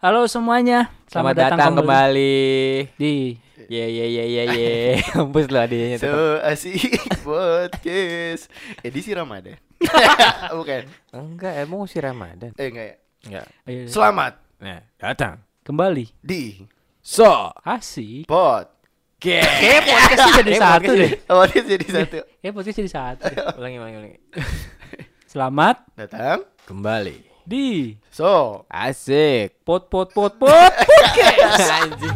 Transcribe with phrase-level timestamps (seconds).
[0.00, 2.88] Halo semuanya, Selamat, datang, kembali.
[2.96, 3.36] di
[3.68, 4.72] Ye ye ye ye ye.
[5.14, 6.08] Hembus lah adanya tuh.
[6.08, 6.96] So asik
[7.28, 8.48] podcast
[8.80, 9.60] edisi Ramadan.
[10.58, 10.88] Bukan.
[11.12, 12.50] Enggak, emang si Ramadan.
[12.56, 12.96] Eh enggak ya.
[13.28, 13.46] Enggak.
[13.68, 15.44] Ayo, Selamat Nah, datang.
[15.62, 16.08] kembali.
[16.18, 16.64] di
[17.00, 18.24] So, Asik.
[18.24, 18.72] pod.
[19.20, 21.12] Kayak podcastnya jadi satu podcast deh.
[21.28, 22.18] Oh, dia jadi satu.
[22.40, 23.24] Kayak podcast jadi satu.
[23.60, 24.18] Ulangi, ulangi, ulangi.
[25.28, 26.48] Selamat Datang.
[26.64, 27.29] Kembali.
[27.50, 29.58] Di So, Asik.
[29.66, 31.66] pot pot pot pot podcast.
[31.82, 32.14] Anjing.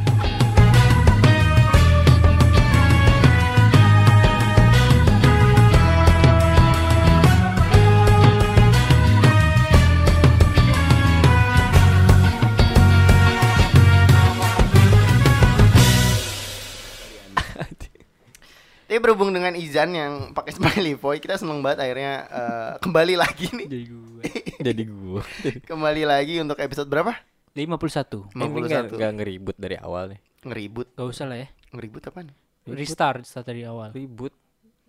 [18.85, 23.51] ini berhubung dengan Izan yang pakai smiley boy, kita seneng banget akhirnya eh, kembali lagi
[23.51, 23.67] nih.
[23.67, 24.23] Jadi gue.
[24.67, 25.23] Jadi gua.
[25.67, 27.15] Kembali lagi untuk episode berapa?
[27.55, 28.35] 51.
[28.35, 28.99] Ini enggak 51.
[28.99, 30.21] enggak ngeribut dari awal nih.
[30.45, 30.87] Ngeribut.
[30.95, 31.49] Gak usah lah ya.
[31.75, 32.35] Ngeribut apa nih?
[32.65, 33.93] Restart, restart dari awal.
[33.95, 34.33] Ribut.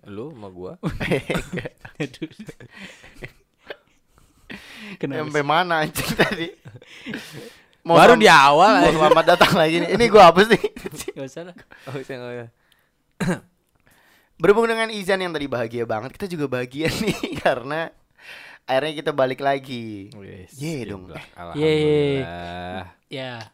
[0.05, 0.77] Lu sama gua.
[5.01, 6.47] Kenapa Sampai mana anjing tadi?
[7.85, 9.89] Baru selam- di awal Mau selamat datang lagi nih.
[9.93, 10.61] Ini gua hapus nih.
[11.13, 11.55] Gak usah lah.
[11.89, 12.47] Oh, saya enggak ya.
[14.35, 17.87] Berhubung dengan Izan yang tadi bahagia banget, kita juga bahagia nih karena
[18.65, 20.09] akhirnya kita balik lagi.
[20.13, 21.05] Wes, Ye dong.
[21.07, 21.21] Ye.
[21.39, 22.85] Alhamdulillah.
[23.05, 23.47] Ya.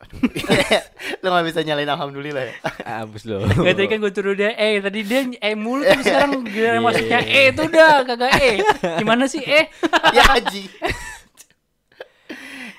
[1.21, 2.53] Lo gak bisa nyalain alhamdulillah ya.
[3.03, 3.43] Abis lo.
[3.67, 7.19] Gak tadi kan gue turun dia eh tadi dia eh mulu tapi sekarang giliran masuknya
[7.21, 8.55] iya, eh itu udah kagak eh.
[8.97, 9.67] Gimana sih eh?
[10.15, 10.63] ya haji.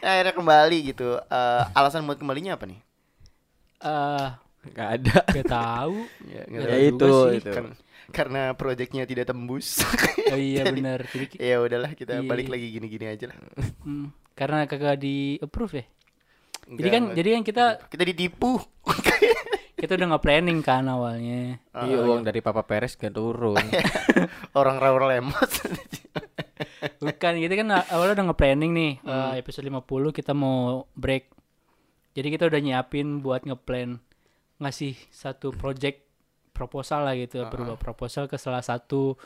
[0.02, 1.14] Nah, akhirnya kembali gitu.
[1.20, 2.80] Eh, alasan buat kembalinya apa nih?
[3.78, 4.28] Eh
[4.62, 5.18] Enggak ada.
[5.28, 5.96] gak tahu.
[6.26, 7.38] Ya, Nggak Ya tahu itu, sih.
[7.38, 7.50] itu.
[7.52, 7.76] Kan-
[8.12, 9.80] karena proyeknya tidak tembus.
[10.32, 11.00] Oh iya Jadi- benar.
[11.08, 12.24] Jadi ya udahlah kita Iya.
[12.24, 13.36] balik lagi gini-gini aja lah.
[13.84, 15.84] hmm, karena kagak di approve ya.
[16.62, 17.16] Jadi Enggak, kan enggak.
[17.18, 18.52] jadi kan kita kita ditipu.
[19.74, 21.58] kita udah nggak planning kan awalnya.
[21.74, 23.58] Iya, uang dari Papa Peres gak turun.
[24.54, 25.50] Orang rawur lemos.
[26.98, 29.34] Bukan, kita kan awalnya udah nge-planning nih Hmm.
[29.34, 29.82] eh, episode 50
[30.12, 31.34] kita mau break.
[32.14, 33.98] Jadi kita udah nyiapin buat ngeplan
[34.60, 36.06] ngasih satu project
[36.52, 39.16] proposal lah gitu, berupa proposal ke salah satu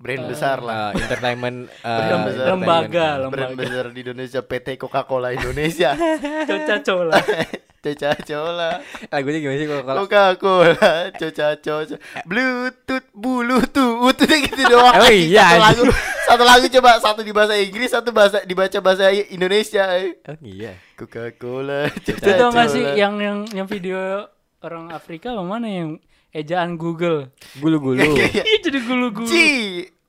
[0.00, 0.96] Brand besar lah.
[0.96, 2.46] Eh, entertainment eh, Brand besar.
[2.56, 3.60] lembaga, Brand lembaga.
[3.60, 5.92] besar di Indonesia PT Coca-Cola Indonesia.
[6.48, 7.20] Coca Cola.
[7.84, 8.70] Coca Cola.
[9.12, 14.94] Lagunya gimana sih kalau kalau Coca-Cola, Coca Cola, Bluetooth, Bluetooth, udah gitu doang.
[15.04, 15.82] Oh iya, Satu lagu,
[16.24, 19.84] satu lagu coba satu di bahasa Inggris, satu bahasa dibaca bahasa Indonesia.
[20.32, 20.80] Oh iya.
[20.96, 22.96] Coca-Cola, Itu Coca tau gak sih Cola.
[22.96, 24.28] yang yang yang video
[24.64, 26.00] orang Afrika apa mana yang
[26.30, 27.30] ejaan Google.
[27.58, 27.98] Gulu-gulu.
[28.16, 28.42] Iya.
[28.62, 29.26] Jadi gulu-gulu.
[29.26, 29.34] G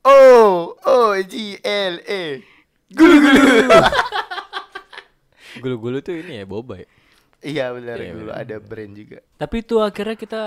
[0.02, 0.20] O
[0.78, 2.42] O G L E.
[2.92, 3.44] Gulu-gulu.
[5.62, 6.88] Gulu-gulu tuh ini ya boba ya.
[7.42, 8.34] Iya benar, Iya, benar.
[8.38, 9.18] ada brand juga.
[9.36, 10.42] Tapi itu akhirnya kita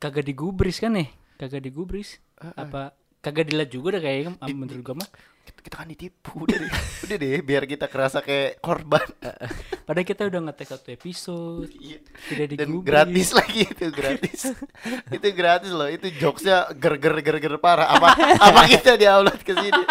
[0.00, 1.08] kagak digubris kan nih?
[1.36, 2.18] Kagak digubris.
[2.40, 5.10] Apa kagak dilihat juga dah kayaknya ah, menurut gua mah.
[5.46, 6.72] Kita, kan ditipu udah deh.
[7.06, 9.06] udah deh biar kita kerasa kayak korban.
[9.86, 11.70] Padahal kita udah ngetek satu episode.
[11.70, 12.02] Iya.
[12.02, 14.40] Tidak Dan gratis lagi itu gratis.
[15.16, 15.86] itu gratis loh.
[15.86, 17.94] Itu jokesnya ger-ger ger-ger parah.
[17.94, 19.82] Apa apa kita di-upload ke sini?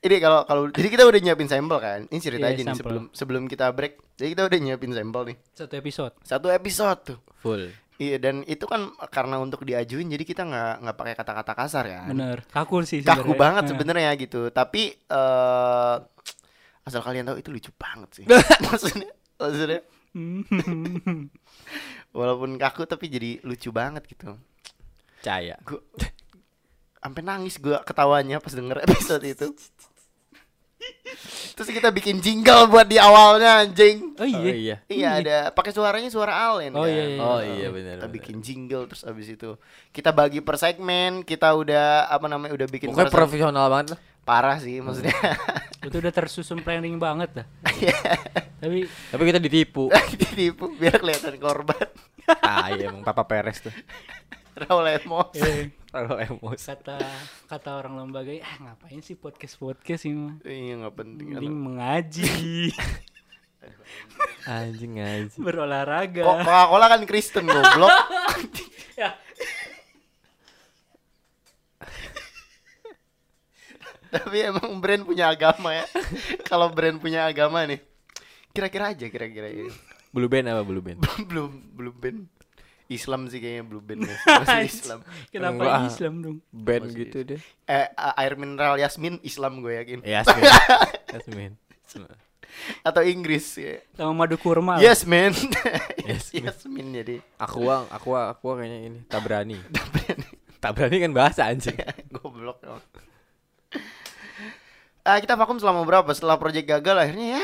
[0.00, 2.00] Ini kalau kalau jadi kita udah nyiapin sampel kan.
[2.06, 4.16] Ini cerita Iya, aja nih sebelum sebelum kita break.
[4.16, 5.36] Jadi kita udah nyiapin sampel nih.
[5.52, 6.14] Satu episode.
[6.22, 7.18] Satu episode tuh.
[7.42, 7.68] Full.
[8.00, 12.00] Iya dan itu kan karena untuk diajuin jadi kita nggak nggak pakai kata-kata kasar ya.
[12.08, 12.40] Bener.
[12.48, 13.36] Kaku sih Kaku sebenarnya.
[13.36, 14.48] banget sebenarnya gitu.
[14.48, 15.96] Tapi eh
[16.80, 18.24] asal kalian tahu itu lucu banget sih.
[18.64, 19.84] maksudnya maksudnya
[22.16, 24.32] walaupun kaku tapi jadi lucu banget gitu.
[25.20, 25.60] Caya.
[25.60, 25.84] Gue
[27.00, 29.52] sampai nangis gua ketawanya pas denger episode itu.
[31.52, 34.16] Terus kita bikin jingle buat di awalnya anjing.
[34.16, 34.52] Oh Oh iya.
[34.54, 34.76] iya.
[34.86, 36.88] Iya ada pakai suaranya suara Allen Oh, kan.
[36.88, 37.18] iya, iya.
[37.18, 37.96] Oh iya benar.
[37.98, 42.66] Kita bikin jingle terus abis itu kita bagi per segmen, kita udah apa namanya udah
[42.66, 44.00] bikin Pokoknya profesional banget lah.
[44.22, 45.12] parah sih maksudnya.
[45.80, 47.46] Itu udah tersusun planning banget dah.
[48.58, 49.88] Tapi Tapi kita ditipu.
[50.12, 51.88] Ditipu biar kelihatan korban.
[52.38, 53.72] ah iya emang Papa Peres tuh.
[54.56, 55.30] Raul Lemos.
[55.36, 56.62] eh, Kalau emosi.
[56.64, 56.98] kata
[57.46, 60.36] kata orang lembaga ah ngapain sih podcast podcast ini mah?
[60.42, 61.26] Iya nggak penting.
[61.34, 62.30] Mending mengaji,
[64.46, 65.42] Anjing anjing.
[65.42, 66.22] berolahraga.
[66.22, 67.90] Kok Coca-Cola kan Kristen goblok.
[68.94, 69.16] Ya.
[74.10, 75.86] Tapi emang brand punya agama ya.
[76.44, 77.78] Kalau brand punya agama nih.
[78.50, 79.70] Kira-kira aja kira-kira ini.
[80.10, 80.98] Blue band apa blue band?
[81.30, 82.20] belum belum band
[82.90, 84.16] Islam sih kayaknya blue band ya.
[84.42, 85.00] Masih Islam.
[85.30, 85.78] Kenapa Enggak.
[85.86, 86.36] Islam dong?
[86.50, 87.40] Band Masih gitu deh.
[87.70, 89.98] Eh air mineral Yasmin Islam gue yakin.
[90.02, 90.42] Yasmin.
[91.14, 91.52] Yasmin.
[92.82, 93.78] atau Inggris ya.
[93.94, 94.82] Sama madu kurma.
[94.82, 95.32] Yes man.
[96.02, 97.22] Yes, yes man jadi.
[97.38, 99.56] Aqua, aqua, aqua kayaknya ini tak berani.
[100.58, 101.78] tak berani kan bahasa anjing.
[102.10, 102.82] Goblok emang.
[105.00, 106.10] Ah, kita vakum selama berapa?
[106.12, 107.42] Setelah project gagal akhirnya ya.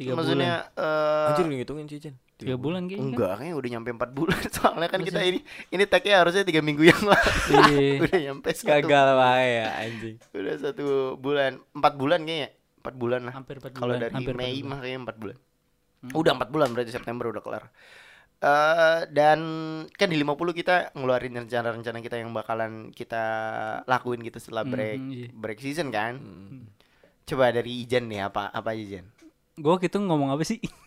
[0.00, 2.16] Tiga maksudnya eh, Anjir lu ngitungin Jen.
[2.36, 3.00] Tiga bulan kayaknya.
[3.00, 3.08] kan?
[3.08, 4.40] Enggak, kayaknya udah nyampe 4 bulan.
[4.56, 5.40] Soalnya kan kita ini
[5.72, 7.32] ini tag-nya harusnya 3 minggu yang lalu.
[7.72, 7.90] Iya.
[8.04, 8.68] udah nyampe satu.
[8.68, 10.16] Gagal wae ya anjing.
[10.36, 10.86] Udah satu
[11.16, 12.50] bulan, 4 bulan kayaknya.
[12.84, 13.32] 4 bulan lah.
[13.34, 14.60] Hampir empat Kalau dari hampir empat Mei.
[14.60, 14.68] Hmm.
[14.68, 15.36] mah kayaknya 4 bulan.
[16.12, 17.64] Udah 4 bulan berarti September udah kelar.
[18.36, 19.40] Eh dan
[19.90, 23.24] kan di 50 kita ngeluarin rencana-rencana kita yang bakalan kita
[23.88, 25.28] lakuin gitu setelah break Mhm, iya.
[25.32, 26.20] break season kan.
[26.20, 26.68] Hmm.
[27.24, 29.08] Coba dari Ijan nih apa apa Jan?
[29.56, 30.60] Gue gitu ngomong apa sih?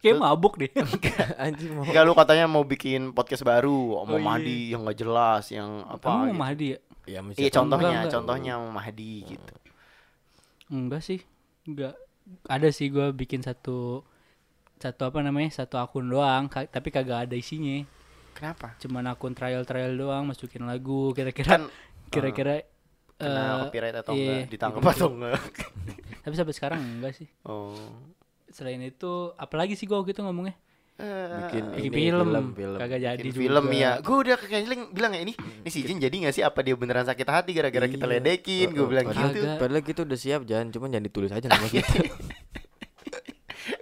[0.00, 0.70] Kayak mabuk deh.
[1.44, 1.84] anjing mau.
[1.84, 4.24] Enggak lu katanya mau bikin podcast baru, mau Oh, iya.
[4.24, 6.00] Mahdi yang nggak jelas, yang apa?
[6.02, 6.38] Kamu mau gitu.
[6.38, 6.78] Mahdi ya?
[7.06, 8.12] Ya Iya contohnya, Enggak, enggak.
[8.12, 9.54] contohnya mau Mahdi gitu.
[10.68, 11.20] Enggak sih.
[11.64, 11.94] Enggak.
[12.46, 14.06] Ada sih gue bikin satu
[14.76, 15.50] satu apa namanya?
[15.54, 17.84] Satu akun doang, ka- tapi kagak ada isinya.
[18.32, 18.72] Kenapa?
[18.78, 21.62] Cuman akun trial-trial doang, masukin lagu kira-kira Kan
[22.12, 22.64] kira-kira
[23.12, 24.96] kena eh, copyright atau iya, enggak, ditangkap gitu-gitu.
[24.96, 25.40] atau enggak?
[26.24, 27.28] Tapi sampai sekarang enggak sih.
[27.42, 27.76] Oh.
[28.50, 30.54] Selain itu, apalagi sih gue gitu ngomongnya?
[31.00, 32.76] bikin Bikin ini, film, film.
[32.76, 33.40] kagak jadi Bikin juga.
[33.40, 33.90] film ya.
[34.00, 36.76] Gue udah ke Kenjling bilang ya ini, ini si Jin jadi gak sih apa dia
[36.76, 38.12] beneran sakit hati gara-gara kita Iya.
[38.12, 38.68] ledekin?
[38.68, 39.46] Gue Oh, oh, bilang padahal, gitu.
[39.56, 41.88] Padahal kita udah siap jangan, cuman jangan ditulis aja nama kita.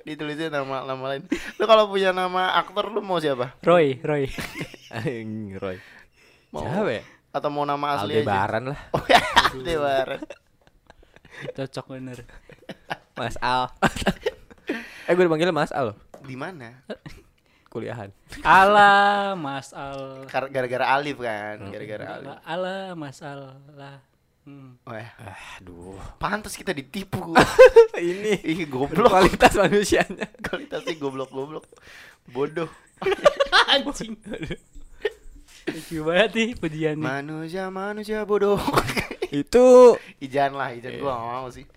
[0.05, 1.26] Ditulisnya nama nama lain.
[1.59, 3.59] Lu kalau punya nama aktor lu mau siapa?
[3.61, 4.31] Roy, Roy.
[5.62, 5.76] Roy.
[6.49, 7.03] Mau Siapa ya?
[7.29, 8.25] atau mau nama asli aja?
[8.25, 8.81] Aldebaran lah.
[8.94, 9.20] Oh ya,
[9.53, 10.20] Aldebaran.
[11.53, 12.19] Cocok bener.
[13.12, 13.69] Mas Al.
[15.08, 15.96] Eh gue dipanggil Mas Al.
[16.20, 16.84] Di mana?
[17.69, 18.12] Kuliahan.
[18.44, 20.28] Alah, Mas Al.
[20.28, 22.28] Gara-gara Alif kan, gara-gara Alif.
[22.44, 24.05] Alah, Mas Al lah.
[24.49, 24.81] Hmm.
[24.88, 25.12] Wah,
[25.60, 25.93] Aduh.
[26.16, 27.20] pantas kita ditipu.
[28.00, 29.08] ini Ih, goblok.
[29.12, 30.25] kualitas manusianya.
[30.40, 31.69] Kualitasnya goblok-goblok.
[32.32, 32.72] Bodoh.
[33.72, 34.16] Anjing.
[35.69, 37.05] Lucu banget nih pujiannya.
[37.05, 38.56] Manusia manusia bodoh.
[39.28, 41.69] Itu Ijan lah, Ijan gua gak mau sih.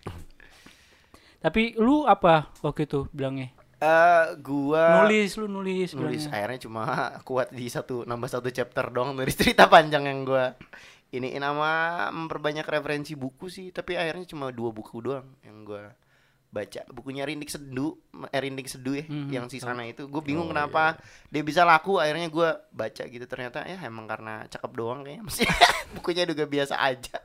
[1.42, 3.50] Tapi lu apa waktu itu bilangnya?
[3.76, 6.30] Eh, gua nulis lu nulis, nulis bilangnya.
[6.32, 6.82] akhirnya cuma
[7.28, 10.54] kuat di satu nambah satu chapter dong dari cerita panjang yang gua
[11.10, 13.74] ini nama memperbanyak referensi buku sih.
[13.74, 15.90] Tapi akhirnya cuma dua buku doang yang gua
[16.48, 16.84] baca.
[16.88, 17.96] Bukunya Rindik Seduh
[18.28, 19.28] eh, Rindik Seduh ya Mhm.
[19.32, 20.06] yang si sana itu.
[20.06, 23.26] Gue bingung Oh, kenapa dia bisa laku akhirnya gua baca gitu.
[23.26, 25.24] Ternyata ya emang karena cakep doang kayaknya.
[25.28, 25.44] Mesti
[25.96, 27.18] bukunya juga biasa aja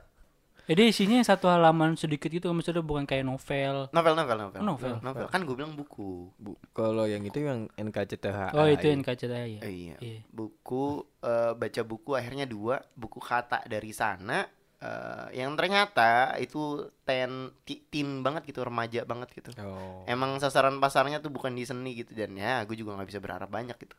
[0.67, 3.87] Jadi isinya satu halaman sedikit gitu maksudnya bukan kayak novel.
[3.89, 4.93] novel novel novel Novel.
[4.99, 8.51] novel kan gue bilang buku bu, kalau yang itu yang NKCTH.
[8.51, 9.61] Oh, itu NKCTI ya.
[9.61, 9.95] Eh, iya.
[9.97, 10.19] Iya.
[10.27, 10.85] buku
[11.19, 14.43] eh, baca buku akhirnya dua buku kata dari sana
[14.77, 16.59] eh, yang ternyata itu
[17.01, 17.31] ten
[17.63, 20.03] ti- teen banget gitu remaja banget gitu Oh.
[20.05, 23.47] emang sasaran pasarnya tuh bukan di seni gitu dan ya gue juga nggak bisa berharap
[23.47, 23.95] banyak gitu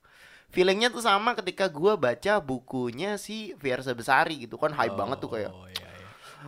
[0.48, 5.28] feelingnya tuh sama ketika gua baca bukunya si Fiersa Besari gitu kan hype banget tuh
[5.30, 5.97] kayak Oh, iya, iya.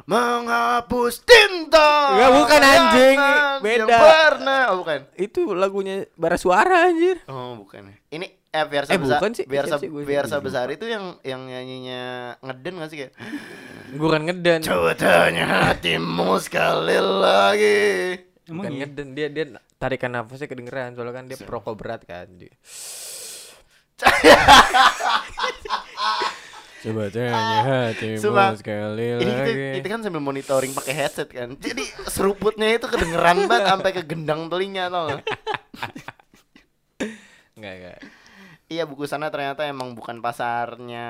[0.04, 3.16] Menghapus tinta Enggak, bukan, anjing.
[3.60, 3.96] Beda.
[3.96, 7.18] pernah oh bukan Itu lagunya bara suara anjir.
[7.26, 7.94] Oh bukan ya.
[8.10, 9.44] Ini eh Fiersa Eh, Besar bukan sih.
[9.44, 9.88] Fiersa, Siapa sih?
[9.90, 12.02] Gua Besar itu yang yang nyanyinya
[12.40, 13.12] ngeden gak sih kayak
[13.92, 14.58] Bukan ngeden.
[14.60, 17.80] Coba tanya hatimu sekali lagi
[18.44, 18.78] Emang Bukan iya?
[18.84, 19.44] ngeden dia dia
[19.76, 22.26] tarikan nafasnya kedengeran soalnya kan dia perokok berat kan.
[22.34, 22.54] Dia-
[26.80, 27.60] Coba tanya
[27.92, 29.64] hatimu Sumpah, sekali Ini kita, lagi.
[29.76, 31.52] kita kan sambil monitoring pakai headset kan.
[31.60, 35.22] Jadi seruputnya itu kedengeran banget sampai ke gendang telinga tau gak?
[37.52, 37.98] Enggak enggak.
[38.72, 41.08] Iya buku sana ternyata emang bukan pasarnya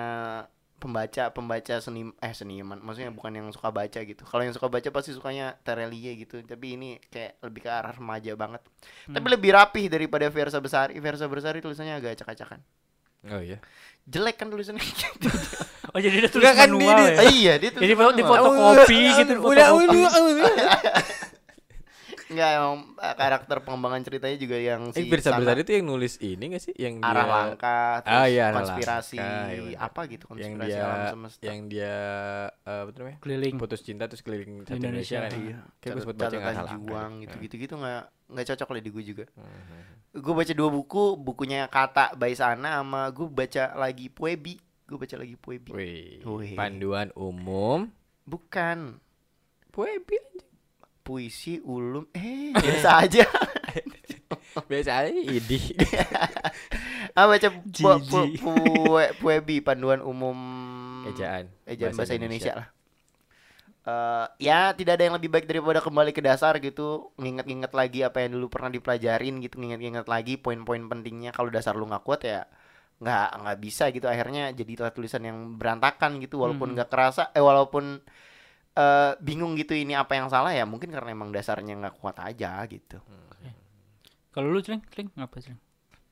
[0.82, 2.82] pembaca pembaca seni eh seniman.
[2.82, 4.26] Maksudnya bukan yang suka baca gitu.
[4.26, 6.42] Kalau yang suka baca pasti sukanya Terelie gitu.
[6.42, 8.64] Tapi ini kayak lebih ke arah remaja banget.
[9.06, 10.98] Tapi lebih rapih daripada Versa Besari.
[10.98, 12.58] Versa Besari tulisannya agak acak-acakan
[13.22, 13.58] Oh iya.
[14.02, 14.80] jelek kan tulisannya
[15.90, 17.18] Oh jadi dia tulis kan, manual dia- ya?
[17.18, 18.38] Ah, iya dia tulis Jadi foto di manual.
[18.38, 18.50] foto
[18.80, 20.00] kopi gitu, di Udah fotokopi.
[20.00, 20.60] udah.
[22.30, 25.84] Enggak emang eh, karakter pengembangan ceritanya juga yang Eh si Birsa sana, Besar itu yang
[25.84, 30.00] nulis ini gak sih yang arah dia langkah terus Ah, iya, konspirasi langkah, iya apa
[30.06, 31.96] gitu yang konspirasi dia alam semesta yang dia
[32.54, 33.18] eh, apa namanya?
[33.18, 33.54] Keliling.
[33.58, 35.18] Putus cinta terus keliling satu Indonesia.
[35.18, 35.30] Indonesia, kan.
[35.42, 36.70] Iya, Kayak gue sempat baca yang langkah.
[36.72, 39.80] juang gitu gitu gitu nggak nggak cocok lah di gue juga Mhm.
[40.12, 45.16] gue baca dua buku bukunya kata by sana sama gue baca lagi Puebi gue baca
[45.16, 46.54] lagi Puebi Wih, Wih.
[46.54, 47.90] panduan umum
[48.22, 48.98] bukan
[49.68, 50.49] Puebi anjing.
[51.10, 53.26] Puisi ulum eh biasa aja
[54.70, 55.74] Biasa aja idih.
[57.14, 58.18] ah baca pu, pu.
[58.38, 60.38] Pue- Puebi panduan umum
[61.06, 61.50] Ejaan.
[61.66, 62.52] ejaan bahasa, Indonesia.
[62.54, 62.66] lah
[63.82, 68.22] eh, ya tidak ada yang lebih baik daripada kembali ke dasar gitu nginget-nginget lagi apa
[68.22, 72.46] yang dulu pernah dipelajarin gitu nginget-nginget lagi poin-poin pentingnya kalau dasar lu nggak kuat ya
[73.00, 76.76] nggak nggak bisa gitu akhirnya jadi tulisan yang berantakan gitu walaupun Hmm.
[76.76, 77.98] nggak kerasa eh walaupun
[78.72, 82.62] eh, bingung gitu ini apa yang salah ya mungkin karena emang dasarnya nggak kuat aja
[82.66, 82.98] gitu
[84.30, 85.58] Kalau lu celeng, celeng apa celeng?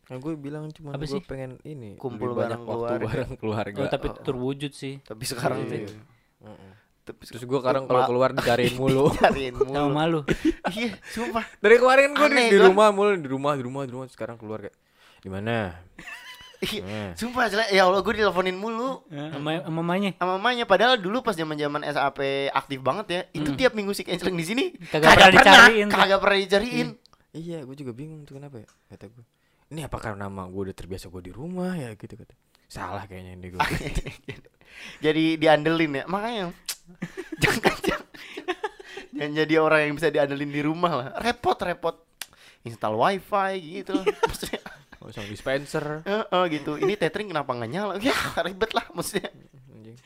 [0.08, 1.22] Nah, gue bilang cuma gue sih?
[1.22, 3.06] pengen ini Kumpul bareng waktu keluarga.
[3.06, 3.78] bareng keluarga.
[3.78, 4.14] Oh, tapi oh.
[4.18, 4.98] terwujud sih.
[5.00, 5.86] tapi sekarang Iya.
[5.86, 6.00] tuh
[6.40, 6.72] Mm-mm.
[7.04, 9.14] tapi Terus gue sekarang kalau keluar dicariin mulu.
[9.14, 10.20] cariin Sama mulu malu.
[10.74, 14.06] iya sumpah Dari kemarin gue di, di rumah mulu, di rumah, di rumah, di rumah.
[14.08, 14.74] Sekarang keluar kayak
[15.18, 15.78] di mana?
[16.58, 17.12] Iya, Nah.
[17.14, 20.10] sumpah jelek ya Allah gue diteleponin mulu Sama sama mamanya.
[20.14, 22.18] sama mamanya padahal dulu pas zaman zaman SAP
[22.50, 23.56] aktif banget ya itu Hmm.
[23.56, 25.94] tiap minggu si canceling di sini Kagak pernah dicariin tuh.
[25.94, 26.88] kagak pernah dicariin
[27.30, 28.66] Iya, gue juga bingung tuh kenapa ya?
[28.88, 29.22] Kata gue.
[29.68, 32.34] Ini apa karena nama gue udah terbiasa gue di rumah ya gitu kata.
[32.66, 33.60] Salah kayaknya ini gue.
[35.04, 36.50] jadi diandelin ya makanya
[37.42, 38.06] jangan jangan
[39.12, 41.96] jangan jadi orang yang bisa diandelin di rumah lah repot repot
[42.60, 43.94] install wifi gitu
[44.26, 44.60] maksudnya
[45.08, 46.04] Oh, sama dispenser.
[46.04, 48.12] eh, eh, gitu ini tethering kenapa nggak nyala ya
[48.44, 49.32] ribet lah maksudnya
[49.72, 49.96] Anjing.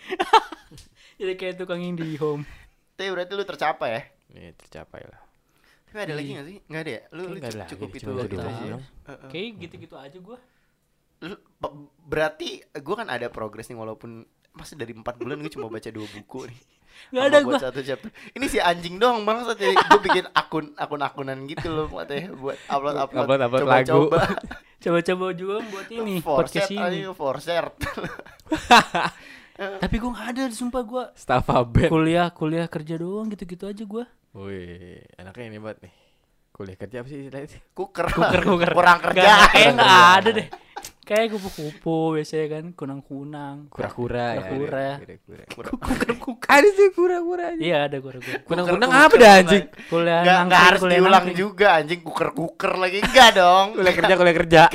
[1.19, 2.47] Jadi kayak tukang di home.
[2.95, 5.19] tapi berarti lu tercapai ya Nih tercapai lah.
[5.85, 8.27] tapi ada lagi nggak sih nggak ada ya lu, lu cukup lagi, itu cuma doang.
[8.31, 8.81] itu doang.
[8.81, 9.29] Eh, eh.
[9.29, 10.39] Kayak gitu-gitu aja gua.
[11.21, 11.43] Lu-
[12.03, 16.07] berarti gue kan ada progres nih walaupun masih dari empat bulan gue cuma baca dua
[16.09, 16.61] buku nih
[17.09, 17.59] Gak ada buat gua.
[17.63, 21.87] satu chapter ini si anjing doang bang saat gue bikin akun akun akunan gitu loh
[21.91, 23.89] katanya buat upload upload, Upload- upload coba lagu.
[23.89, 24.19] coba
[24.83, 27.07] Coba-coba juga buat ini podcast forset ini.
[27.09, 27.71] forset
[29.53, 31.87] Tapi gua gak ada, sumpah gua Stafa band.
[31.87, 34.09] kuliah kuliah kerja doang gitu-gitu aja gua.
[34.33, 35.95] Wih, anaknya ini banget nih.
[36.51, 37.61] Kuliah kerja apa sih istilahnya?
[37.71, 38.71] kuker Kuker kuker.
[38.73, 40.49] kurang kerja Kayak nggak ada deh.
[41.03, 43.67] Kayak kupu-kupu biasanya kan kunang-kunang.
[43.75, 44.47] Kura-kura ya.
[44.47, 44.89] Kura-kura.
[45.27, 45.67] Kura-kura.
[45.83, 46.47] Kuker-kuker.
[46.47, 47.59] Ada sih kura-kura aja.
[47.59, 48.39] Iya ada kura-kura.
[48.47, 49.65] Kunang-kunang Kuker-kuker apa dah anjing?
[49.91, 54.15] Kuliah nggak nggak harus kuliah diulang juga anjing kuker kuker lagi enggak dong Kuliah kerja,
[54.15, 54.63] kuliah kerja.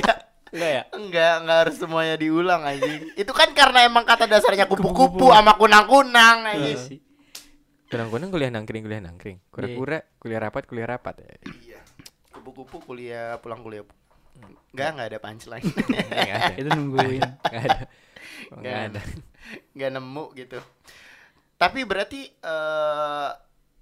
[0.48, 0.82] Enggak ya?
[0.96, 3.00] Enggak, enggak harus semuanya diulang anjing.
[3.20, 6.78] Itu kan karena emang kata dasarnya kupu-kupu sama kunang-kunang Iya anjing.
[6.80, 6.98] sih.
[7.88, 9.40] Kunang-kunang kuliah nangkring, kuliah nangkring.
[9.48, 11.20] Kura-kura kuliah rapat, kuliah rapat.
[11.20, 11.36] ya.
[11.52, 11.80] Iya.
[12.32, 13.84] Kupu-kupu kuliah pulang kuliah.
[14.72, 15.66] Enggak, enggak ada punchline.
[16.12, 16.54] Enggak ada.
[16.54, 17.22] Itu nungguin.
[17.24, 17.78] Enggak ada.
[18.48, 19.00] Nggak Enggak ada.
[19.74, 20.58] Enggak nemu gitu.
[21.58, 23.30] Tapi berarti eh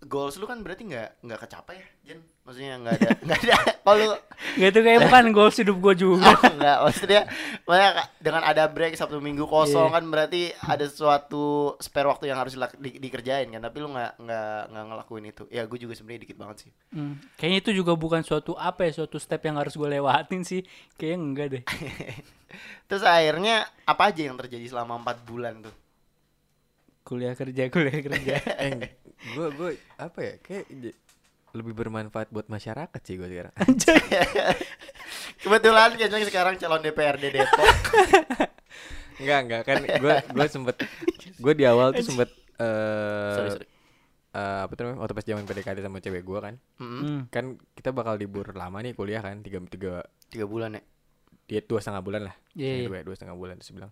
[0.05, 2.21] goals lu kan berarti nggak nggak kecapai ya, Jen?
[2.45, 3.55] Maksudnya nggak ada nggak ada.
[3.81, 4.09] Kalau
[4.57, 6.31] Gak itu kayak bukan goals hidup gua juga.
[6.37, 7.21] Oh, enggak, maksudnya
[7.65, 9.95] makanya dengan ada break Sabtu Minggu kosong Iya.
[9.97, 11.45] kan berarti ada suatu
[11.79, 15.45] spare waktu yang harus di- dikerjain kan, tapi lu nggak nggak nggak ngelakuin itu.
[15.49, 16.71] Ya gue juga sebenarnya dikit banget sih.
[16.93, 17.17] Hmm.
[17.35, 20.61] Kayaknya itu juga bukan suatu apa ya, suatu step yang harus gue lewatin sih.
[21.01, 21.65] Kayaknya enggak deh.
[22.89, 25.75] Terus akhirnya apa aja yang terjadi selama empat bulan tuh?
[27.03, 28.35] Kuliah kerja, kuliah kerja.
[29.29, 30.35] Gue gue apa ya?
[30.39, 30.65] Kayak
[31.53, 33.55] lebih bermanfaat buat masyarakat sih gue sekarang.
[35.37, 37.67] Kebetulan kayaknya sekarang calon DPRD Depok.
[39.17, 40.77] Enggak, enggak kan gue gue sempet
[41.35, 42.29] gue di awal tuh sempet
[42.61, 43.67] eh sorry sorry.
[44.31, 46.55] eh, apa tuh namanya waktu pas zaman PDKT sama cewek gue kan.
[46.77, 47.25] Hmm.
[47.27, 50.83] kan kita bakal libur lama nih kuliah kan tiga tiga Tiga bulan ya.
[51.49, 52.87] dia dua setengah bulan lah Iya, iya.
[52.87, 53.89] dua dua setengah bulan terus bilang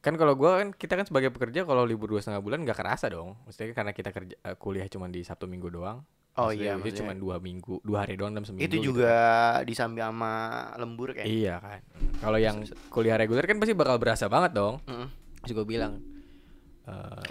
[0.00, 3.06] kan kalau gue kan kita kan sebagai pekerja kalau libur dua setengah bulan nggak kerasa
[3.06, 6.00] dong maksudnya karena kita kerja eh, kuliah cuma di sabtu minggu doang
[6.32, 8.86] Oh Maksudnya iya, itu cuma dua minggu dua hari doang dalam seminggu Itu gitu.
[8.94, 9.12] juga
[9.60, 10.32] disambi sama
[10.74, 11.26] lembur kayak.
[11.26, 11.80] iya kan
[12.18, 15.10] kalau yang kuliah reguler kan pasti bakal berasa banget dong Mm-mm.
[15.40, 15.98] terus gue bilang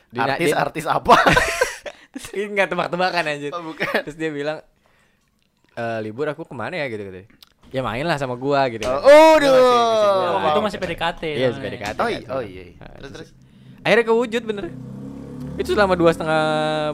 [0.09, 1.15] dia- Artis dia- artis apa?
[2.33, 3.87] Ini nggak tebak-tebakan anjir oh, bukan.
[4.03, 4.59] terus dia bilang
[5.71, 7.23] eh libur aku ke mana ya gitu gitu
[7.69, 8.97] ya main lah sama gua gitu kan.
[8.97, 10.15] Oh, masih- masih aduh.
[10.15, 11.21] bilang, Waktu itu masih PDKT.
[11.29, 12.09] iya masih PDKT Oh, kan.
[12.11, 12.63] iya, oh iya.
[12.65, 12.75] iya.
[12.75, 13.29] Nah, Terus terus.
[13.79, 14.65] akhirnya kewujud bener
[15.55, 16.41] itu selama dua setengah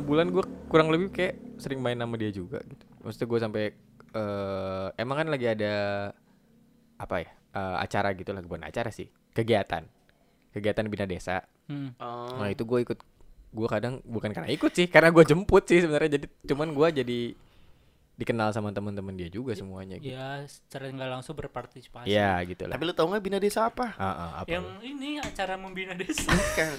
[0.01, 3.63] bulan gua kurang lebih kayak sering main sama dia juga gitu maksudnya gua sampai
[4.10, 5.74] eh emang kan lagi ada
[6.96, 9.84] apa ya eh, acara gitu lah bukan acara sih kegiatan
[10.50, 11.98] kegiatan bina desa Hmm.
[11.98, 12.29] Oh.
[12.36, 13.00] nah itu gue ikut
[13.51, 17.34] gue kadang bukan karena ikut sih karena gue jemput sih sebenarnya jadi cuman gua jadi
[18.15, 22.07] dikenal sama teman-teman dia juga semuanya gitu Ya, secara nggak langsung berpartisipasi.
[22.07, 23.91] ya gitu lah Tapi lu tau nggak Bina Desa apa?
[23.93, 24.79] Ah, ah, apa Yang lu?
[24.88, 26.31] ini acara membina desa.
[26.31, 26.72] Bukan.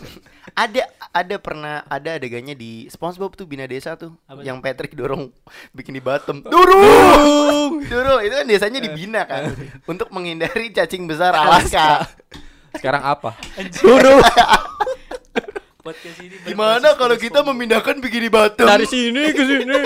[0.57, 5.29] ada ada pernah ada adegannya di SpongeBob tuh Bina Desa tuh Apa yang Patrick dorong
[5.71, 6.41] bikin di bottom.
[6.43, 7.85] Durung.
[7.85, 9.53] Durung itu kan desanya dibina kan
[9.85, 12.09] untuk menghindari cacing besar Alaska.
[12.73, 13.37] sekarang apa.
[15.79, 18.67] Podcast ini Gimana kalau kita memindahkan bikini bottom?
[18.67, 19.79] dari sini ke sini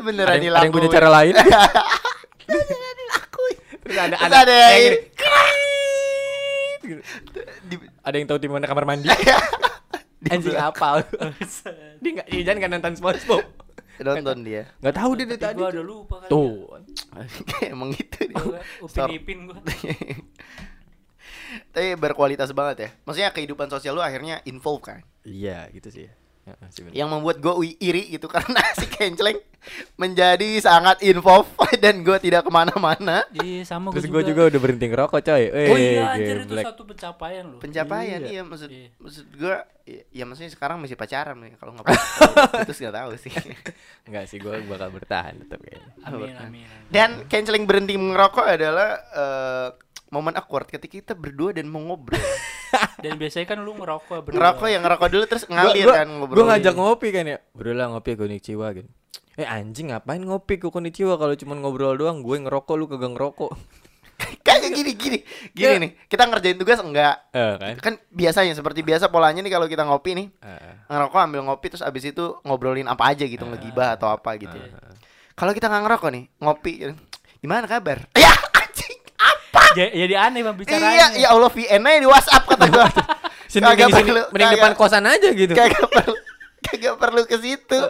[0.00, 0.96] beneran ada, yang- ada yang punya dilakuin.
[0.96, 1.34] cara lain
[2.50, 3.56] Beneran dilakuin.
[3.80, 4.94] terus ada Terus ada, ada yang yang
[6.80, 7.02] gini,
[7.66, 9.06] Di- ada yang tahu di mana kamar mandi
[10.22, 11.00] di anjing apa
[12.02, 13.40] dia nggak Ijan nggak nonton SpongeBob.
[14.00, 14.64] Nonton dia.
[14.80, 15.56] Nggak tahu dia dari tadi.
[15.56, 16.28] gua udah lupa kan.
[16.28, 16.72] Tuh.
[17.62, 18.60] Emang gitu dia.
[18.80, 19.60] Upin Ipin gua.
[21.70, 22.88] Tapi berkualitas banget ya.
[23.04, 25.00] Maksudnya kehidupan sosial lu akhirnya involve kan.
[25.20, 26.08] Iya, gitu sih.
[26.58, 27.04] Ya.
[27.04, 29.38] Yang membuat gue iri gitu karena si Kenceleng
[29.94, 31.46] menjadi sangat involve
[31.84, 33.22] dan gue tidak ke mana-mana.
[33.36, 35.44] Iya sama gua Terus gue juga udah berhenti ngerokok coy.
[35.46, 37.60] Eh, Oh iya anjir itu satu pencapaian loh.
[37.60, 38.30] Pencapaian Iya.
[38.30, 38.88] iya, maksud Iya.
[38.96, 41.86] maksud gue ya, ya maksudnya sekarang masih pacaran nih kalau nggak
[42.66, 43.32] terus nggak tahu sih.
[44.08, 45.88] Enggak sih, gue bakal bertahan tetap kayaknya.
[46.08, 46.64] Amin amin.
[46.64, 46.66] amin.
[46.88, 49.68] Dan Kenceleng berhenti merokok adalah eh,
[50.08, 52.18] momen awkward ketika kita berdua dan mau ngobrol.
[52.98, 54.36] Dan biasanya kan lu ngerokok berdua.
[54.36, 56.36] ngerokok ya ngerokok dulu terus ngalir Gua- kan ngobrol.
[56.36, 57.38] Gua ngajak ngopi kan ya.
[57.50, 58.88] Bro lah ngopi konnichiwa gitu.
[59.34, 63.50] Eh anjing ngapain ngopi ke konnichiwa kalau cuma ngobrol doang, gue ngerokok lu kagak ngerokok.
[64.44, 65.18] Kayak gini gini.
[65.50, 65.78] Gini Ya.
[65.78, 67.16] nih, kita ngerjain tugas enggak?
[67.30, 67.74] Eh kan?
[67.80, 71.80] Kan biasanya seperti biasa polanya nih kalau kita ngopi nih, Eh, ngerokok ambil ngopi terus
[71.80, 74.68] abis itu ngobrolin apa aja gitu ngegibah atau apa gitu eh,
[75.32, 76.92] kalau kita nggak ngerokok nih ngopi gitu,
[77.38, 78.28] gimana kabar ya
[79.70, 80.90] apa Ja- Jadi aneh bang bicaranya.
[80.90, 82.86] iya ya Allah VN aja di WhatsApp kata gua
[83.46, 85.52] Sini, Kagak sini, perlu, mending kagak- depan kosan aja gitu.
[85.52, 86.14] kagak perlu
[86.60, 87.78] kagak perlu ke situ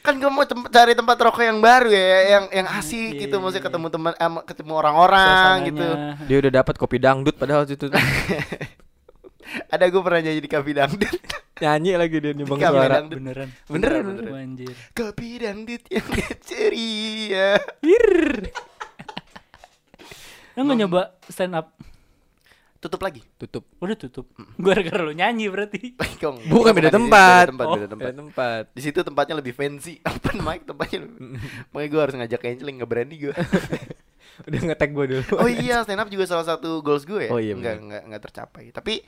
[0.00, 3.34] kan gue mau tem- cari tempat rokok yang baru ya yang yang asik Iya, gitu
[3.34, 3.68] iya, maksudnya iya.
[3.68, 5.86] ketemu teman em, ketemu orang-orang gitu
[6.24, 8.00] Dia udah dapat kopi dangdut padahal situ tuh.
[9.68, 11.20] ada gue pernah jadi di kafe dangdut
[11.60, 12.94] nyanyi lagi dia nih bang suara.
[12.96, 13.16] dangdut.
[13.18, 13.48] Beneran.
[13.66, 14.32] Beneran, beneran.
[14.34, 14.72] Anjir.
[14.90, 16.06] kopi dangdut yang
[16.40, 17.60] ceria
[20.54, 21.68] Lu nggak nyoba stand up?
[22.80, 23.68] tutup lagi Tutup.
[23.76, 24.24] Udah tutup.
[24.56, 25.92] Gua gara-gara lu nyanyi berarti.
[26.48, 27.52] Bukan beda tempat.
[27.52, 27.76] beda tempat, Oh.
[27.76, 28.08] beda tempat.
[28.08, 28.62] Ada tempat.
[28.72, 30.00] Di situ tempatnya lebih fancy.
[30.08, 31.04] Open mic tempatnya.
[31.04, 31.36] lebih-
[31.76, 33.34] Makanya gue harus ngajak Angeling nggak berani gue.
[34.40, 35.22] Udah ngetek gue dulu.
[35.36, 37.30] oh iya, stand up juga salah satu goals gue ya.
[37.30, 38.72] Oh iya, Enggak enggak enggak tercapai.
[38.72, 39.04] Tapi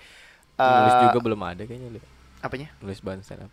[0.52, 2.00] Nulis eh, juga belum ada kayaknya lu.
[2.44, 2.68] apanya?
[2.76, 3.52] Nulis bahan stand up.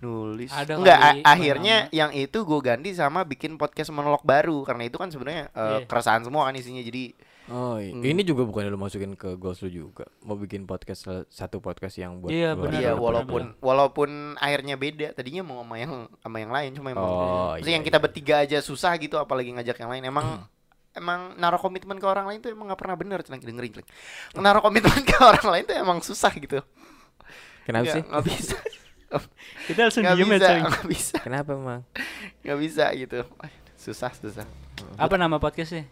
[0.00, 0.48] Nulis.
[0.48, 1.92] Ada enggak, kali, a- akhirnya nama.
[1.92, 5.86] yang itu gue ganti sama bikin podcast monolog baru karena itu kan sebenarnya eh, Iya.
[5.86, 6.80] keresahan semua kan isinya.
[6.80, 7.12] Jadi
[7.46, 7.90] Oh, iya.
[7.90, 10.06] ini juga bukan lu masukin ke goals lu juga.
[10.22, 14.74] Mau bikin podcast sal- satu podcast yang buat Iya, luar benar, Iya, walaupun walaupun akhirnya
[14.74, 15.12] beda.
[15.12, 18.04] Tadinya mau sama yang sama yang lain cuma emang Oh, iya, yang kita iya.
[18.06, 20.06] bertiga aja susah gitu apalagi ngajak yang lain.
[20.06, 20.26] Emang
[21.00, 23.88] emang naruh komitmen ke orang lain tuh emang nggak pernah bener Celeng dengerin Celeng.
[24.38, 26.62] Naruh komitmen ke orang lain tuh emang susah gitu.
[27.66, 28.02] Kenapa Nggak- sih?
[28.06, 28.56] Nggak bisa.
[29.66, 30.60] Kita langsung Nggak diem ya, bisa, Coy.
[30.62, 31.82] nggak bisa, Kenapa emang?
[32.42, 33.18] nggak bisa gitu.
[33.74, 34.46] Susah, susah.
[34.94, 35.88] Apa nama podcastnya?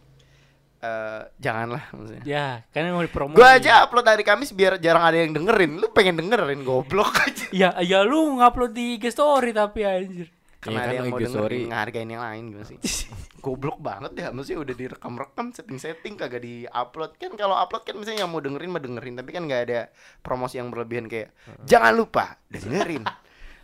[0.78, 2.22] Eh, janganlah maksudnya.
[2.22, 3.34] Ya, kan mau dipromo.
[3.34, 5.74] Gua aja upload hari Kamis biar jarang ada yang dengerin.
[5.74, 7.36] Lu pengen dengerin goblok aja.
[7.50, 10.28] Ya, ya lu ngupload di IG story tapi anjir.
[10.58, 11.60] Karena Iya ada kan, yang mau IG dengerin story.
[11.70, 12.78] ngehargain yang lain gimana sih?
[13.46, 18.30] Goblok banget ya, maksudnya udah direkam-rekam setting-setting kagak di-upload kan kalau upload kan misalnya yang
[18.34, 19.80] mau dengerin mah dengerin tapi kan nggak ada
[20.18, 21.30] promosi yang berlebihan kayak
[21.62, 23.06] jangan lupa dengerin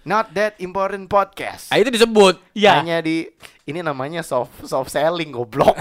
[0.05, 1.73] Not that important podcast.
[1.73, 2.37] Ah itu disebut.
[2.53, 2.77] Ya.
[2.77, 3.25] Hanya di
[3.65, 5.73] ini namanya soft soft selling goblok.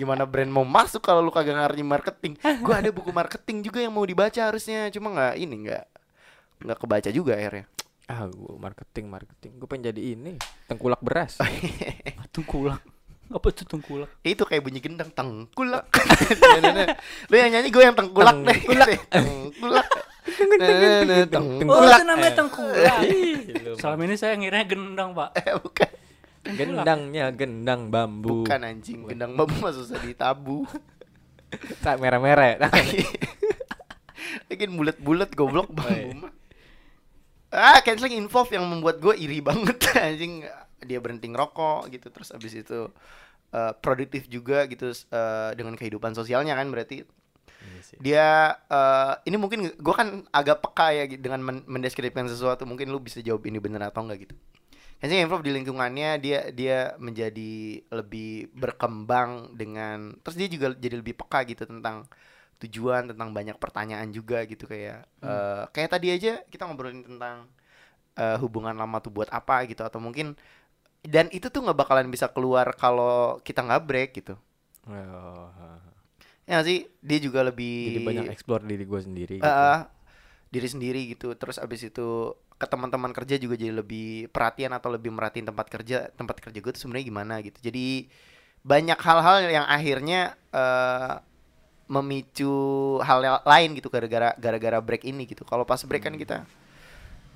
[0.00, 2.32] Gimana brand mau masuk kalau lu kagak ngerti marketing?
[2.64, 5.84] Gua ada buku marketing juga yang mau dibaca harusnya, cuma nggak ini nggak
[6.64, 7.68] nggak kebaca juga akhirnya.
[8.10, 9.52] Ah, gua marketing, marketing.
[9.62, 10.34] Gue pengen jadi ini,
[10.66, 11.38] tengkulak beras.
[12.34, 12.82] Tengkulak.
[13.32, 14.10] Apa tuh tengkulak?
[14.20, 15.88] Itu kayak bunyi gendang tengkulak.
[16.42, 16.88] Nah, nah, nah.
[17.32, 18.58] Lu yang nyanyi gue yang tengkulak deh.
[19.08, 19.88] Tengkulak.
[21.32, 21.68] Tengkulak.
[21.72, 22.98] Oh, itu namanya tengkulak.
[23.64, 25.28] Lu Selama ini saya ngira gendang, Pak.
[25.38, 25.90] Eh, bukan.
[26.42, 28.44] Gendangnya gendang bambu.
[28.44, 30.66] Bukan anjing, gendang bambu mah susah ditabu.
[31.80, 32.58] Tak merah-merah.
[34.48, 36.32] Bikin bulat-bulat goblok bambu mah.
[37.52, 40.44] Ah, canceling involve yang membuat gue iri banget anjing.
[40.82, 42.06] Dia berhenti ngerokok gitu.
[42.08, 42.80] Terus abis itu
[43.54, 47.04] eh, produktif juga gitu eh, dengan kehidupan sosialnya kan berarti.
[47.62, 48.26] Iya dia
[48.70, 52.64] eh, ini mungkin gue kan agak peka ya gitu, dengan men- mendeskripsikan sesuatu.
[52.68, 54.34] Mungkin lu bisa jawab ini bener atau enggak gitu.
[55.00, 61.18] Kayaknya improve di lingkungannya dia dia menjadi lebih berkembang dengan terus dia juga jadi lebih
[61.18, 62.06] peka gitu tentang
[62.62, 67.50] tujuan tentang banyak pertanyaan juga gitu kayak eh, kayak tadi aja kita ngobrolin tentang
[68.16, 70.38] eh, hubungan lama tuh buat apa gitu atau mungkin
[71.02, 74.38] dan itu tuh nggak bakalan bisa keluar kalau kita nggak break gitu.
[74.86, 75.50] Oh,
[76.46, 76.86] ya sih?
[77.02, 79.50] Dia juga lebih Jadi banyak explore diri gue sendiri gitu.
[80.52, 81.34] Diri sendiri gitu.
[81.34, 86.06] Terus abis itu ke teman-teman kerja juga jadi lebih perhatian atau lebih merhatiin tempat kerja
[86.14, 87.58] tempat kerja gue tuh sebenarnya gimana gitu.
[87.58, 88.06] Jadi
[88.62, 91.14] banyak hal-hal yang akhirnya eh,
[91.86, 92.52] memicu
[93.00, 96.46] hal lain gitu gara-gara gara-gara break ini gitu kalau pas break kan kita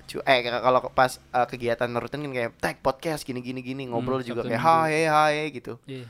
[0.07, 4.23] cu eh kalau pas eh, kegiatan rutin kan kayak tag podcast gini gini gini ngobrol
[4.23, 6.07] Hmm, juga kayak hai hai gitu Iya.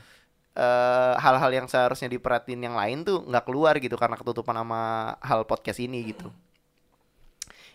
[0.54, 4.80] eh, hal-hal yang seharusnya diperhatiin yang lain tuh nggak keluar gitu karena ketutupan sama
[5.18, 6.30] hal podcast ini gitu.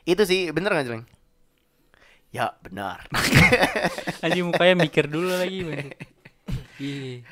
[0.03, 1.05] Itu sih bener gak Jeleng?
[2.31, 3.07] Ya benar.
[4.25, 5.63] Anjing mukanya mikir dulu lagi.
[6.75, 7.23] Iya.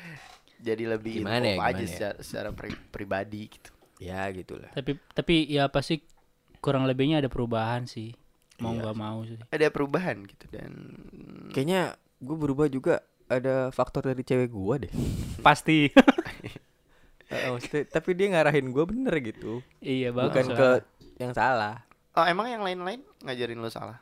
[0.62, 1.88] Jadi lebih Gimana ya, info aja gimana ya?
[1.88, 3.70] secara, secara pri- pribadi gitu.
[3.98, 4.70] Ya gitulah.
[4.70, 5.98] Tapi tapi ya pasti
[6.58, 8.14] kurang lebihnya ada perubahan sih.
[8.58, 8.78] Mau Iya.
[8.80, 9.38] nggak mau sih.
[9.44, 10.70] Ada perubahan gitu dan
[11.50, 14.92] Kayaknya gue berubah juga ada faktor dari cewek gua deh.
[15.42, 15.90] Pasti.
[17.26, 19.64] Heeh, maksudnya, tapi dia ngarahin gua bener gitu.
[19.78, 20.30] iya bagus.
[20.30, 20.56] Bukan lah.
[20.56, 20.68] ke
[21.18, 21.76] yang salah.
[22.12, 23.98] Oh emang yang lain-lain ngajarin lo salah?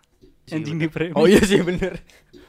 [0.53, 1.15] Anjing di premi.
[1.15, 2.01] Oh iya sih bener.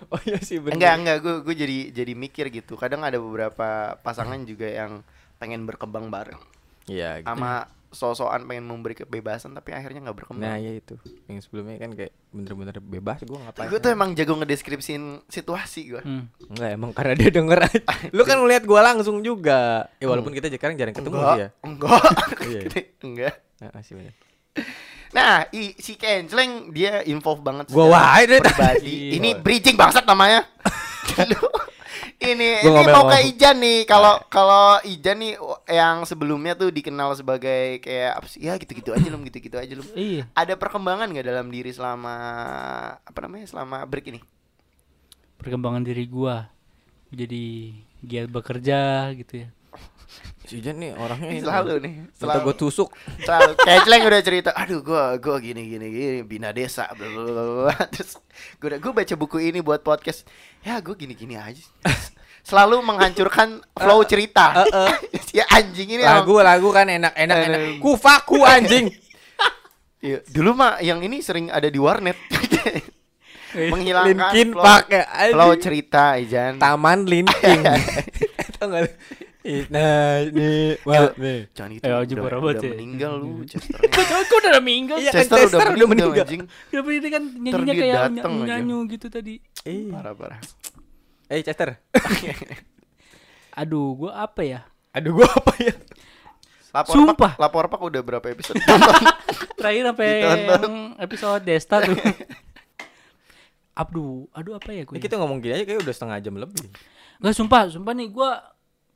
[0.08, 0.76] Oh iya sih bener.
[0.80, 2.74] Enggak enggak gue gue jadi jadi mikir gitu.
[2.76, 3.68] Kadang ada beberapa
[4.00, 5.06] pasangan juga yang
[5.38, 6.38] pengen berkembang bareng
[6.86, 7.22] Iya.
[7.22, 7.28] Gitu.
[7.28, 7.52] sama
[7.92, 10.48] sosokan pengen memberi kebebasan tapi akhirnya nggak berkembang.
[10.48, 10.96] Nah ya itu.
[11.28, 13.68] Yang sebelumnya kan kayak bener-bener bebas gua ngapain.
[13.68, 16.02] gue tuh emang jago ngedeskripsiin situasi gue.
[16.02, 16.32] Hmm.
[16.48, 17.80] Enggak emang karena dia denger aja.
[18.16, 19.92] Lu kan ngeliat gua langsung juga.
[20.00, 21.50] Ya walaupun kita sekarang jarang ketemu enggak, sih ya.
[21.68, 22.02] enggak,
[22.48, 22.82] Iya, iya.
[23.08, 23.34] enggak.
[23.60, 24.14] Nah, sih bener.
[25.12, 28.80] Nah, i, si Kenceleng dia involve banget Gua wae deh pribadi.
[28.80, 28.96] tadi.
[29.20, 30.48] Ini bridging bangsat namanya.
[32.22, 33.18] Ini Gua ini ngomel mau ke.
[33.34, 33.80] Ijan nih.
[33.90, 38.46] Kalau kalau Ijan nih w- yang sebelumnya tuh dikenal sebagai kayak apa sih?
[38.46, 39.88] Ya gitu-gitu aja lum, gitu-gitu aja lum.
[39.98, 40.30] Iya.
[40.38, 42.14] Ada perkembangan nggak dalam diri selama
[43.02, 43.50] apa namanya?
[43.50, 44.22] Selama break ini?
[45.42, 46.46] Perkembangan diri gua
[47.10, 47.74] jadi
[48.06, 49.50] giat bekerja gitu ya.
[50.52, 51.40] Si Jan nih orangnya ini.
[51.40, 52.44] Selalu nih, selalu.
[52.44, 52.90] gua tusuk.
[53.24, 57.44] Selalu Kenceleng udah cerita, aduh gua gua gini gini gini bina desa bla bla bla,
[57.72, 57.76] bla.
[57.96, 58.20] Terus
[58.60, 60.28] udah gua baca buku ini buat podcast.
[60.60, 61.64] Ya gua gini gini aja.
[62.44, 64.68] Selalu menghancurkan flow cerita.
[65.32, 67.60] si anjing ini emang- Lagu lagu kan enak enak enak.
[67.80, 68.92] Kufaku anjing.
[70.04, 72.20] Iya, dulu mah yang ini sering ada di warnet.
[73.52, 76.60] Menghilangkan Linkin flow, Park ya, flow cerita Ijan.
[76.60, 77.64] Taman Linkin.
[78.60, 78.92] Tahu enggak lu?
[79.42, 81.50] Nah, nih, wah, nih.
[81.58, 81.82] Jangan itu.
[81.82, 82.72] Eh, udah, parah udah ya.
[82.78, 83.82] meninggal lu, Chester.
[83.82, 84.54] Kok kok udah?
[84.62, 86.26] Iya, kan Chester Chester udah udah meninggal, meninggal.
[86.30, 86.42] anjing.
[86.70, 88.02] Kenapa ini kan nyanyinya kayak
[88.46, 89.34] nyanyi gitu tadi.
[89.66, 90.40] Eh, Parah parah.
[91.26, 91.80] eh Chester.
[93.62, 94.62] Aduh, gua apa ya?
[94.94, 95.74] Aduh, gua apa ya?
[96.72, 97.16] Lapor Sumpah.
[97.36, 98.56] Pak, lapor Pak udah berapa episode?
[99.60, 100.12] Terakhir sampai
[101.02, 101.98] episode Desta tuh.
[103.76, 104.96] Aduh, aduh apa ya gue?
[104.96, 106.68] Ini kita ngomong gini aja kayak udah setengah jam lebih.
[107.20, 108.40] Enggak sumpah, sumpah nih gua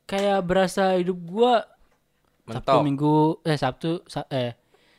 [0.06, 1.66] kayak berasa hidup gua
[2.46, 2.78] Sabtu.
[2.80, 4.54] Minggu eh Sabtu sa- eh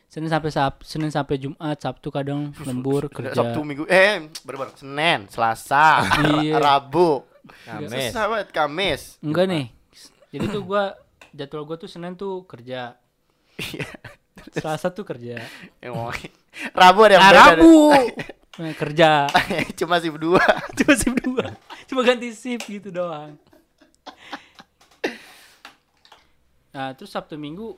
[0.05, 3.31] Senin sampai Sab Senin sampai Jumat, Sabtu kadang lembur kerja.
[3.33, 4.71] Sabtu Minggu eh berapa?
[4.73, 6.03] Senin, Selasa,
[6.43, 6.59] Iya.
[6.59, 7.23] Rabu,
[7.63, 8.11] Kamis.
[8.11, 9.01] Susah banget Kamis.
[9.19, 9.65] Enggak nih.
[10.27, 10.95] Jadi tuh gua
[11.31, 12.95] jadwal gua tuh Senin tuh kerja.
[13.57, 13.87] Iya.
[14.53, 15.39] Selasa tuh kerja.
[16.71, 17.43] Rabu ada yang Ah, beda.
[17.55, 17.75] Rabu
[18.57, 19.09] eh, kerja.
[19.79, 20.43] Cuma sih berdua.
[20.73, 21.51] Cuma sip dua.
[21.85, 23.35] Cuma ganti sip gitu doang.
[26.77, 27.73] Nah, terus Sabtu Minggu,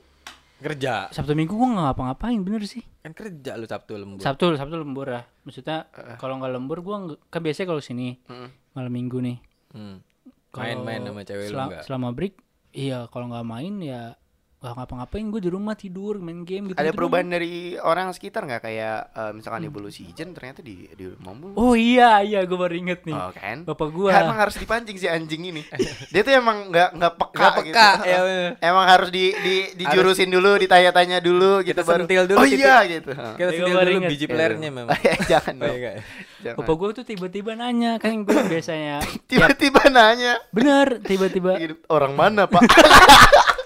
[0.59, 1.07] Kerja.
[1.15, 2.83] Sabtu Minggu gua nggak ngapa-ngapain bener sih.
[2.99, 4.19] Kan kerja lu Sabtu lembur.
[4.19, 5.23] Sabtu, Sabtu lembur ya.
[5.47, 5.87] Maksudnya
[6.19, 6.95] kalau nggak lembur gua
[7.31, 8.75] kan biasanya kalau sini Mm.
[8.75, 9.37] malam Minggu nih.
[9.71, 10.03] Hmm.
[10.51, 11.83] Main-main sama cewek lu enggak?
[11.87, 12.35] Selama break,
[12.75, 14.19] iya kalau nggak main ya
[14.59, 16.75] nggak ngapa-ngapain gue di rumah tidur main game gitu.
[16.75, 21.31] Ada perubahan dari orang sekitar nggak kayak eh, misalkan evolusi Ijen ternyata di di rumah
[21.31, 21.55] mulu.
[21.55, 23.15] Oh iya iya gue baru inget nih.
[23.15, 23.63] Oh, kan?
[23.63, 23.87] Bapak.
[24.05, 25.63] Ya, emang harus dipancing si anjing ini.
[26.11, 28.03] Dia tuh emang nggak nggak peka, Nggak peka, gitu.
[28.03, 28.51] ya bener.
[28.59, 32.03] Emang harus di, di dijurusin dulu, ditanya-tanya dulu gitu Kita baru.
[32.03, 33.11] sentil dulu Oh iya gitu.
[33.15, 34.09] Kita sentil dulu inget.
[34.11, 34.75] biji Iya, playernya iya.
[34.75, 34.97] memang.
[35.31, 35.71] Jangan Oh, dong.
[35.73, 36.03] iya, iya.
[36.41, 36.57] Jangan.
[36.59, 40.35] Bapak gue tuh tiba-tiba nanya kan gue biasanya Tiba-tiba nanya.
[40.51, 42.59] bener tiba-tiba Gitu, Orang mana pak?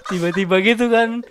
[0.08, 1.24] Tiba-tiba gitu kan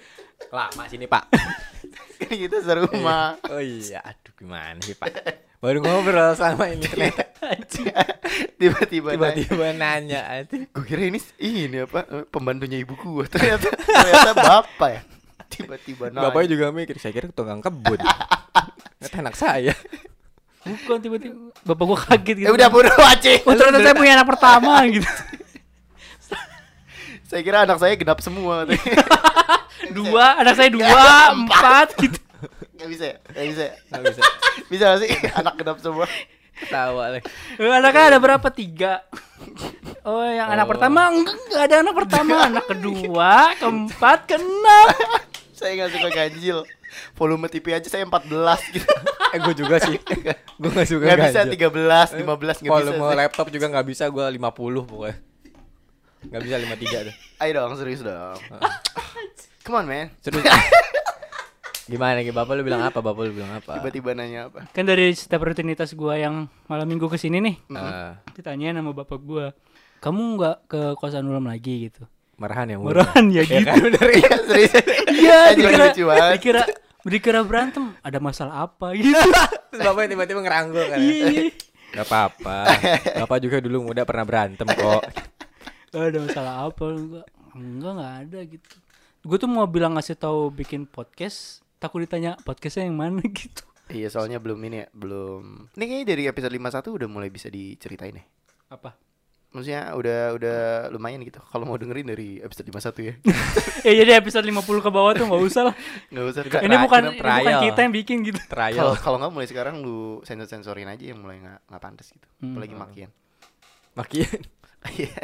[0.50, 1.30] Lama sini, Pak.
[2.20, 3.38] Kan kita serumah.
[3.46, 5.10] Oh iya, aduh gimana sih, Pak?
[5.58, 7.30] Baru ngobrol sama ini ternyata
[8.58, 9.38] Tiba-tiba nanya.
[9.38, 10.66] tiba-tiba nanya aduh.
[10.66, 13.24] Gue kira ini ini apa eh, pembantunya ibu gua.
[13.24, 15.00] Ternyata ternyata bapak ya.
[15.46, 16.26] Tiba-tiba nanya.
[16.26, 18.02] Bapaknya juga mikir, saya kira tukang kebun.
[18.98, 19.74] Ternyata anak saya.
[20.62, 23.30] bukan tiba-tiba bapak gue kaget gitu Ya udah bodoh aja.
[23.42, 25.06] oh ternyata saya punya anak pertama gitu
[27.32, 28.68] Saya kira anak saya genap semua.
[29.96, 32.20] dua anak saya dua empat gitu
[32.76, 33.16] Gak bisa ya?
[33.24, 33.74] Gak bisa ya?
[33.88, 34.20] Nggak bisa.
[34.68, 36.06] Bisa gak sih anak genap semua?
[36.52, 37.24] Ketawa lagi.
[37.56, 39.00] Eh, anaknya ada berapa tiga
[40.04, 40.70] oh yang anak Oh.
[40.76, 44.86] pertama enggak, enggak ada anak pertama anak kedua keempat keenam
[45.56, 46.58] Saya gak suka ganjil.
[47.16, 48.28] Volume TV aja saya 14
[48.76, 48.84] gitu.
[49.32, 49.96] Eh gue juga sih.
[50.60, 51.70] gue gak suka Gak bisa ganjil.
[51.80, 52.68] 13, 15 gak bisa.
[52.68, 55.16] Volume laptop juga gak bisa gue 50 pokoknya.
[56.30, 57.14] Gak bisa 53 tuh.
[57.42, 58.38] Ayo dong, serius dong.
[59.66, 60.06] Come on, man.
[60.22, 60.46] Serius.
[61.90, 63.02] Gimana nih Bapak lu bilang apa?
[63.02, 63.74] Bapak lu bilang apa?
[63.78, 64.70] Tiba-tiba nanya apa?
[64.70, 69.18] kan dari setiap rutinitas gua yang malam minggu ke sini nih Eh, ditanyain sama bapak
[69.18, 69.50] gua
[69.98, 72.06] kamu nggak ke kosan ulam lagi gitu
[72.38, 74.14] marahan ya murahan ya Ya gitu kan bener ya.
[74.14, 74.72] Iya, serius.
[75.10, 75.86] iya dikira
[76.38, 76.62] dikira
[77.02, 79.10] Dikira berantem, ada masalah apa gitu.
[79.74, 80.98] Terus bapaknya tiba-tiba ngeranggul kan.
[81.02, 81.42] Iya, iya.
[81.98, 82.56] Gak apa-apa.
[83.26, 85.02] Bapak juga dulu muda pernah berantem kok.
[85.92, 88.74] Ada masalah apa enggak enggak enggak ada gitu.
[89.22, 93.62] Gue tuh mau bilang ngasih tahu bikin podcast takut ditanya podcastnya yang mana gitu.
[93.92, 95.68] Iya soalnya belum ini ya Belum.
[95.76, 98.24] Ini kayaknya dari episode 51 udah mulai bisa diceritain ya.
[98.72, 98.96] Apa?
[99.52, 100.58] Maksudnya udah udah
[100.96, 103.14] lumayan gitu Kalau mau dengerin dari episode 51 ya.
[103.86, 105.74] Ya jadi episode 50 ke bawah tuh nggak usah lah.
[106.08, 106.62] Nggak usah Enggak.
[106.64, 108.40] ini bukan ini bukan kita yang bikin gitu.
[108.48, 108.96] Trial.
[108.96, 112.24] kalau nggak mulai sekarang lu sensor sensorin aja yang mulai nggak nggak pantas gitu.
[112.40, 112.56] Hmm.
[112.56, 113.10] Apalagi makian.
[113.92, 114.40] Makin.
[114.82, 115.14] Iya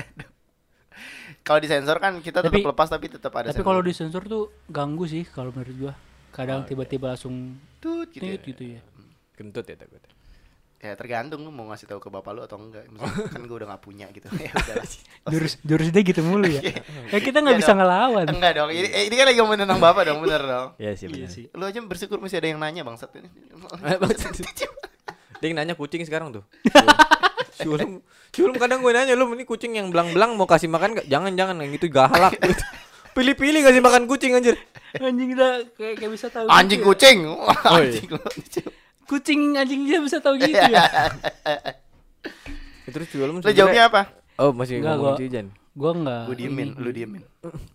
[1.41, 5.05] Kalau disensor kan kita tetap Tapi- lepas tapi tetap ada tapi kalau disensor tuh ganggu
[5.05, 5.95] sih kalau menurut gua.
[6.29, 8.37] Kadang tiba-tiba langsung Tut gitu, ya.
[8.37, 8.81] gitu ya.
[9.33, 10.03] Kentut ya takut.
[10.79, 12.87] Ya tergantung lu mau ngasih tahu ke bapak lu atau enggak.
[12.87, 14.31] Maksudnya, Kan gue udah gak punya gitu.
[14.39, 14.87] Ya udahlah
[15.27, 16.63] jurus jurus dia gitu mulu ya?
[17.13, 17.79] Ya kita nggak Iya bisa dong.
[17.83, 18.27] ngelawan.
[18.31, 20.69] Enggak dong, ini, eh, ini kan lagi ngomongin tentang bapak dong, bener dong.
[20.79, 21.31] Iya sih iya benar.
[21.35, 21.45] sih.
[21.51, 23.11] Lu aja bersyukur masih ada yang nanya bangsat.
[23.11, 23.27] Ini
[25.39, 26.43] Dia nanya kucing sekarang tuh.
[27.59, 27.91] Sulum,
[28.31, 31.07] sulum kadang gue nanya lu ini kucing yang belang-belang mau kasih makan gak?
[31.07, 32.35] Jangan jangan yang itu galak.
[32.37, 32.63] gitu.
[33.17, 34.55] Pilih-pilih kasih makan kucing anjir.
[34.95, 36.91] anjing udah kayak, kayak bisa tahu Anjing gitu ya.
[36.95, 37.99] kucing Oh, iya.
[37.99, 38.07] Anjing
[39.05, 40.87] kucing anjing dia bisa tahu gitu ya
[42.85, 44.03] Ya, Terus sulum Lu jawabnya apa?
[44.39, 45.47] Oh masih Enggak, ngomong gua- Cijan.
[45.73, 47.23] Gua nggak Gue diemin, ini- lu diemin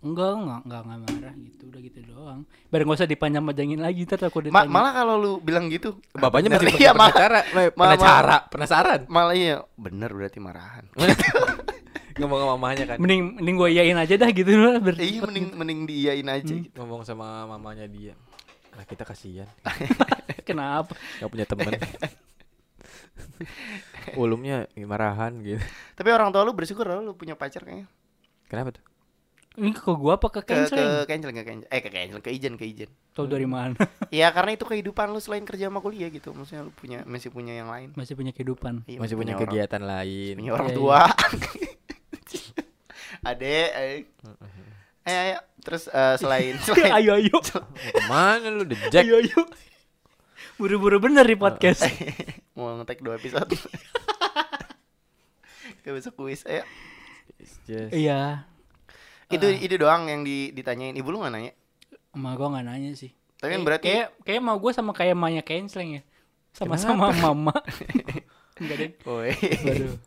[0.01, 4.19] enggak enggak enggak enggak marah gitu udah gitu doang biar nggak usah dipanjang-panjangin lagi ntar
[4.23, 7.39] aku Ma- ditanya Malah kalau lu bilang gitu Bapaknya bener, masih iya, pernah malah- cara,
[7.39, 8.99] eh, malah- pernah cara, penasaran.
[9.07, 10.83] Malah iya Bener berarti marahan
[12.13, 12.97] Ngomong sama mamanya kan.
[12.97, 16.61] mending mending gue iyain aja dah gitu loh Iya mending mending diiyain aja Hmm.
[16.61, 18.13] gitu Ngomong sama mamanya dia.
[18.69, 19.45] Nah kita kasihan,
[20.43, 21.73] kenapa gak punya temen.
[24.21, 25.61] Ulumnya marahan gitu.
[25.93, 27.85] Tapi orang tua lu bersyukur lu punya pacar kayaknya.
[28.49, 28.83] Kenapa tuh?
[29.53, 32.29] ini ke gua apa ke Ke ke canceling cancel ke cancel Eh ke cancel ke
[32.33, 32.89] ijen ke ijen.
[33.13, 33.77] Tau dari mana?
[34.09, 36.33] Iya karena itu kehidupan lu selain kerja sama kuliah gitu.
[36.33, 37.93] Maksudnya lu punya masih punya yang lain.
[37.93, 38.81] Masih punya kehidupan.
[38.89, 40.33] Iya, Masih punya orang- kegiatan lain.
[40.41, 41.01] punya orang Iya, tua.
[43.29, 44.03] Adek eh.
[45.05, 45.05] Ayo.
[45.05, 47.37] Ayo Terus eh, selain selain ayo ayo.
[47.39, 47.61] Ke
[48.09, 49.05] mana lu Jack?
[49.05, 49.41] ayo ayo
[50.55, 51.87] buru-buru bener di podcast.
[52.55, 53.47] mau ngetek dua episode.
[55.83, 56.43] Gak besok kuis
[57.35, 58.45] It's just- iya.
[59.27, 60.93] Itu itu doang yang di, ditanyain.
[60.93, 61.51] Ibu lu gak nanya?
[62.13, 63.09] emak gua nggak nanya sih.
[63.35, 66.01] Tapi kan Kayak- berarti kayak kayak mau gua sama kayak emaknya canceling ya.
[66.53, 67.55] Sama-sama mama.
[68.61, 69.33] Enggak deh Woi.
[69.33, 69.97] Waduh.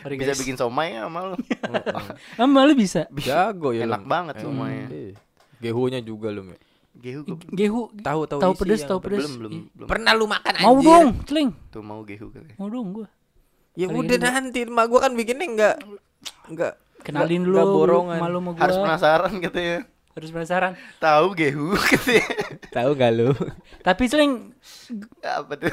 [0.00, 0.40] Sorry, Bisa guys.
[0.40, 1.36] bikin somai ya sama lu?
[2.40, 3.04] Ama lu bisa.
[3.12, 4.08] Jago ya Enak lu.
[4.08, 5.12] banget somai Eh,
[5.60, 6.48] Gehunya juga lu.
[6.92, 7.80] Gehu gua gehu.
[8.04, 9.18] Tahu tahu tahu isi pedes tahu pedes.
[9.24, 9.88] belum belum belum.
[9.88, 10.86] Pernah lu makan mau anjir?
[10.86, 11.50] dong celing.
[11.72, 12.52] Tuh mau gehu kali.
[12.60, 13.08] Mau dong gua.
[13.72, 15.76] Ya Kali udah nanti emak gua kan bikinnya enggak
[16.52, 18.20] enggak kenalin dulu borongan.
[18.20, 18.60] malu sama gua.
[18.60, 19.78] Harus penasaran gitu ya.
[20.12, 20.72] Harus penasaran.
[21.00, 22.26] Tahu gehu gitu ya.
[22.68, 23.32] Tahu enggak lu?
[23.80, 24.52] tapi celing
[25.24, 25.72] Apa tuh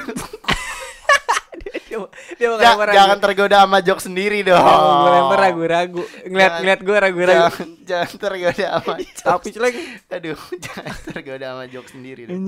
[1.90, 3.24] dia Ja- lempar Jangan ragu.
[3.24, 4.62] tergoda sama jok sendiri dong.
[4.62, 6.02] Gue lempar ragu-ragu.
[6.22, 7.42] Ngeliat Jangan- ngeliat gue ragu-ragu.
[7.42, 9.76] Jangan, jangan tergoda sama jok Tapi celeng.
[10.08, 12.42] Aduh Jangan tergoda sama jok sendiri dong.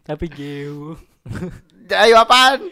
[0.00, 0.96] Tapi gehu
[1.88, 2.68] Ayo apaan?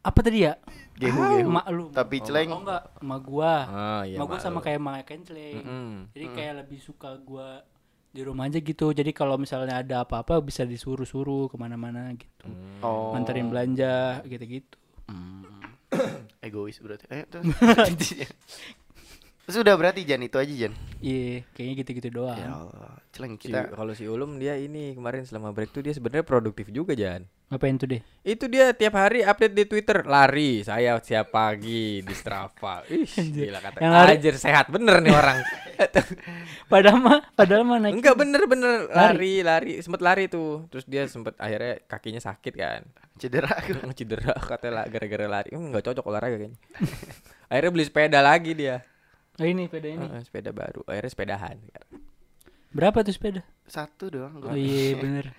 [0.00, 0.54] apa tadi ya?
[0.94, 1.84] Gehu Ah, gehu emak lu.
[1.88, 2.48] Tapi celeng.
[2.48, 2.82] oh enggak.
[2.98, 3.54] Emak gua.
[3.64, 4.16] Ah iya.
[4.16, 5.90] emak gua sama kayak emak canceling Mm-mm.
[6.10, 7.64] jadi kayak lebih suka gua
[8.08, 8.90] di rumah aja gitu.
[8.90, 12.46] Jadi kalau misalnya ada apa-apa bisa disuruh-suruh ke mana-mana gitu.
[12.78, 15.44] Oh nganterin belanja gitu-gitu Hmm.
[16.40, 17.04] Egois berarti.
[17.08, 17.40] Eh tuh
[19.44, 20.72] Sudah berarti Jan itu aja Jan?
[21.04, 22.40] Iya kayaknya gitu-gitu doang.
[22.40, 23.76] Ya Allah Celeng Si- kita.
[23.76, 27.28] Kalau si Ulum dia ini kemarin selama break tuh dia sebenarnya produktif juga Jan.
[27.46, 32.14] Ngapain tuh deh Itu dia tiap hari update di Twitter lari saya siap pagi di
[32.14, 32.80] Strava.
[32.88, 33.78] Ih, gila kata.
[33.78, 35.38] Yang lari- Anjir sehat bener nih orang.
[36.72, 40.64] padahal mah padahal mah naik Enggak bener bener lari lari sempet lari tuh.
[40.68, 42.80] Terus dia sempet akhirnya kakinya sakit kan.
[43.14, 43.52] Cedera
[43.98, 45.52] Cedera katanya lah gara-gara lari.
[45.52, 46.58] Hmm, nggak cocok olahraga kayaknya.
[47.46, 48.80] akhirnya beli sepeda lagi dia.
[49.36, 50.80] oh, ini sepeda ini Heeh, sepeda baru.
[50.88, 51.56] Akhirnya sepedahan.
[52.74, 55.30] berapa tuh sepeda Satu doang oh iya bener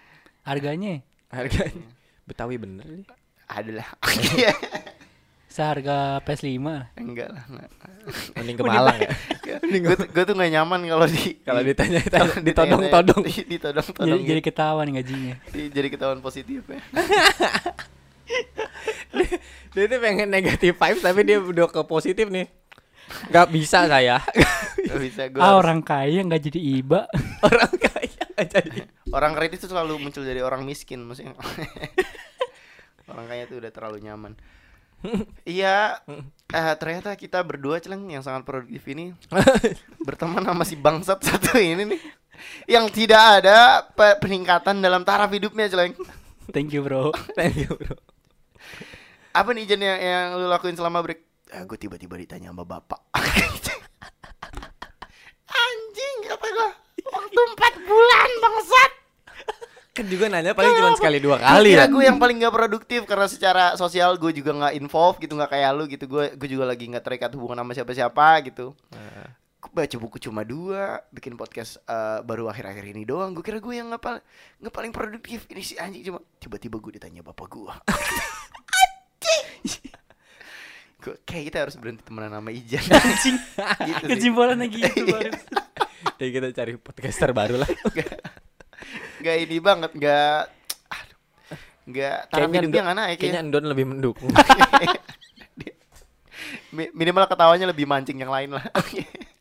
[0.48, 1.04] harganya
[1.36, 1.88] Harganya
[2.24, 3.06] Betawi bener nih.
[3.46, 3.88] Adalah
[5.56, 6.60] seharga PS5
[7.00, 7.70] Enggak lah enggak.
[8.36, 9.10] Mending ke Malang ya.
[9.64, 13.22] gue tuh, gua tuh gak nyaman kalau di Kalau di- ditanya-tanya, kalau ditodong-todong.
[13.24, 14.32] di- ditodong-todong jadi, gitu.
[14.36, 16.82] jadi ketahuan gajinya Di- jadi ketahuan positif ya
[19.72, 22.48] dia tuh pengen negatif vibes tapi dia udah ke positif nih.
[23.30, 24.18] Gak bisa saya.
[24.82, 27.06] Gak bisa gue ah orang kaya nggak jadi iba
[27.40, 28.80] Orang kaya nggak jadi.
[29.16, 31.34] Orang kredit tuh selalu muncul dari orang miskin maksudnya.
[33.06, 34.34] Orang kaya tuh udah terlalu nyaman.
[35.46, 36.02] Iya
[36.50, 39.14] eh, ternyata kita berdua celeng yang sangat produktif ini
[40.08, 42.02] berteman sama si bangsat satu ini nih
[42.66, 45.94] yang tidak ada pe- peningkatan dalam taraf hidupnya celeng
[46.50, 47.14] Thank you bro.
[47.38, 47.98] Thank you, bro.
[49.34, 51.22] apa nih Jen yang, yang lu lakuin selama break?
[51.50, 53.02] Ah, gue tiba-tiba ditanya sama bapak.
[55.46, 56.70] Anjing kata gue
[57.06, 58.92] waktu empat bulan bangsat
[59.96, 61.88] Kan juga nanya paling cuma sekali dua kali ya.
[61.88, 65.72] gue yang paling gak produktif karena secara sosial gue juga nggak involve gitu nggak kayak
[65.72, 68.76] lu gitu gue gue juga lagi nggak terikat hubungan sama siapa-siapa gitu
[69.66, 73.74] Gue baca buku cuma dua bikin podcast eh, baru akhir-akhir ini doang gue kira gue
[73.74, 74.24] yang nggak paling
[74.62, 77.74] nggak paling produktif ini si anjing cuma tiba-tiba gue ditanya bapak gue
[81.06, 83.38] Gue kayak kita harus berhenti temenan sama Ijan Anjing.
[83.94, 84.10] gitu sih.
[84.18, 85.32] Kesimpulannya gitu baru.
[86.22, 87.70] Ya kita cari podcaster baru lah.
[89.26, 90.38] Gak ini banget nggak
[90.88, 91.18] aduh,
[91.84, 93.20] nggak taraf hidupnya Ndo- nggak naik ya.
[93.20, 94.30] kayaknya Endon lebih mendukung.
[96.70, 98.66] Mi- minimal ketawanya lebih mancing yang lain lah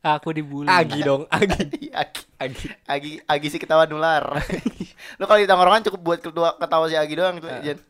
[0.06, 0.68] Aku dibully.
[0.68, 1.88] Agi dong, Agi.
[1.94, 2.66] Agi Agi.
[2.84, 4.36] Agi Agi si ketawa nular.
[5.16, 7.60] Lu kalau di tongkrongan cukup buat kedua ketawa si Agi doang tuh, Ah.
[7.60, 7.80] Jan.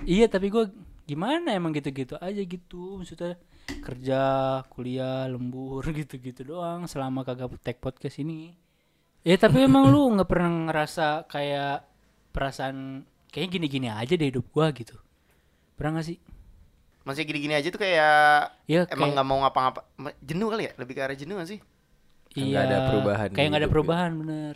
[0.00, 0.68] Iya tapi gue
[1.04, 3.36] gimana emang gitu-gitu aja gitu maksudnya
[3.80, 4.20] kerja
[4.68, 8.52] kuliah lembur gitu-gitu doang selama kagak tag podcast ini
[9.22, 11.84] ya tapi emang lu nggak pernah ngerasa kayak
[12.30, 14.96] perasaan kayaknya gini-gini aja deh hidup gua gitu
[15.74, 16.18] pernah gak sih
[17.00, 19.80] Masih gini-gini aja tuh kayak ya emang kayak nggak mau ngapa-ngapa.
[19.96, 20.72] Ma- Jenuh kali ya?
[20.76, 21.60] Lebih ke arah jenuh gak sih?
[22.30, 24.54] iya Nggak ada perubahan kayak nggak ada hidup perubahan bener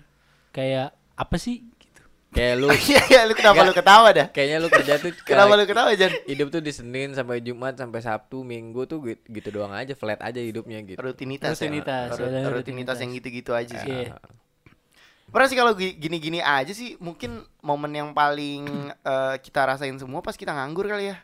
[0.50, 3.66] kayak apa sih gitu Kayak lu Iya, iya, lu kenapa Nggak.
[3.66, 4.26] lu ketawa dah?
[4.28, 6.12] kayaknya lu kerja tuh Kenapa kayak lu ketawa, Jan?
[6.24, 10.20] hidup tuh di Senin sampai Jumat sampai Sabtu, Minggu tuh gitu, gitu doang aja, flat
[10.20, 11.00] aja hidupnya gitu.
[11.00, 12.18] Rutinitas, Rutinitas, ya.
[12.18, 12.96] Ru- ada Rutinitas rutinitas.
[12.98, 13.88] yang gitu-gitu aja sih.
[13.88, 14.14] Iya.
[15.34, 18.62] Pernah sih kalau gi- gini-gini aja sih mungkin momen yang paling
[19.04, 21.18] eh, kita rasain semua pas kita nganggur kali ya.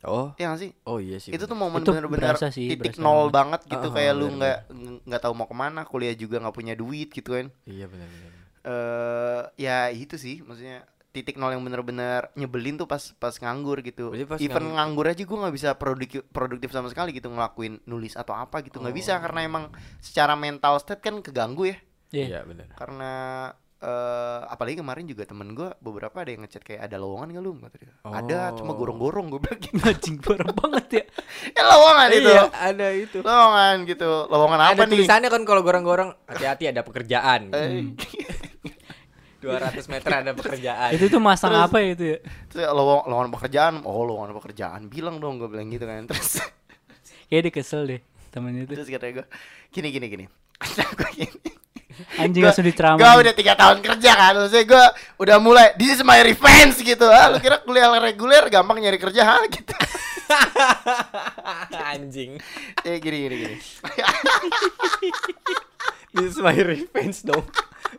[0.00, 0.70] Oh, Iya gak sih?
[0.84, 1.28] oh iya sih.
[1.28, 1.62] itu tuh bener.
[1.64, 3.66] momen bener-bener titik berasa nol banget.
[3.66, 4.58] banget gitu Ah, kayak ah, lu bener, nggak
[5.04, 8.30] nggak tahu mau ke mana kuliah juga nggak punya duit gitu kan Iya benar benar.
[8.62, 14.14] eh ya itu sih maksudnya titik nol yang bener-bener nyebelin tuh pas pas nganggur gitu
[14.22, 18.14] pas even ngang- nganggur aja gue nggak bisa produktif produktif sama sekali gitu ngelakuin nulis
[18.14, 19.20] atau apa gitu nggak bisa Oh.
[19.20, 19.64] karena emang
[19.98, 21.76] secara mental state kan keganggu ya
[22.08, 22.24] Iya.
[22.26, 22.66] Iya benar.
[22.72, 23.12] karena
[23.78, 27.52] eh apalagi kemarin juga temen gue beberapa ada yang ngechat kayak ada lowongan nggak lu
[27.58, 27.94] kata dia.
[28.02, 28.76] Ada cuma Oh.
[28.76, 29.26] gorong-gorong.
[29.28, 31.04] Gue bilang gitu anjing parah banget ya.
[31.48, 32.26] Eh lowongan itu.
[32.28, 33.18] Iya, ada itu.
[33.20, 34.10] lowongan gitu.
[34.26, 34.90] Lowongan apa ada nih?
[34.92, 37.54] tulisannya kan kalau gorong-gorong hati-hati ada pekerjaan.
[37.54, 37.94] Eh,
[39.38, 40.90] 200 meter ada pekerjaan.
[40.90, 42.18] itu tuh masang Terus- apa ya itu ya?
[42.50, 43.74] Terus lowong lowongan pekerjaan.
[43.86, 44.80] Oh lowongan pekerjaan.
[44.90, 46.02] Bilang dong gue bilang gitu kan.
[46.10, 46.42] Terus
[47.30, 49.26] kayak dia kesel deh temennya itu terus katanya gue
[49.70, 50.24] gini gini gini.
[51.14, 51.28] Gini
[52.16, 54.84] anjing Gua- langsung diceramah Gue udah tiga tahun kerja kan Maksudnya gue
[55.22, 59.22] udah mulai This is my revenge gitu ah, Lu kira kuliah reguler gampang nyari kerja
[59.24, 59.72] ha gitu
[61.88, 62.36] Anjing.
[62.84, 63.56] Eh gini gini gini
[66.12, 67.44] This is my revenge dong.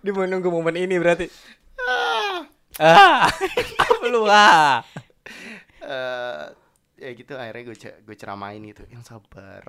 [0.02, 1.30] Dia mau nunggu momen ini berarti.
[1.78, 2.42] Ah.
[2.78, 3.26] Ah.
[3.86, 4.82] Apa lu ah?
[5.80, 6.44] Eh,
[7.00, 9.64] Ya gitu akhirnya gue gue ceramain gitu Yang sabar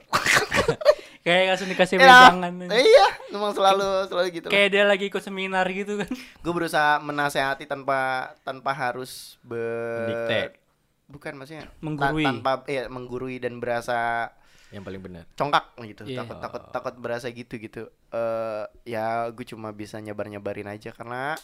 [1.24, 5.66] kayak langsung dikasih Ya, wejangan Iya Memang selalu selalu gitu kayak dia lagi ikut seminar
[5.68, 10.58] gitu kan Gue berusaha menasehati tanpa tanpa harus ber.
[11.06, 12.22] Bukan maksudnya ta- Menggurui.
[12.22, 14.30] tanpa ya menggurui dan berasa
[14.70, 15.24] Yang paling benar.
[15.32, 16.22] congkak gitu Iya.
[16.22, 21.34] takut takut takut berasa gitu gitu eh ya gue cuma bisa nyebar nyebarin aja karena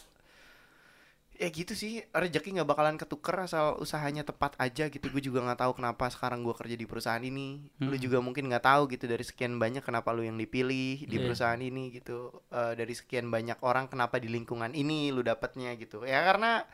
[1.37, 5.59] ya gitu sih rezeki nggak bakalan ketuker asal usahanya tepat aja gitu gue juga nggak
[5.59, 7.99] tahu kenapa sekarang gue kerja di perusahaan ini lu Hmm.
[7.99, 11.23] juga mungkin nggak tahu gitu dari sekian banyak kenapa lu yang dipilih di Iya.
[11.23, 16.01] perusahaan ini gitu Eh, dari sekian banyak orang kenapa di lingkungan ini lu dapatnya gitu
[16.01, 16.65] ya karena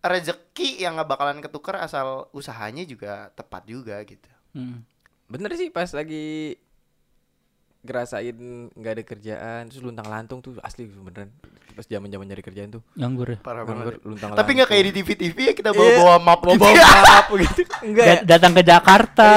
[0.00, 4.82] rezeki yang nggak bakalan ketuker asal usahanya juga tepat juga gitu Hmm.
[5.26, 6.58] Bener sih pas lagi
[7.80, 8.36] ngerasain
[8.70, 11.32] nggak ada kerjaan terus luntang lantung tuh asli beneran.
[11.70, 12.82] Pas zaman zaman nyari kerjaan tuh.
[12.92, 13.38] Nganggur ya?
[13.40, 14.04] Parah nganggur banget.
[14.04, 16.74] luntang tapi nggak kayak di TV TV ya kita bawa Iya, bawa map bawa bawa
[17.00, 17.62] map gitu.
[17.86, 19.28] Enggak ya Da- datang ke Jakarta.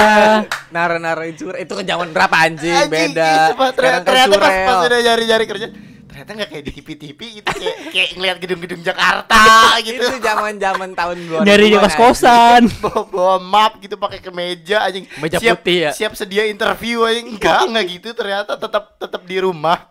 [0.68, 1.56] Nara narain surat.
[1.56, 3.30] Itu kan zaman berapa anjing, Anjing, beda.
[3.48, 5.66] itu, ternyata, kan ternyata pas, pas udah nyari nyari kerja
[6.14, 9.42] ternyata nggak kayak di TV TV gitu kayak kayak ngeliat gedung-gedung Jakarta
[9.86, 9.98] gitu.
[9.98, 12.62] Itu zaman zaman tahun 2000 nyari di kos kosan.
[12.86, 15.90] Bawa bawa map gitu pakai kemeja anjing Meja siap, putih ya?
[15.90, 19.90] siap sedia interview anjing enggak enggak gitu ternyata tetap tetap di rumah.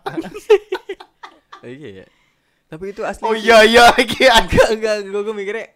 [1.64, 2.06] Iya ya
[2.64, 5.66] tapi itu asli oh iya iya enggak enggak gue gue mikirnya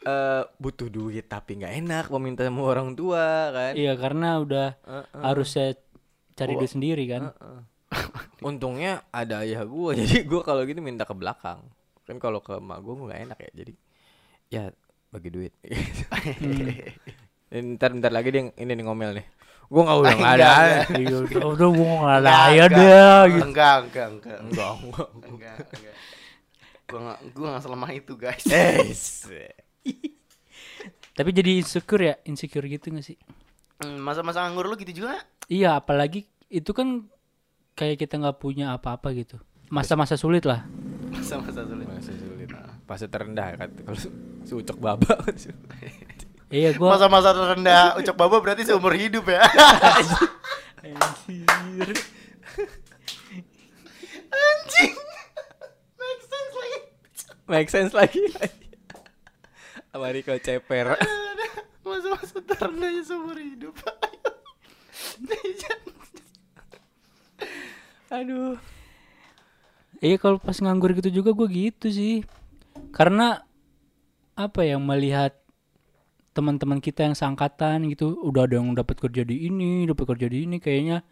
[0.00, 3.72] eh butuh duit tapi nggak enak meminta sama orang tua kan?
[3.76, 5.20] Iya karena udah Heeh.
[5.20, 5.76] harus saya
[6.32, 6.58] cari Oh.
[6.58, 7.30] duit sendiri kan?
[7.30, 7.58] Heeh.
[8.48, 11.60] Untungnya ada ayah gue, jadi gue kalau gitu minta ke belakang.
[12.06, 13.72] Kan kalau ke emak gue nggak enak ya, jadi
[14.50, 14.64] ya
[15.10, 15.52] bagi duit.
[17.50, 17.74] Hmm.
[17.74, 19.26] Ntar bentar lagi dia ini nih ngomel nih.
[19.70, 20.50] Gua nggak udah nggak ada.
[20.50, 20.86] enggak.
[20.98, 23.44] Iya udah udah gua nggak ada Enggak, ya deh gitu.
[23.46, 24.38] Enggak, enggak, enggak.
[24.42, 25.08] Enggak, enggak.
[25.30, 25.94] Enggak, enggak.
[26.90, 28.44] Gua enggak gua enggak selemah itu, guys.
[28.50, 29.54] Eh,
[31.14, 33.18] Tapi jadi insecure ya, insecure gitu gak sih?
[33.82, 35.22] Hmm, Masa-masa nganggur lu gitu juga?
[35.46, 37.06] Iya, apalagi itu kan
[37.74, 39.38] kayak kita nggak punya apa-apa gitu.
[39.70, 40.66] Masa-masa sulit lah.
[41.10, 41.86] Masa-masa sulit.
[41.86, 42.48] Masih sulit.
[42.90, 43.98] Fase terendah kan kalau
[44.42, 45.14] si ucok baba.
[46.50, 49.46] Iya, gua Masa-masa terendah ucap baba berarti seumur hidup ya.
[50.82, 51.94] Anjir.
[54.34, 54.94] Anjing.
[55.94, 56.78] Make sense lagi.
[57.46, 58.24] Make sense lagi.
[59.94, 60.98] Sama Riko ceper.
[61.86, 63.78] Masa-masa terendahnya seumur hidup.
[68.10, 68.58] Aduh.
[70.02, 72.26] Iya kalau pas nganggur gitu juga gue gitu sih.
[72.90, 73.46] Karena
[74.34, 75.36] apa ya melihat
[76.34, 80.46] teman-teman kita yang seangkatan gitu udah ada yang dapat kerja di ini, dapat kerja di
[80.46, 81.02] ini kayaknya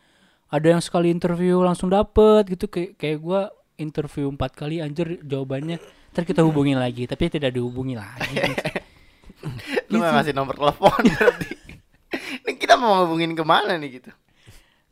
[0.48, 3.40] ada yang sekali interview langsung dapet gitu kayak kayak gue
[3.76, 5.76] interview empat kali anjir jawabannya
[6.16, 8.36] ntar kita hubungin lagi tapi tidak dihubungi lagi
[9.90, 11.52] Lu gak ngasih nomor telepon berarti.
[12.44, 14.10] Ini kita mau ngubungin ke mana nih gitu?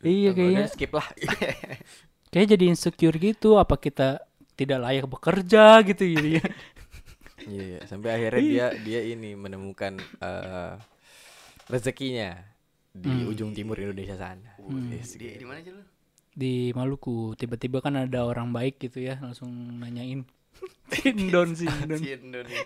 [0.06, 1.06] Iya kayaknya skip lah.
[2.32, 4.22] kayak jadi insecure gitu apa kita
[4.56, 6.46] tidak layak bekerja gitu jadi ya
[7.46, 7.80] Iya, iya.
[7.86, 10.74] sampai akhirnya dia dia ini menemukan eh,
[11.70, 12.34] rezekinya
[12.90, 14.58] di ujung timur Indonesia sana.
[14.90, 15.84] Yes, Di, di mana aja lu?
[16.36, 19.48] di Maluku tiba-tiba kan ada orang baik gitu ya langsung
[19.80, 20.28] nanyain
[20.92, 22.64] Sindon Sindon Si Indonesia.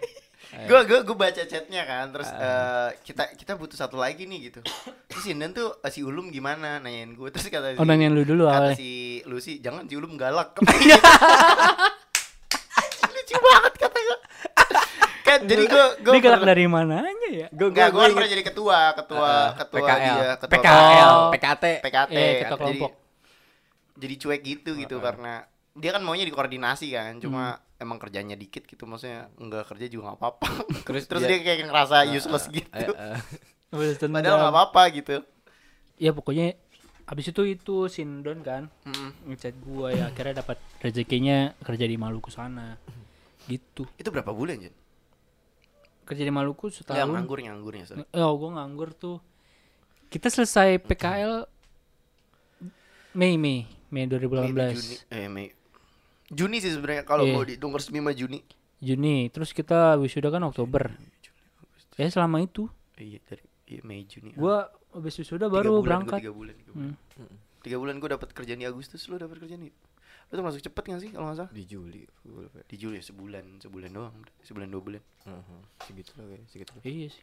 [0.60, 4.60] Gue gue gue baca chatnya kan, terus eh, kita kita butuh satu lagi nih gitu.
[5.06, 8.24] Terus Indan tuh eh, si Ulum gimana nanyain gue, terus kata si, oh nanyain lu
[8.24, 8.90] dulu kata awalnya si
[9.24, 10.50] Lucy jangan si Ulum galak.
[13.06, 14.18] Lucu banget kata gue.
[15.20, 18.78] kan jadi gue gue dia galak dari mananya ya Gue gue kan pernah jadi ketua,
[18.92, 21.30] ketua, ketua PKL, dia, ketua PKL, Oh.
[21.30, 21.64] PKT.
[21.80, 22.50] PKT Iya, kan.
[22.50, 22.92] ketua jadi kelompok.
[23.94, 27.69] jadi cuek gitu gitu karena dia kan maunya dikoordinasi kan cuma Hmm.
[27.80, 30.46] Emang kerjanya dikit gitu maksudnya enggak kerja juga nggak apa-apa.
[30.86, 32.68] Terus terus dia- dia, kayak ngerasa useless gitu.
[32.70, 33.18] Eh, eh.
[33.72, 34.20] Udah tendang.
[34.20, 35.16] padahal nggak apa-apa gitu.
[35.96, 36.54] Ya pokoknya
[37.04, 39.10] abis itu itu Sindon kan Mm.
[39.26, 42.78] ngechat gua ya akhirnya dapat rezekinya kerja di Maluku sana.
[43.44, 43.82] Gitu.
[43.96, 44.74] Itu berapa bulan Jen?
[46.02, 48.02] kerja di Maluku Ya, setahun nganggur nganggurnya sorry.
[48.12, 49.18] oh gua nganggur tuh.
[50.06, 51.46] Kita selesai PKL
[53.12, 53.66] Mei Mei.
[53.88, 54.96] Mei 2018 Mei, Juni.
[55.08, 55.46] eh Mei
[56.30, 57.34] Juni sih sebenarnya kalau Iya.
[57.34, 58.40] mau dihitung resmi mah Juni.
[58.78, 60.94] Juni terus kita wisuda kan Oktober.
[61.94, 62.70] Ya selama itu?
[62.94, 64.32] Iya dari iya, Mei Juni.
[64.32, 66.18] Gua habis wisuda Tiga baru bulan, berangkat.
[66.18, 67.36] tiga bulan tiga bulan, Hmm.
[67.60, 69.70] tiga bulan gue dapat kerjaan di Agustus lu dapat kerjaan di?
[70.26, 71.50] Lu tuh masuk cepet gak sih kalau nggak salah?
[71.50, 72.02] Di Juli.
[72.64, 75.02] di Juli ya, sebulan sebulan doang sebulan dua bulan.
[75.24, 76.70] Mhm, Segitu lah kayak segitu.
[76.72, 76.82] lah.
[76.84, 77.22] iya sih.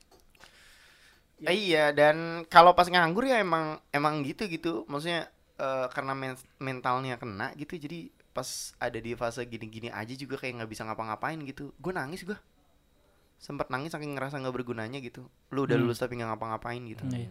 [1.39, 4.83] Eh, iya dan kalau pas nganggur ya emang emang gitu gitu.
[4.85, 8.45] Maksudnya eh, karena men- mentalnya kena gitu jadi pas
[8.77, 12.37] ada di fase gini-gini aja juga kayak nggak bisa ngapa-ngapain gitu gue nangis gue
[13.37, 15.85] sempat nangis saking ngerasa nggak bergunanya gitu lu udah Hmm.
[15.85, 17.29] lulus tapi nggak ngapa-ngapain gitu Iya.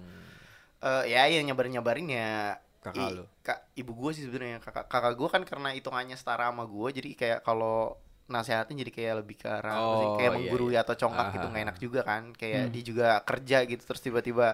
[0.76, 3.24] Eh, ya yang nyabarin nyabarin ya Kakak i- lu.
[3.40, 7.10] kak ibu gue sih sebenarnya kakak kakak gue kan karena hitungannya setara sama gue jadi
[7.14, 7.94] kayak kalau
[8.26, 10.82] nasehatin jadi kayak lebih ke arah sih, Oh, kayak iya, menggurui iya.
[10.82, 12.72] atau congkak gitu Ah, nggak ah, enak juga kan kayak Hmm.
[12.74, 14.46] dia juga kerja gitu terus tiba-tiba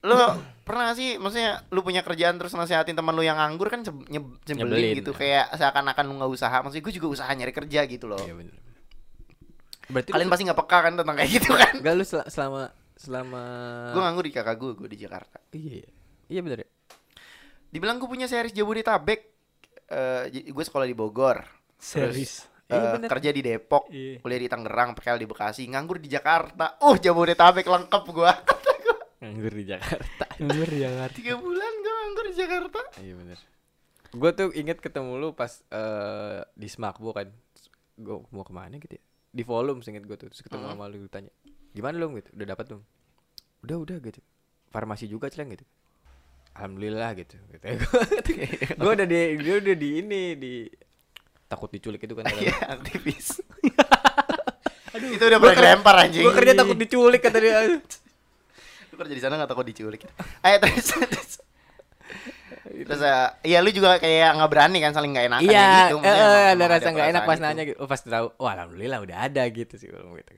[0.00, 0.16] lu
[0.62, 4.96] pernah sih maksudnya lu punya kerjaan terus nasehatin teman lu yang nganggur kan nyebelin, Nyebelin,
[4.96, 5.18] gitu ya.
[5.18, 8.56] kayak seakan-akan lu nggak usaha maksudnya gue juga usaha nyari kerja gitu loh bener.
[9.86, 12.62] Berarti kalian pasti nggak peka kan tentang kayak gitu kan Enggak lu sel- selama
[12.94, 13.42] selama
[13.90, 15.72] gue nganggur di kakak gue gue di Jakarta Iya.
[15.76, 15.88] iya.
[16.28, 16.68] Iya bener ya.
[17.68, 19.20] dibilang gue punya series Jabodetabek
[19.86, 21.42] eh gue sekolah di Bogor
[21.74, 22.46] Series.
[22.62, 23.08] Eh, Iya, bener.
[23.08, 24.20] kerja di Depok, Iya.
[24.20, 26.78] kuliah di Tangerang, PKL di Bekasi, nganggur di Jakarta.
[26.78, 28.30] Uh, Jabodetabek lengkap gua.
[29.20, 30.24] Nganggur di Jakarta.
[30.40, 32.80] Nganggur ya kan Tiga bulan gua nganggur di Jakarta.
[33.04, 33.38] Iya bener.
[34.10, 37.28] Gue tuh inget ketemu lu pas eh, di Smakbo kan.
[38.00, 39.02] Gue mau ke mana gitu ya?
[39.30, 40.32] Di volume inget gue tuh.
[40.32, 41.28] Terus ketemu sama lu tanya.
[41.76, 42.32] Gimana lu gitu?
[42.32, 42.82] Udah dapat belum?
[43.68, 44.20] Udah udah gitu.
[44.72, 45.68] Farmasi juga celeng gitu.
[46.56, 47.36] Alhamdulillah gitu.
[47.52, 47.64] gitu.
[48.74, 50.52] gue udah di gue udah di ini di
[51.44, 52.24] takut diculik itu kan.
[52.24, 53.44] Iya, aktivis.
[54.96, 56.24] Aduh, itu udah pernah dilempar anjing.
[56.24, 57.78] gue kerja takut diculik kata dia.
[59.00, 60.04] Kerja di sana enggak takut diculik.
[60.40, 61.30] Ayo terus terus.
[62.70, 65.96] Terus eh, iya lu juga kayak nggak berani kan saling nggak enakan Iya, kayak gitu.
[65.96, 67.42] eh, eh, emang- ada emang rasa nggak enak pas itu.
[67.42, 67.78] nanya gitu.
[67.78, 70.30] Oh, pas tahu, wah alhamdulillah udah ada gitu sih kalau gitu.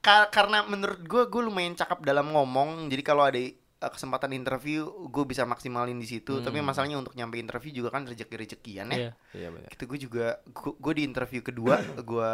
[0.00, 3.52] Ka- karena menurut gue gue lumayan cakep dalam ngomong jadi kalau ada eh,
[3.82, 6.68] kesempatan interview gue bisa maksimalin di situ tapi Hmm.
[6.68, 9.12] masalahnya untuk nyampe interview juga kan rezeki rezekian ya Iya.
[9.32, 9.68] Iya benar.
[9.70, 12.32] gitu gue juga gue di interview kedua gue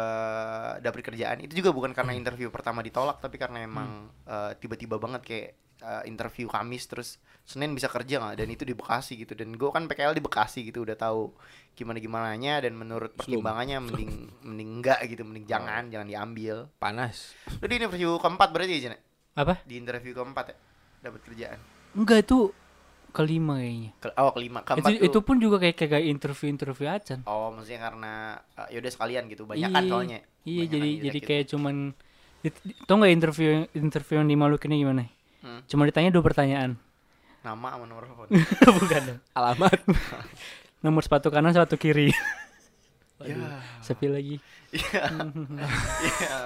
[0.79, 5.21] dapet kerjaan itu juga bukan karena interview pertama ditolak tapi karena emang eh, tiba-tiba banget
[5.23, 7.09] kayak eh, interview Kamis terus
[7.43, 10.67] Senin bisa kerja nggak dan itu di Bekasi gitu dan gue kan PKL di Bekasi
[10.67, 11.31] gitu udah tahu
[11.71, 14.11] gimana gimananya dan menurut pertimbangannya mending
[14.43, 17.31] mending enggak gitu mending jangan jangan diambil Panas.
[17.55, 18.99] lu di interview keempat berarti ya?
[19.37, 19.61] Apa?
[19.63, 20.57] di interview keempat ya
[20.99, 21.59] dapat kerjaan
[21.93, 22.53] Enggak itu
[23.09, 23.91] kelima kayaknya.
[23.97, 27.19] Ke, oh kelima Itu keempat itu tuh pun juga kayak kayak interview-interview acan.
[27.23, 28.13] oh maksudnya karena
[28.53, 31.27] eh, yaudah sekalian gitu banyak kan Iya, soalnya Iya, jadi jadi gitu.
[31.27, 31.75] kayak cuman
[32.39, 35.03] it- tau nggak interview interview yang di Maluku ini gimana?
[35.39, 35.61] Hmm.
[35.65, 36.77] Cuma ditanya dua pertanyaan.
[37.39, 38.27] nama sama nomor telepon
[38.77, 39.19] Bukan dong.
[39.33, 39.79] Alamat.
[40.83, 42.11] Nomor sepatu kanan, sepatu kiri.
[43.23, 43.33] ya
[43.81, 44.35] Sepi lagi.
[44.69, 45.03] Iya.
[45.97, 46.37] Iya.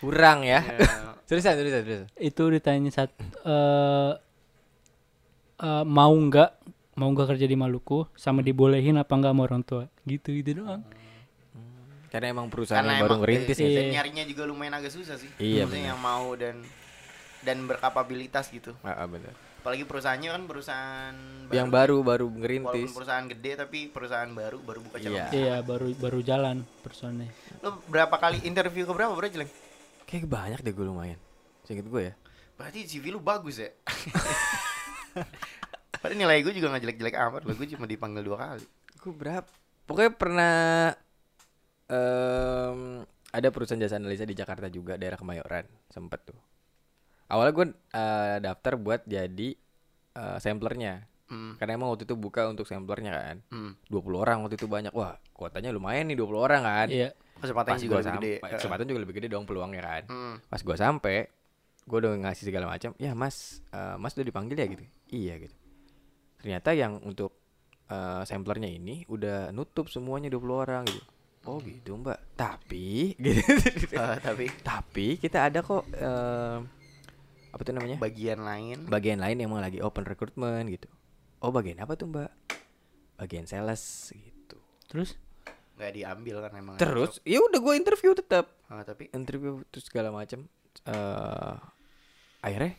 [0.00, 0.64] Kurang ya.
[0.64, 0.88] Iya.
[1.28, 2.08] Seriusan, seriusan, seriusan.
[2.16, 3.12] Itu ditanya saat
[3.44, 4.12] eh
[5.60, 6.50] eh, mau nggak
[6.98, 10.82] mau nggak kerja di Maluku sama dibolehin apa nggak sama orang tua gitu gitu doang.
[12.10, 13.76] Karena emang perusahaan Karena yang baru emang ngerintis iya, ya.
[13.78, 15.30] dan nyarinya juga lumayan agak susah sih.
[15.38, 16.56] Iya, Maksudnya yang mau dan
[17.46, 18.74] dan berkapabilitas gitu.
[18.82, 19.30] Ah, ah, benar.
[19.62, 21.14] Apalagi perusahaannya kan perusahaan
[21.52, 22.90] Yang baru baru walaupun ngerintis.
[22.90, 25.30] perusahaan gede tapi perusahaan baru baru buka cabang.
[25.30, 25.36] Iya.
[25.36, 27.30] Iya baru baru jalan personnya.
[27.62, 29.69] Lo berapa kali interview ke berapa bro Jeleng?
[30.10, 31.18] Kayak banyak deh gue lumayan.
[31.62, 32.14] Seinget gue ya.
[32.58, 33.70] Berarti CV lu bagus ya.
[36.02, 37.54] Padahal nilai gue juga gak jelek-jelek amat loh.
[37.54, 38.66] Gue cuma dipanggil dua kali.
[38.98, 39.46] Gue berapa?
[39.86, 40.54] Pokoknya pernah
[41.90, 46.38] em ada perusahaan jasa analisa di Jakarta juga daerah Kemayoran sempet tuh.
[47.30, 49.54] Awalnya gue eh, daftar buat jadi
[50.18, 51.06] eh, samplernya.
[51.30, 51.54] Hmm.
[51.54, 53.36] Karena emang waktu itu buka untuk samplernya kan.
[53.54, 53.72] Hmm.
[53.86, 54.90] 20 orang waktu itu banyak.
[54.90, 56.88] Wah, kuotanya lumayan nih 20 orang kan.
[56.90, 57.14] Iya.
[57.40, 58.32] Kesempatannya Pas juga lebih gede.
[58.38, 60.02] sampai, kesempatan juga lebih gede dong peluangnya kan.
[60.06, 60.34] Hmm.
[60.46, 61.16] Pas gua sampai,
[61.84, 62.92] gua udah ngasih segala macam.
[62.96, 64.84] Ya mas, eh, mas udah dipanggil ya gitu.
[65.08, 65.56] Iya gitu.
[66.38, 67.32] Ternyata yang untuk
[67.88, 71.02] eh, samplernya ini udah nutup semuanya 20 orang gitu.
[71.44, 72.20] Oh gitu mbak.
[72.36, 73.40] Tapi, gitu.
[73.96, 76.58] Eh, tapi Tapi kita ada kok eh,
[77.50, 77.98] apa tuh namanya?
[77.98, 80.86] bagian lain Bagian lain yang emang lagi open recruitment gitu.
[81.40, 82.30] Oh bagian apa tuh mbak?
[83.16, 84.60] Bagian sales gitu.
[84.86, 85.16] Terus
[85.80, 86.76] nggak diambil kan emang.
[86.76, 88.52] Terus, ya udah gue interview tetap.
[88.68, 90.44] Ah, tapi interview terus segala macam
[90.84, 91.54] eh
[92.40, 92.76] akhirnya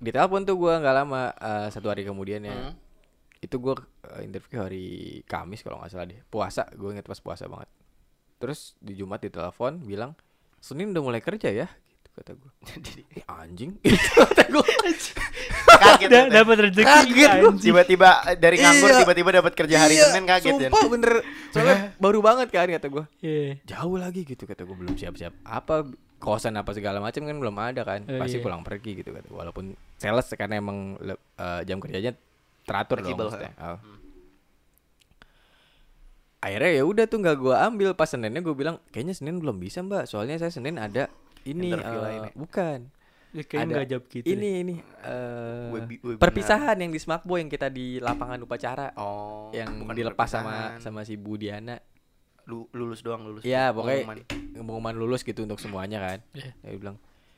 [0.00, 2.72] ditelepon tuh gua nggak lama eh, satu hari kemudian ya Hmm.
[3.40, 3.76] itu gua
[4.16, 4.86] eh, interview hari
[5.28, 7.68] Kamis kalau nggak salah deh puasa gue inget pas puasa banget
[8.40, 10.16] terus di Jumat ditelepon bilang
[10.58, 11.68] Senin udah mulai kerja ya
[12.12, 14.64] kata gua Jadi eh anjing gitu kata gua
[15.70, 18.98] kaget Da- ya, dapat rezeki Kaget tiba-tiba dari nganggur Iya.
[19.00, 20.68] tiba-tiba dapat kerja hari Iya, Senin kaget ya.
[20.68, 21.12] sumpah bener
[21.50, 23.58] soalnya baru banget kan kata gua Iya.
[23.64, 25.86] jauh lagi gitu kata gue belum siap-siap apa
[26.16, 28.44] kosan apa segala macam kan belum ada kan Oh, pasti iya.
[28.44, 32.12] pulang pergi gitu kan walaupun sales karena emang eh, jam kerjanya
[32.60, 33.52] teratur dong Fleksibel, maksudnya.
[33.52, 33.68] ya.
[33.70, 33.80] Oh.
[36.40, 39.80] akhirnya ya udah tuh nggak gua ambil pas seninnya gue bilang kayaknya senin belum bisa
[39.80, 41.12] mbak soalnya saya senin ada
[41.44, 42.30] ini Interview eh, ya?
[42.34, 42.80] bukan
[43.30, 44.26] Ya, ada gitu.
[44.26, 44.54] ini deh.
[44.60, 46.18] ini eh, Webi- webinar.
[46.18, 50.78] perpisahan yang di Smakbo yang kita di lapangan upacara Oh, yang bukan dilepas sama perpisahan.
[50.82, 51.78] sama si Bu Diana
[52.44, 53.46] Lu- lulus doang lulus.
[53.46, 53.70] Doang.
[53.70, 54.18] pokoknya Pengumuman.
[54.52, 56.18] pengumuman lulus gitu untuk semuanya kan.
[56.32, 56.50] Iya.
[56.60, 56.96] Dia bilang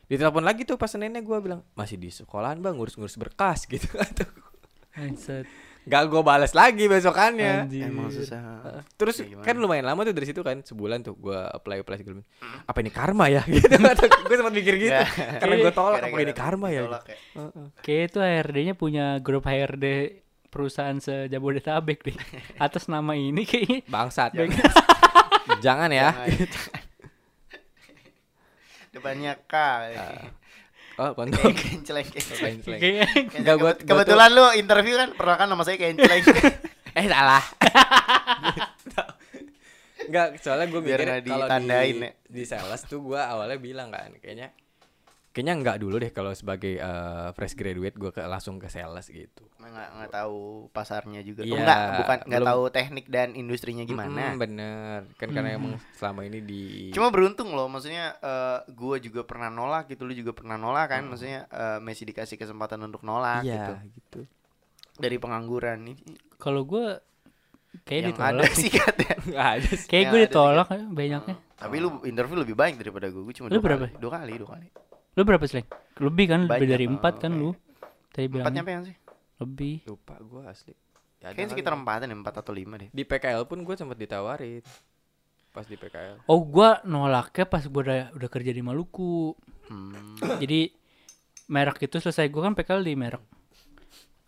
[0.08, 4.08] ditelepon lagi tuh pas Seninnya gue bilang masih di sekolahan bang ngurus-ngurus berkas gitu kan.
[5.82, 7.66] Gak gue balas lagi besokannya.
[7.66, 7.84] Anjir.
[7.84, 8.38] Emang susah.
[8.94, 9.42] Terus Ya, gimana?
[9.42, 12.30] kan lumayan lama tuh dari situ kan sebulan tuh gue apply apply segala macam.
[12.64, 13.66] Apa ini karma ya gitu
[14.22, 15.02] gue sempat mikir gitu Ya.
[15.36, 16.94] karena gue tolak apa ini karma ya gitu.
[16.94, 17.00] ya.
[17.36, 17.66] Heeh.
[17.80, 19.86] Kayak itu HRD-nya punya grup HRD
[20.48, 22.16] perusahaan sejabodetabek deh.
[22.62, 24.38] Atas nama ini kayaknya bangsat
[25.58, 26.28] jangan ya Jangan.
[28.92, 29.54] Depannya K.
[30.96, 32.08] oh kontol Kenceleng.
[32.10, 36.24] Kayaknya Enggak, gua- Kebet- Kebetulan lu interview kan pernah kan nama saya kenceleng.
[36.98, 37.44] eh salah
[40.02, 42.10] Enggak, soalnya gue mikir kalau ditandain di, ya.
[42.26, 44.50] di sales tuh gue awalnya bilang kan kayaknya
[45.32, 49.48] kayaknya enggak dulu deh kalau sebagai eh, fresh graduate gue ke, langsung ke sales gitu.
[49.56, 51.42] nggak nggak tahu pasarnya juga.
[51.42, 54.32] Oh, enggak, bukan nggak belum- tahu teknik dan industrinya gimana.
[54.32, 56.62] Mm, bener, kan karena emang selama ini di
[56.92, 61.02] Cuma beruntung loh, maksudnya eh gua juga pernah nolak gitu, lu juga pernah nolak kan,
[61.02, 63.56] maksudnya eh, masih dikasih kesempatan untuk nolak gitu.
[63.72, 64.20] iya gitu.
[64.94, 65.96] Dari pengangguran ini
[66.36, 67.00] kalau gue
[67.88, 68.52] kayak yang ada ditolak.
[68.52, 69.16] sih katanya.
[69.24, 69.88] Enggak ada sih.
[69.88, 71.36] Kayak gue ditolak ya, banyaknya.
[71.56, 73.84] Tapi lu interview lebih baik daripada gue, gue cuma Lu dua berapa?
[73.88, 73.94] kali.
[73.96, 74.68] Dua kali, dua kali.
[75.12, 75.64] Lu berapa sih?
[75.98, 76.40] Lebih kan?
[76.44, 77.52] Lebih dari empat kan lu?
[78.08, 78.96] Tadi Empat bilang nyampe yang sih?
[79.38, 79.82] lebih.
[79.84, 80.74] Lupa gue asli.
[81.18, 82.88] Ya, Kayaknya sekitar empatan ya, empat atau lima deh.
[82.88, 84.62] di PKL pun gue sempat ditawarin
[85.48, 86.24] pas di PKL.
[86.24, 89.36] Oh, gua nolaknya pas gua udah, udah kerja di Maluku.
[89.64, 90.16] Hmm.
[90.38, 90.72] Jadi
[91.46, 93.20] merek itu selesai gue kan PKL di merek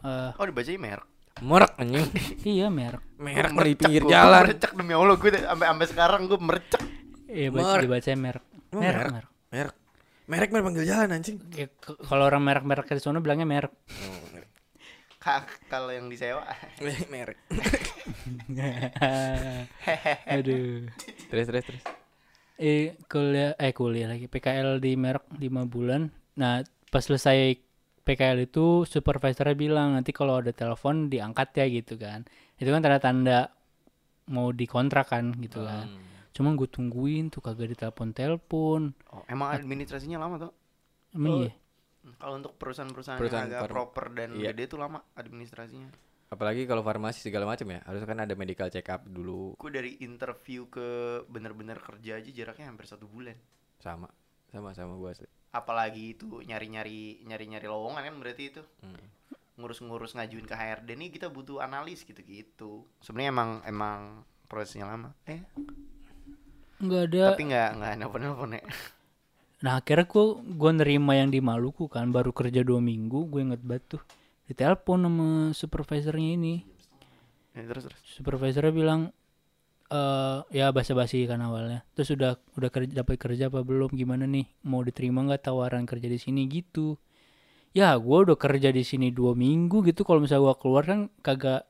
[0.01, 1.07] Eh, Oh dibacanya merek.
[1.41, 2.07] Merek anjing.
[2.53, 4.43] iya merek Merek di pinggir gua- gua jalan.
[4.45, 6.83] Merecek demi Allah gue sampai sampai sekarang gue merecek.
[7.27, 7.83] iya baca Merek.
[7.83, 9.11] dibaca merek merek merek.
[9.11, 9.75] merek Merek.
[10.25, 11.37] Merek merek panggil jalan anjing.
[11.53, 11.69] Ya,
[12.01, 14.49] kalau orang merek-merek di sana bilangnya merek Oh, merek.
[15.21, 16.45] Kak, kalau yang disewa.
[17.13, 17.37] merek.
[20.27, 20.89] aduh
[21.29, 21.83] Terus terus terus.
[22.55, 27.59] eh kuliah eh kuliah lagi PKL di merek 5 bulan nah pas selesai
[28.01, 32.23] PKL itu supervisornya bilang nanti kalau ada telepon diangkat ya gitu kan
[32.55, 33.51] itu kan tanda-tanda
[34.31, 35.91] mau dikontrak kan gitu kan
[36.35, 40.53] cuman gue tungguin tuh kagak ditelepon telepon Oh, emang administrasinya lama tuh.
[41.13, 41.53] emang iya
[42.19, 44.51] Kalau untuk perusahaan-perusahaan Perusahaan yang agak farm- proper dan Iya.
[44.51, 45.89] gede tuh lama administrasinya.
[46.27, 49.97] Apalagi kalau farmasi segala macam ya, harus kan ada medical check up dulu Gue dari
[49.99, 50.85] interview ke
[51.25, 53.39] bener-bener kerja aja jaraknya hampir satu bulan.
[53.79, 54.11] sama
[54.47, 55.25] sama sama gua asli.
[55.51, 58.63] Apalagi itu nyari-nyari nyari-nyari lowongan kan berarti itu.
[58.81, 59.01] Hmm.
[59.55, 62.83] Ngurus-ngurus ngajuin ke HRD nih kita butuh analis gitu-gitu.
[62.99, 64.01] Sebenarnya emang emang
[64.45, 65.15] prosesnya lama.
[65.25, 65.41] Eh,
[66.81, 67.25] nggak ada.
[67.35, 68.65] Tapi nggak nggak nelpon-nelpon ya.
[69.65, 73.63] nah akhirnya gue gue nerima yang di Maluku kan baru kerja dua minggu gue inget
[73.63, 74.03] banget tuh.
[74.45, 76.55] Ditelepon sama supervisornya ini.
[77.55, 78.01] Ya, terus terus.
[78.05, 79.01] supervisornya bilang
[79.89, 81.87] eh ya basa-basi kan awalnya.
[81.97, 83.95] Terus udah udah kerja dapat kerja apa belum?
[83.95, 84.45] Gimana nih?
[84.69, 86.45] Mau diterima nggak tawaran kerja di sini?
[86.51, 86.99] Gitu.
[87.75, 90.05] Ya gue udah kerja di sini dua minggu gitu.
[90.05, 91.65] Kalau misalnya gue keluar kan kagak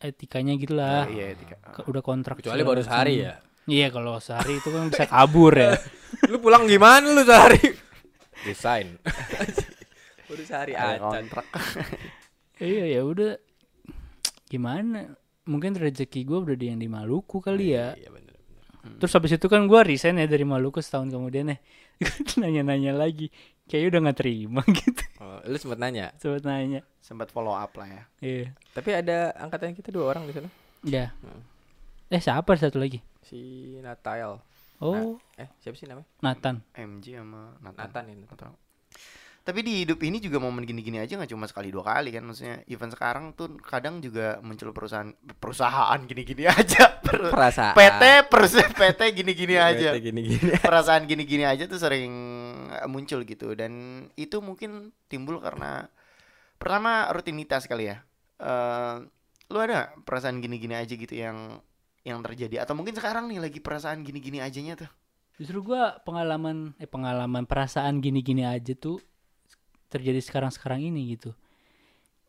[0.00, 1.04] etikanya gitu lah.
[1.04, 1.56] Oh, iya, etika.
[1.84, 3.36] Udah kontrak Kecuali baru sehari ya.
[3.70, 5.78] Iya kalau sehari itu kan bisa kabur ya
[6.30, 7.62] lu pulang gimana lu sehari?
[8.42, 8.98] Resign.
[10.30, 11.46] Udah sehari kontrak.
[12.60, 13.40] iya ya udah
[14.46, 15.16] gimana
[15.46, 18.36] mungkin rezeki gue udah di yang di Maluku kali ya Iya bener.
[18.82, 18.98] bener.
[19.00, 21.58] Terus habis itu kan gue resign ya dari Maluku setahun kemudian ya.
[22.40, 23.28] Nanya-nanya lagi.
[23.68, 25.02] Kayaknya udah gak terima gitu.
[25.20, 26.10] Oh, lu sempet nanya.
[26.18, 26.80] Sobat nanya.
[26.98, 28.02] Sempat follow up lah ya.
[28.18, 28.46] Iya.
[28.72, 30.48] Tapi ada angkatan kita dua orang di sana.
[30.82, 31.12] Ya.
[31.22, 31.42] Hmm.
[32.10, 32.98] Eh siapa satu lagi?
[33.22, 33.40] Si
[33.78, 34.40] Natael.
[34.78, 36.08] Oh, Eh, siapa sih namanya?
[36.20, 36.64] Nathan.
[36.72, 37.84] MJ sama Nathan.
[37.84, 38.24] Nathan ini.
[38.26, 38.54] Tahu.
[39.40, 42.60] Tapi di hidup ini juga momen gini-gini aja nggak cuma sekali dua kali kan maksudnya
[42.66, 47.72] event sekarang tuh kadang juga muncul perusahaan perusahaan gini-gini aja Per- Perasaan.
[47.72, 50.60] PT perusahaan PT gini-gini aja Gini-gini.
[50.60, 52.12] perasaan gini-gini aja tuh sering
[52.70, 53.72] eh, muncul gitu dan
[54.14, 55.88] itu mungkin timbul karena
[56.56, 58.04] pertama rutinitas kali ya
[58.38, 58.96] Eh
[59.50, 61.58] lu ada perasaan gini-gini aja gitu yang
[62.06, 64.90] yang terjadi atau mungkin sekarang nih lagi perasaan gini-gini ajanya tuh
[65.40, 69.00] Justru gue pengalaman eh pengalaman perasaan gini-gini aja tuh
[69.88, 71.32] terjadi sekarang-sekarang ini gitu.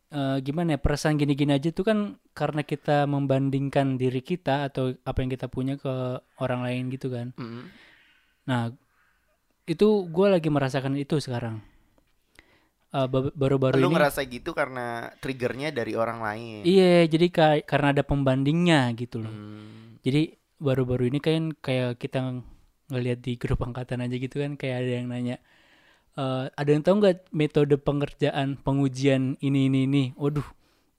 [0.08, 5.18] Eh gimana ya perasaan gini-gini aja tuh kan karena kita membandingkan diri kita atau apa
[5.20, 7.36] yang kita punya ke orang lain gitu kan.
[7.36, 7.68] Mm.
[8.48, 8.72] Nah,
[9.68, 11.60] itu gue lagi merasakan itu sekarang.
[12.92, 13.94] Ba- baru-baru lu ini.
[13.94, 14.86] ngerasa gitu karena
[15.16, 19.28] triggernya dari orang lain Iya, jadi kayak karena ada pembandingnya gitu loh.
[19.28, 19.96] Hmm.
[20.00, 22.44] Jadi baru-baru ini kan kayak kita
[22.86, 25.36] ngelihat di grup angkatan aja gitu kan kayak ada yang nanya
[26.12, 30.04] eh ada yang tahu nggak metode pengerjaan pengujian ini ini ini.
[30.12, 30.44] Waduh,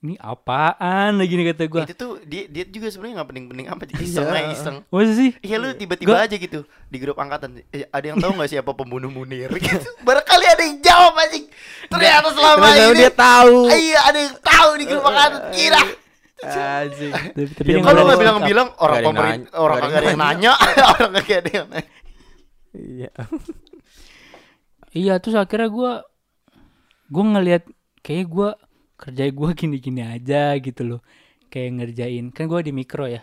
[0.02, 1.84] ini apaan lagi nih kata gue.
[1.86, 5.32] itu tuh dia dia juga sebenarnya nggak penting-penting apa iseng aja iseng Masa sih?
[5.40, 8.74] Iya lu tiba-tiba Gua- aja gitu di grup angkatan eh, ada yang tahu nggak siapa
[8.74, 11.46] pembunuh Munir gitu barangkali ada yang jawab anjing
[11.90, 13.58] ternyata selama Ternyata ini dia tahu.
[13.66, 15.82] Ah, iya ada yang tahu di grup angkatan kira
[16.44, 17.14] Anjing.
[17.56, 20.52] Tapi, kalau nggak nggak ada- bilang-bilang orang pemerintah orang kagak ada yang yang nanya
[20.92, 21.92] orang kagak ada yang nanya
[22.74, 23.12] Iya.
[24.94, 25.94] Iya, terus akhirnya gue
[27.08, 27.64] gue ngelihat
[28.02, 28.50] kayak gue
[28.98, 31.02] kerja gue gini-gini aja gitu loh.
[31.48, 33.22] Kayak ngerjain kan gue di mikro ya.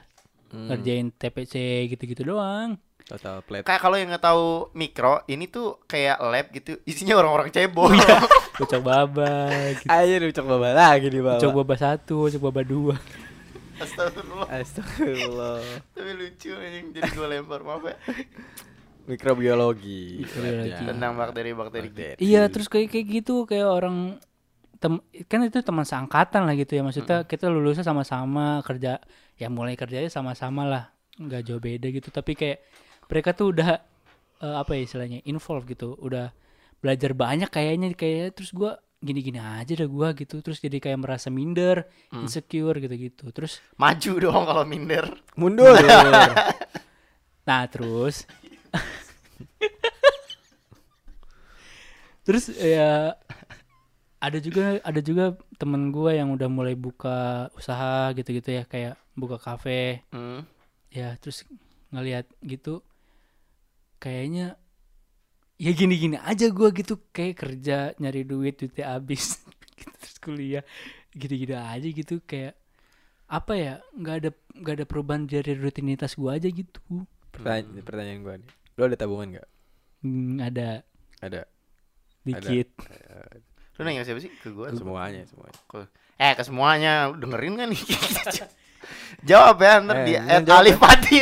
[0.50, 0.70] Hmm.
[0.70, 1.54] Ngerjain TPC
[1.90, 2.78] gitu-gitu doang.
[3.10, 3.66] Total plate.
[3.66, 7.90] kayak kalau yang nggak tahu mikro ini tuh kayak lab gitu isinya orang-orang cebol
[8.62, 9.88] Ucok baba gitu.
[9.88, 11.40] Ayo ucok baba lagi di bawah.
[11.40, 12.96] Ucok baba satu, ucok baba dua.
[13.80, 15.58] Astagfirullah Astagfirullah.
[15.96, 17.96] tapi lucu anjing jadi gue lempar maaf ya
[19.08, 20.22] Mikrobiologi.
[20.22, 20.70] Mikrobiologi.
[20.70, 20.88] labnya.
[20.92, 22.20] tentang bakteri-bakteri Bakteri.
[22.20, 24.20] Iya, terus kayak kayak gitu kayak orang
[24.80, 24.96] tem
[25.28, 28.96] kan itu teman seangkatan lah gitu ya maksudnya kita lulusnya sama-sama kerja
[29.36, 30.84] ya mulai kerjanya sama-sama lah
[31.20, 32.64] nggak jauh beda gitu tapi kayak
[33.10, 33.82] mereka tuh udah
[34.40, 35.98] eh, apa ya istilahnya involve gitu.
[35.98, 36.30] Udah
[36.80, 40.38] belajar banyak kayaknya kayak terus gua gini-gini aja dah gua gitu.
[40.40, 43.34] Terus jadi kayak merasa minder insecure gitu-gitu.
[43.34, 45.04] Terus maju dong kalau minder.
[45.34, 45.76] Mundur.
[47.40, 48.28] Nah terus
[52.22, 53.16] Terus ya
[54.20, 58.62] ada juga ada juga temen gue yang udah mulai buka usaha gitu-gitu ya.
[58.68, 60.04] Kayak buka kafe.
[60.14, 60.46] Hmm.
[60.90, 61.46] ya terus
[61.94, 62.82] ngelihat gitu
[64.00, 64.56] kayaknya
[65.54, 69.44] ya gini-gini aja gua gitu kayak kerja nyari duit duitnya habis
[69.78, 70.64] gitu, terus kuliah
[71.12, 72.56] gitu-gitu aja gitu kayak
[73.28, 76.80] apa ya nggak ada nggak ada perubahan dari rutinitas gua aja gitu
[77.30, 78.50] Pertanyaan, pertanyaan gue nih.
[78.74, 79.48] Lo ada tabungan nggak?
[80.02, 80.82] Hmm, ada
[81.22, 81.46] Ada.
[82.20, 82.74] dikit
[83.78, 84.28] Lu nanya siapa sih?
[84.34, 84.68] Ke gua.
[84.74, 85.56] Semuanya, semuanya.
[85.64, 85.88] Ke-
[86.18, 87.80] Eh ke semuanya dengerin kan nih?
[89.28, 91.16] Jawab ya ntar Eh, di Alif Pati.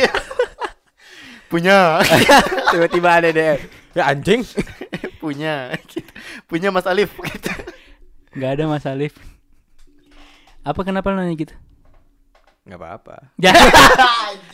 [1.49, 1.99] Punya.
[2.71, 3.57] Tiba-tiba ada deh.
[3.91, 4.45] Ya anjing.
[5.23, 5.73] Punya.
[6.45, 7.11] Punya Mas Alif
[8.29, 9.17] nggak ada mas Alif
[10.61, 11.57] apa kenapa nanya gitu
[12.61, 13.15] Nggak apa-apa.
[13.41, 13.49] ya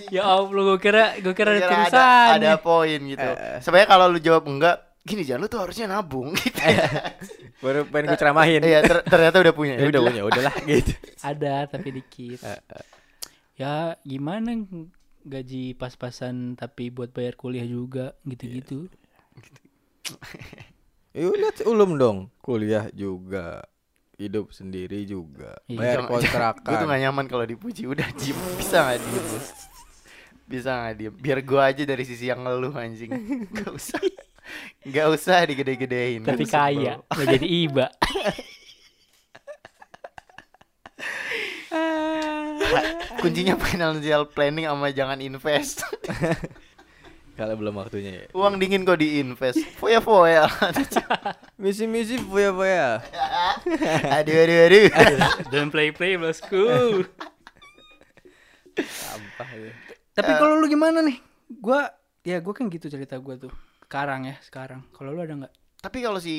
[0.07, 3.19] ya allah gua kira gua kira ada Kira tulisan ada poin gitu.
[3.35, 3.59] Eh.
[3.59, 6.55] Sebenarnya kalau lu jawab enggak, gini jangan lu tuh harusnya nabung gitu.
[7.59, 8.61] Baru pengen gue ceramahin.
[8.63, 9.75] Iya, ter- ternyata udah punya.
[9.75, 10.01] Ya udah Udah.
[10.07, 10.93] punya, udahlah gitu.
[11.19, 12.85] ada tapi dikit Eh, eh.
[13.59, 14.55] ya gimana
[15.26, 18.86] gaji pas-pasan tapi buat bayar kuliah juga gitu-gitu.
[21.15, 22.28] Ya lihat ulum dong.
[22.43, 23.63] Kuliah juga.
[24.19, 25.55] Hidup sendiri juga.
[25.65, 25.80] Iya.
[25.80, 26.88] Bayar Jangan- Gue tuh kontrakan.
[26.91, 27.88] gak nyaman kalau dipuji.
[27.88, 29.26] Udah diem Bisa gak diem
[30.43, 33.15] Bisa gak diem Biar gue aja dari sisi yang ngeluh anjing.
[33.47, 33.99] Gak usah.
[34.84, 36.21] Gak usah digede-gedein.
[36.21, 36.99] Tapi kaya.
[37.07, 37.88] nggak jadi iba
[43.22, 45.82] Kuncinya financial planning sama jangan invest.
[47.36, 48.26] Kalau belum waktunya ya.
[48.32, 50.47] Uang dingin kok diinvest Foya-foya
[51.61, 53.03] Misi-misi foya-foya.
[54.24, 54.88] Aduh aduh aduh.
[55.51, 57.03] Don't play play bosku.
[58.80, 59.72] Sampah ya.
[60.16, 61.20] tapi kalau lu gimana nih?
[61.59, 61.91] Gua
[62.24, 63.51] ya gua kan gitu cerita gua tuh.
[63.84, 64.88] Sekarang ya sekarang.
[64.95, 65.53] Kalau lu ada nggak?
[65.84, 66.36] Tapi kalau si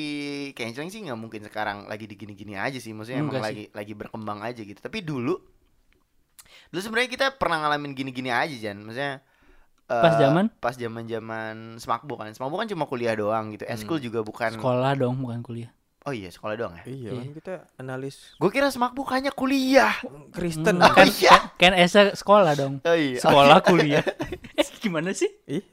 [0.57, 4.43] Kenceng sih nggak mungkin sekarang lagi di gini-gini aja sih, maksudnya emang lagi lagi berkembang
[4.43, 4.75] aja gitu.
[4.75, 5.39] Tapi dulu,
[6.69, 9.19] dulu sebenarnya kita pernah ngalamin gini-gini aja Jan, maksudnya
[9.87, 10.45] eh, Pas zaman?
[10.57, 14.55] pas zaman zaman smakbo kan, smakbo kan cuma kuliah doang gitu, eskul juga bukan.
[14.55, 15.71] sekolah dong bukan kuliah
[16.07, 16.83] Oh iya sekolah doang ya.
[16.87, 17.19] Iya, Iya.
[17.19, 19.91] kan kita analis Gue kira smakbo hanya kuliah.
[20.31, 20.79] Kristen.
[20.79, 21.35] Hmm, kan iya.
[21.59, 23.19] kan Esa sekolah dong Oh iya.
[23.19, 24.07] sekolah kuliah
[24.59, 25.67] eh gimana sih Ih.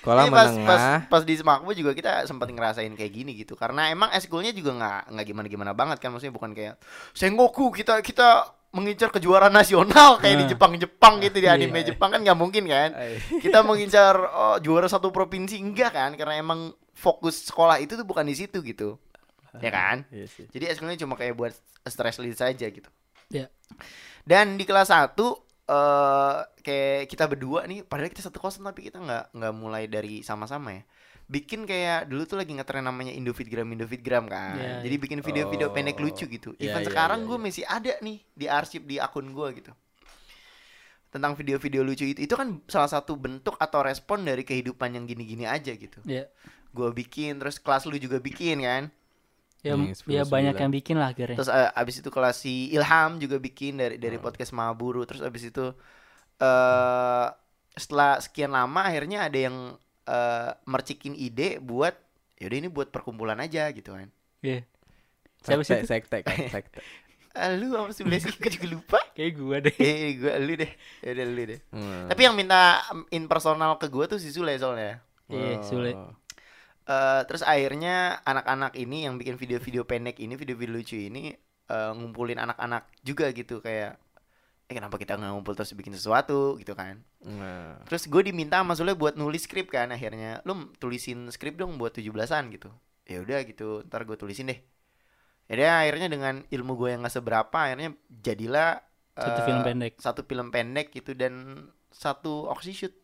[0.00, 0.98] Sekolah pas, pas, menengah.
[1.10, 1.34] pas di
[1.76, 5.72] juga kita sempat ngerasain kayak gini gitu karena emang eskulnya juga nggak nggak gimana gimana
[5.76, 6.80] banget kan maksudnya bukan kayak
[7.12, 10.50] Sengoku kita kita mengincar kejuaraan nasional kayak di Nah.
[10.50, 11.54] Jepang Jepang gitu di Iya.
[11.54, 13.16] anime Jepang kan nggak mungkin kan Ay.
[13.38, 18.22] kita mengincar oh, juara satu provinsi enggak kan karena emang fokus sekolah itu tuh bukan
[18.22, 18.96] di situ gitu
[19.56, 20.44] ya kan Iya sih.
[20.46, 21.52] jadi eskulnya cuma kayak buat
[21.82, 22.88] stress release aja gitu
[23.28, 23.48] ya
[24.22, 25.16] dan di kelas 1
[25.66, 30.20] eh kayak kita berdua nih padahal kita satu kosan tapi kita nggak nggak mulai dari
[30.20, 30.82] sama-sama ya
[31.26, 34.54] bikin kayak dulu tuh lagi ngetren namanya Indofitgram Indofitgram kan.
[34.56, 35.74] Iya, jadi bikin video-video Oh.
[35.74, 36.54] pendek lucu gitu.
[36.56, 37.44] Iya, even iya, sekarang iya, gue iya.
[37.44, 39.72] masih ada nih di arsip di akun gue gitu.
[41.10, 42.20] Tentang video-video lucu itu.
[42.22, 45.98] Itu kan salah satu bentuk atau respon dari kehidupan yang gini-gini aja gitu.
[46.06, 46.30] Ya
[46.76, 48.92] gue bikin terus kelas lu juga bikin kan?
[49.64, 50.62] Ya, Yang ya banyak 10-9.
[50.62, 51.36] yang bikin lah akhirnya.
[51.40, 55.08] Terus eh, abis itu kelas si Ilham juga bikin dari dari podcast Mahaburu.
[55.08, 55.72] Terus abis itu
[56.36, 57.26] eh
[57.76, 59.56] setelah sekian lama akhirnya ada yang
[60.06, 61.94] eh mercikin ide buat
[62.38, 64.08] yaudah ini buat perkumpulan aja gitu kan.
[64.40, 64.62] Iya.
[65.42, 65.82] siapa sih?
[65.86, 66.80] Sekte, kan, sekte.
[67.36, 68.32] Ah, lu apa sih sih?
[68.40, 68.98] Gue juga lupa.
[69.16, 70.72] kayak gua deh Eh, gue lu deh.
[71.04, 71.60] Ya udah lu deh.
[71.68, 72.08] Hmm.
[72.08, 72.80] Tapi yang minta
[73.12, 75.04] in personal ke gue tuh si Sule soalnya.
[75.26, 76.14] iya sulit Oh.
[76.86, 81.34] Eh, terus akhirnya anak-anak ini yang bikin video-video pendek ini, video-video lucu ini
[81.66, 83.98] eh, ngumpulin anak-anak juga gitu kayak
[84.66, 86.98] eh kenapa kita nggak ngumpul terus bikin sesuatu gitu kan.
[87.22, 87.78] Nah.
[87.86, 90.42] Terus gue diminta sama Sule buat nulis skrip kan akhirnya.
[90.42, 92.74] Lu tulisin skrip dong buat 17-an gitu.
[93.06, 94.58] Ya udah gitu, ntar gue tulisin deh.
[95.46, 98.82] Ya akhirnya dengan ilmu gue yang gak seberapa akhirnya jadilah
[99.14, 101.64] satu eh, film pendek Satu film pendek gitu dan
[101.94, 102.94] satu oxy shoot.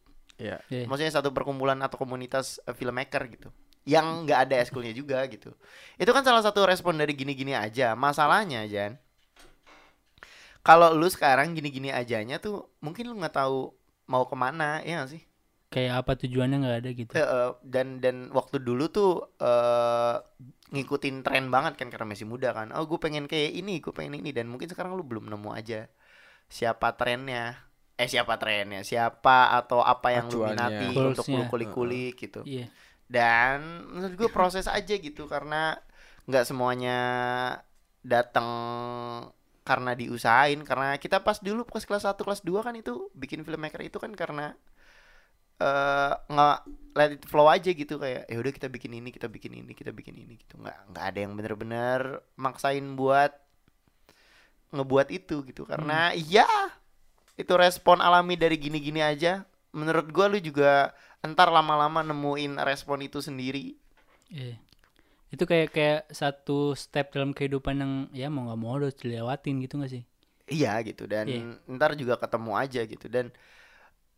[0.43, 0.59] Iya.
[0.67, 0.91] Iya.
[0.91, 3.49] Maksudnya satu perkumpulan atau komunitas eh, filmmaker gitu.
[3.87, 5.55] Yang nggak ada eskulnya juga gitu.
[5.95, 7.95] Itu kan salah satu respon dari gini-gini aja.
[7.95, 8.99] Masalahnya Jan.
[10.63, 13.75] Kalau lu sekarang gini-gini ajanya tuh mungkin lu nggak tahu
[14.07, 15.23] mau ke mana ya nggak sih?
[15.73, 19.11] kayak apa tujuannya nggak ada gitu eh, dan dan waktu dulu tuh
[19.41, 20.17] eh
[20.73, 22.73] ngikutin tren banget kan karena masih muda kan.
[22.73, 25.85] Oh gue pengen kayak ini, gue pengen ini dan mungkin sekarang lu belum nemu aja
[26.49, 27.57] siapa trennya.
[28.01, 32.41] Eh siapa trennya, siapa atau apa yang lu minati untuk lu kulik-kulik gitu.
[32.49, 32.73] iya
[33.05, 35.77] Dan menurut gue proses aja gitu karena
[36.25, 36.99] nggak semuanya
[38.01, 38.49] datang
[39.63, 43.83] karena diusahain karena kita pas dulu pas kelas 1 kelas 2 kan itu bikin filmmaker
[43.87, 44.59] itu kan karena
[45.63, 46.59] eh nggak
[46.99, 49.95] let it flow aja gitu kayak ya udah kita bikin ini kita bikin ini kita
[49.95, 50.59] bikin ini gitu.
[50.59, 52.01] Nggak nggak ada yang bener-bener
[52.35, 53.31] maksain buat
[54.75, 55.63] ngebuat itu gitu.
[55.63, 56.49] Karena iya
[57.39, 59.47] itu respon alami dari gini-gini aja.
[59.71, 60.91] Menurut gua lu juga
[61.23, 63.79] entar lama-lama nemuin respon itu sendiri.
[64.27, 64.59] Iya.
[65.35, 69.75] Itu kayak kayak satu step dalam kehidupan yang ya mau nggak mau harus dilewatin gitu
[69.83, 70.03] gak sih?
[70.53, 71.43] iya gitu dan Iya.
[71.79, 73.27] ntar juga ketemu aja gitu dan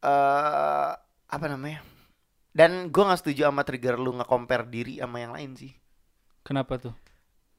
[0.04, 0.90] eh
[1.34, 1.80] apa namanya
[2.58, 5.72] dan gua nggak setuju sama trigger lu nge-compare diri sama yang lain sih
[6.44, 6.94] Kenapa tuh?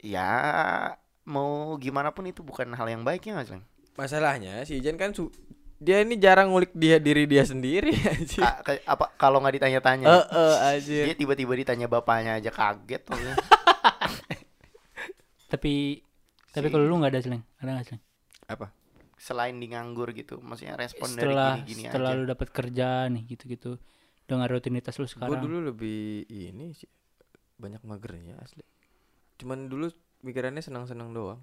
[0.03, 0.95] ya
[1.25, 3.65] mau gimana pun itu bukan hal yang baik ya nggak Slang?
[3.95, 5.31] Masalahnya si Ijan kan su-
[5.75, 8.39] dia ini jarang ngulik dia diri dia sendiri anjir.
[8.39, 11.03] Ka- ka- apa kalau nggak ditanya-tanya Eh eh anjir.
[11.05, 13.03] dia tiba-tiba ditanya bapaknya aja kaget.
[15.45, 16.01] Tapi
[16.49, 18.03] tapi kalau lu nggak ada seleng, ada nggak seleng?
[18.47, 18.67] Apa?
[19.15, 23.23] selain di nganggur gitu maksudnya respon Setelah dari gini-gini setelah aja lu dapat kerja nih
[23.25, 23.81] gitu-gitu
[24.21, 25.41] dengan rutinitas lu Gue sekarang.
[25.41, 26.85] dulu lebih ini sih
[27.55, 28.61] banyak magernya asli.
[29.35, 29.89] Cuman dulu
[30.21, 31.41] pikirannya senang-senang doang.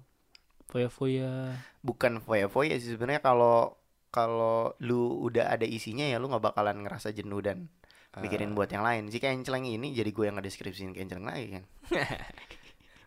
[0.63, 1.59] Foya-foya.
[1.81, 3.75] bukan foya-foya sih sebenarnya kalau
[4.13, 7.65] kalau lu udah ada isinya ya lu nggak bakalan ngerasa jenuh dan
[8.13, 9.09] mikirin buat yang lain.
[9.09, 11.63] Si kenceleng ini jadi gue yang ngedeskripsiin kenceleng lagi kan.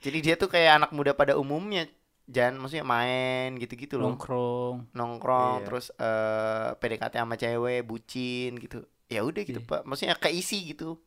[0.05, 1.87] Jadi dia tuh kayak anak muda pada umumnya
[2.27, 2.59] Jan.
[2.59, 4.15] Maksudnya main gitu-gitu loh.
[4.15, 4.91] Nongkrong.
[4.95, 5.67] nongkrong Iya.
[5.67, 8.83] terus eh PDKT sama cewek bucin gitu.
[9.07, 9.67] Ya udah gitu Iya.
[9.67, 9.81] pak.
[9.87, 10.99] Maksudnya keisi gitu.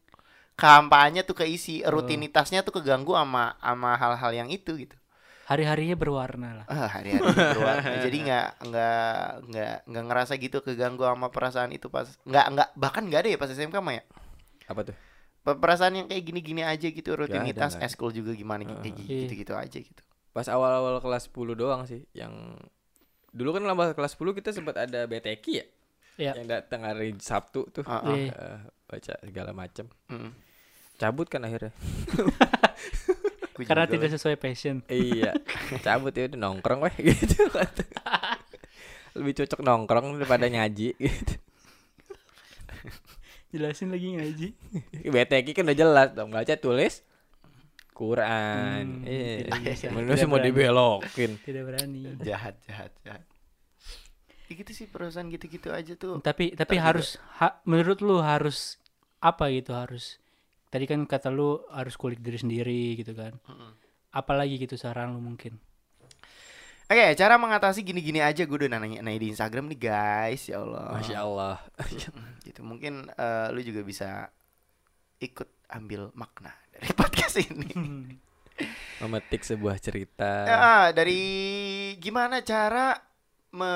[0.56, 4.96] Kampanye tuh keisi rutinitasnya tuh keganggu sama sama hal-hal yang itu gitu
[5.50, 6.66] Hari-harinya berwarna lah.
[6.68, 9.10] ah hari-hari berwarna jadi nggak nggak
[9.50, 13.38] nggak nggak ngerasa gitu keganggu sama perasaan itu pas nggak nggak bahkan nggak ada ya
[13.38, 14.04] pas SMK mah ya
[14.66, 14.96] Apa tuh?
[15.40, 18.78] Pe- perasaan yang kayak gini-gini aja gitu rutinitas eskul juga gimana Heeh.
[18.80, 19.18] kayak Iya.
[19.26, 22.54] gitu-gitu aja gitu Pas awal-awal kelas 10 doang sih yang
[23.30, 25.66] dulu kan lama kelas 10 kita sempat ada BTK ya.
[26.20, 26.32] Iya.
[26.38, 27.82] Yang datang hari Sabtu tuh.
[27.82, 28.30] Heeh.
[28.30, 28.34] Iya.
[28.36, 29.86] Eh, baca segala macam.
[30.06, 30.32] Mm.
[30.96, 31.74] Cabut kan akhirnya.
[33.60, 34.76] Gua Karena juga tidak sesuai passion.
[34.88, 35.36] iya.
[35.86, 37.44] Cabut ya udah nongkrong weh gitu.
[39.12, 41.34] Lebih cocok nongkrong daripada nyaji gitu.
[43.50, 44.48] Jelasin lagi ngaji.
[45.04, 47.02] BTK kan udah jelas dong baca tulis
[47.92, 49.02] Quran.
[49.02, 49.50] Hmm, Iya.
[49.50, 49.86] tidak bisa.
[49.98, 50.48] Manusia mau berani.
[50.48, 51.32] dibelokin.
[51.42, 52.00] Tidak berani.
[52.22, 53.24] jahat jahat jahat
[54.46, 58.82] ya gitu sih perusahaan gitu-gitu aja tuh Tapi tapi harus ha- menurut lu harus
[59.20, 60.18] apa gitu harus
[60.70, 63.34] tadi kan kata lu harus kulik diri sendiri gitu kan.
[63.44, 63.72] Mm-mm.
[64.10, 65.58] Apalagi gitu saran lu mungkin.
[66.86, 70.98] Oke, cara mengatasi gini-gini aja gue udah nanya, nanya di Instagram nih guys, ya Allah.
[70.98, 71.56] Masya Allah.
[72.42, 74.26] Gitu mungkin eh, lu juga bisa
[75.22, 77.70] ikut ambil makna dari podcast ini.
[79.00, 80.50] Memetik sebuah cerita.
[80.50, 81.22] Ya, dari
[81.98, 82.98] gimana cara
[83.54, 83.72] me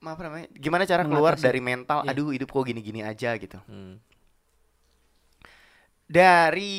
[0.00, 0.48] apa namanya?
[0.52, 1.44] Gimana cara keluar Mengatasi.
[1.44, 2.10] dari mental Iya.
[2.10, 3.60] aduh hidup kok gini-gini aja gitu.
[3.68, 4.00] Hmm.
[6.10, 6.74] Dari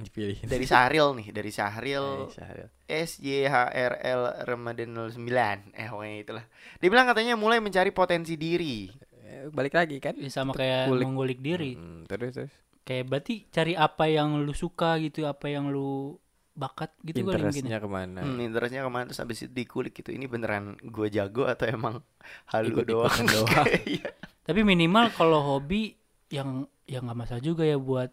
[0.00, 0.46] Dipilih.
[0.46, 2.68] dari Syahril nih, dari Eh, Syahril Syahril.
[2.86, 6.44] S Y H R L Ramadan 09 eh pokoknya itulah
[6.78, 8.88] dia bilang katanya mulai mencari potensi diri
[9.30, 10.18] Eh, balik lagi kan?
[10.18, 11.06] Ya, sama kayak Kulik.
[11.06, 11.78] mengulik diri.
[11.78, 12.50] Hmm, terus terus.
[12.82, 16.18] Kayak berarti cari apa yang lu suka gitu, apa yang lu
[16.50, 17.46] bakat gitu kali mungkin.
[17.46, 17.78] Interestnya ya.
[17.78, 18.20] ke mana?
[18.26, 22.02] hmm, interestnya ke mana terus habis itu dikulik gitu ini beneran gue jago atau emang
[22.50, 23.66] halu Ikut-ikutan doang doang.
[23.86, 24.10] Iya.
[24.42, 25.94] Tapi minimal kalau hobi
[26.26, 28.10] yang yang nggak masalah juga ya buat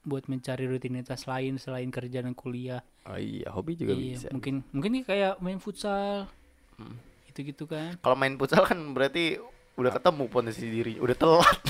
[0.00, 2.82] buat mencari rutinitas lain selain kerja dan kuliah.
[3.04, 4.28] Oh iya, hobi juga Iya, bisa.
[4.30, 6.26] mungkin mungkin nih kayak main futsal.
[6.74, 6.96] Hmm.
[7.26, 7.94] Gitu-gitu kan.
[8.00, 9.38] kalau main futsal kan berarti
[9.76, 11.58] udah ketemu potensi diri udah telat.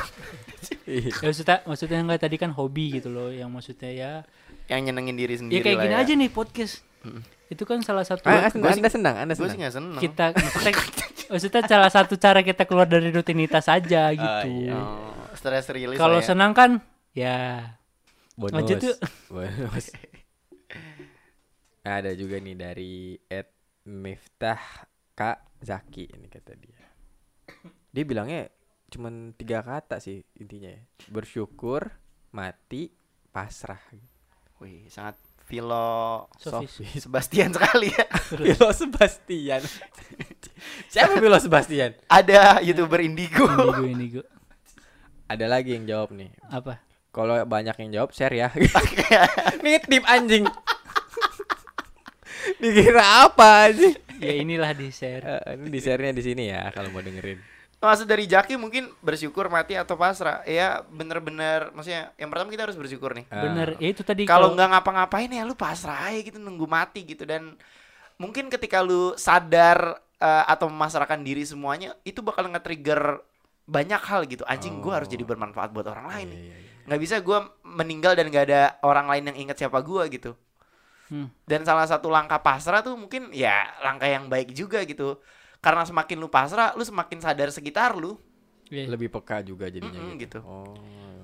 [0.91, 4.13] Ya maksudnya maksudnya enggak tadi kan hobi gitu loh, yang maksudnya ya
[4.67, 6.03] yang nyenengin diri ya sendiri kayak lah gini ya.
[6.03, 6.75] aja nih podcast.
[7.01, 7.23] Mm.
[7.49, 9.71] Itu kan salah satu Ah, anda, anda senang, anda gue sih senang.
[9.71, 10.73] seneng kita maksudnya,
[11.29, 14.49] maksudnya salah satu cara kita keluar dari rutinitas aja gitu.
[14.67, 14.79] iya.
[15.41, 16.27] Stress release Kalau ya.
[16.29, 16.85] senang kan
[17.17, 17.65] ya
[18.41, 18.57] Bonus.
[18.57, 18.97] Lanjut yuk.
[19.37, 19.93] Bonus.
[21.85, 23.53] Ada juga nih dari Ed
[23.85, 24.61] Miftah
[25.13, 26.81] Kak Zaki ini kata dia.
[27.93, 28.49] Dia bilangnya
[28.89, 30.83] cuman tiga kata sih intinya ya.
[31.13, 31.93] Bersyukur,
[32.33, 32.89] mati,
[33.29, 33.81] pasrah.
[34.61, 36.81] Wih, sangat filo Sofis.
[37.03, 38.07] Sebastian sekali ya
[38.41, 39.61] Bilo Sebastian.
[40.93, 41.93] Siapa Bilo Sebastian?
[42.09, 44.23] ada youtuber indigo indigo indigo.
[45.31, 46.35] Ada lagi yang jawab nih.
[46.51, 46.83] Apa?
[47.15, 48.51] Kalau banyak yang jawab share ya.
[49.63, 50.43] Nitip anjing.
[52.63, 53.95] Dikira apa sih?
[54.19, 55.23] Ya inilah di share.
[55.47, 57.39] Eh, ini di share-nya di sini ya kalau mau dengerin.
[57.79, 60.43] Maksud dari Jaki mungkin bersyukur mati atau pasrah.
[60.51, 63.31] Ya bener-bener maksudnya yang pertama kita harus bersyukur nih.
[63.31, 63.47] Ah.
[63.47, 63.79] Bener.
[63.79, 67.55] Ya itu tadi Kalau nggak ngapa-ngapain ya lu pasrah aja gitu nunggu mati gitu dan
[68.19, 73.30] mungkin ketika lu sadar eh, atau memasrahkan diri semuanya itu bakal nge-trigger
[73.71, 74.43] banyak hal gitu.
[74.51, 76.27] Anjing gua harus jadi bermanfaat buat orang lain.
[76.35, 76.39] nih.
[76.43, 76.71] Iya, iya, iya.
[76.91, 80.35] Nggak bisa gua meninggal dan nggak ada orang lain yang ingat siapa gua gitu.
[81.07, 81.31] Hmm.
[81.47, 85.23] Dan salah satu langkah pasrah tuh mungkin ya langkah yang baik juga gitu.
[85.61, 88.17] karena semakin lu pasrah lu semakin sadar sekitar lu
[88.73, 88.89] Iya.
[88.97, 90.41] Lebih peka juga jadinya Mm-mm, gitu.
[90.41, 90.49] gitu.
[90.49, 90.73] Oh.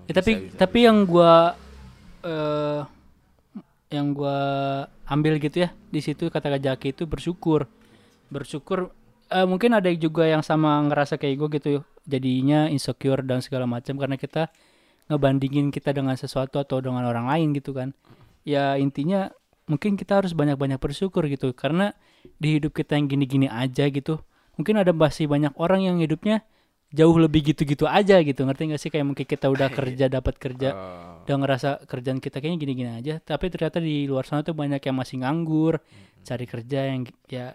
[0.04, 0.58] Ya, tapi bisa, bisa.
[0.60, 1.56] tapi yang gua
[2.20, 2.80] eh
[3.88, 4.36] yang gua
[5.06, 7.64] ambil gitu ya di situ kata Kak Jaki itu bersyukur
[8.28, 8.90] bersyukur
[9.30, 11.68] eh, mungkin ada juga yang sama ngerasa kayak gue gitu
[12.06, 14.48] jadinya insecure dan segala macam karena kita
[15.06, 17.94] ngebandingin kita dengan sesuatu atau dengan orang lain gitu kan.
[18.46, 19.30] Ya intinya
[19.66, 21.94] mungkin kita harus banyak-banyak bersyukur gitu karena
[22.38, 24.22] di hidup kita yang gini-gini aja gitu
[24.54, 26.46] mungkin ada masih banyak orang yang hidupnya
[26.94, 28.46] jauh lebih gitu-gitu aja gitu.
[28.46, 28.90] Ngerti gak sih?
[28.94, 31.26] Kayak mungkin kita udah kerja dapat kerja Oh.
[31.26, 34.94] udah ngerasa kerjaan kita kayaknya gini-gini aja tapi ternyata di luar sana tuh banyak yang
[34.94, 35.82] masih nganggur
[36.22, 37.50] cari kerja yang ya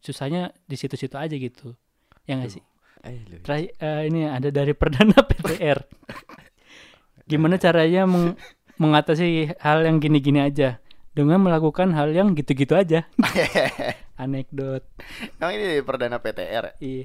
[0.00, 1.76] susahnya di situ-situ aja gitu.
[2.24, 2.64] Ya nggak sih
[3.02, 3.36] Eh, lu.
[3.40, 5.78] Terakhir, eh, ini ada dari perdana PTR
[7.22, 8.34] gimana caranya meng-
[8.76, 10.78] mengatasi hal yang gini-gini aja
[11.12, 13.06] dengan melakukan hal yang gitu-gitu aja
[14.22, 14.82] anekdot
[15.34, 16.74] Emang ini dari perdana PTR ya?
[16.78, 17.04] iya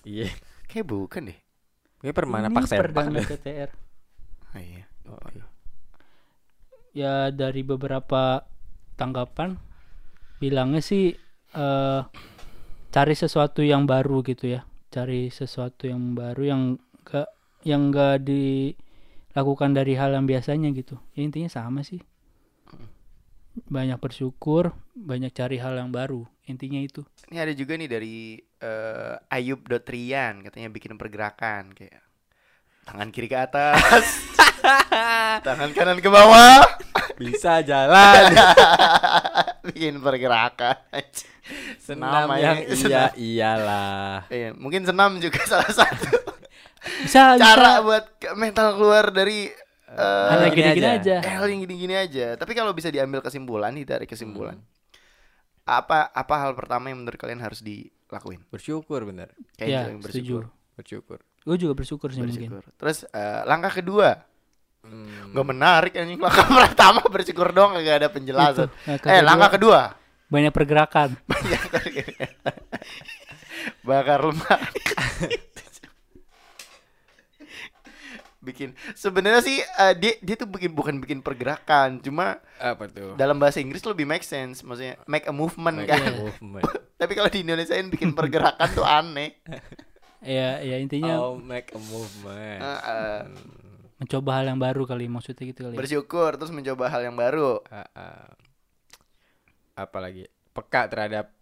[0.00, 0.28] Iya.
[0.64, 1.38] Kayak bukan deh.
[1.98, 2.80] Kayak permana Ini pak sempak.
[2.88, 3.20] perdana.
[3.20, 3.70] PTR
[4.48, 4.84] Oh, iya.
[5.04, 5.44] Oh, iya.
[6.92, 8.42] ya dari beberapa
[8.94, 9.60] tanggapan
[10.36, 11.12] bilangnya sih
[11.50, 12.00] eh
[12.88, 16.62] cari sesuatu yang baru gitu ya cari sesuatu yang baru yang
[17.06, 17.30] gak
[17.62, 20.98] yang gak dilakukan dari hal yang biasanya gitu.
[21.14, 22.02] Ya intinya sama sih.
[23.70, 26.26] Banyak bersyukur banyak cari hal yang baru.
[26.46, 27.06] Intinya itu.
[27.30, 32.02] Ini ada juga nih dari eh, Ayub Dotrian katanya bikin pergerakan kayak
[32.84, 34.18] tangan kiri ke atas,
[35.46, 36.58] tangan kanan ke bawah,
[37.14, 38.34] Bisa jalan.
[39.70, 40.74] bikin pergerakan.
[41.86, 43.08] Senam Nama yang ini, iya senam.
[43.16, 44.14] iyalah.
[44.26, 46.08] Iya, mungkin senam juga salah satu
[46.80, 49.52] bisa cara bisa buat mental keluar dari
[49.86, 51.16] eh, hanya gini gini-gini aja.
[51.20, 52.26] aja, hal yang gini-gini aja.
[52.34, 54.56] Tapi kalau bisa diambil kesimpulan nih dari kesimpulan,
[55.62, 58.40] apa apa hal pertama yang menurut kalian harus dilakuin?
[58.48, 59.28] Bersyukur bener.
[59.54, 60.34] Kayak ya gitu, yang setuju
[60.80, 61.18] Bersyukur.
[61.40, 62.64] gue juga bersyukur sih mungkin bersyukur.
[62.76, 64.24] Terus eh, langkah kedua,
[64.80, 65.36] Hmm.
[65.36, 68.64] Gak menarik anjing langkah pertama bersyukur doang gak ada penjelasan.
[68.64, 69.28] Itu, langkah Eh kedua.
[69.28, 69.80] langkah kedua
[70.32, 71.18] banyak pergerakan
[73.82, 74.60] bakar lemak.
[78.40, 83.12] bikin sebenarnya sih eh, dia dia tuh bikin bukan bikin pergerakan cuma Apa tuh?
[83.12, 86.64] dalam bahasa Inggris lebih make sense maksudnya make a movement Make kan a movement.
[87.00, 89.36] tapi kalau di Indonesia bikin pergerakan tuh aneh
[90.24, 92.60] ya ya intinya Oh, make a movement.
[92.60, 93.20] Eh, eh,
[93.98, 95.78] mencoba hal yang baru kali maksudnya gitu kali ya.
[95.78, 98.24] bersyukur terus mencoba hal yang baru Ah, ah.
[99.80, 101.32] Apalagi peka terhadap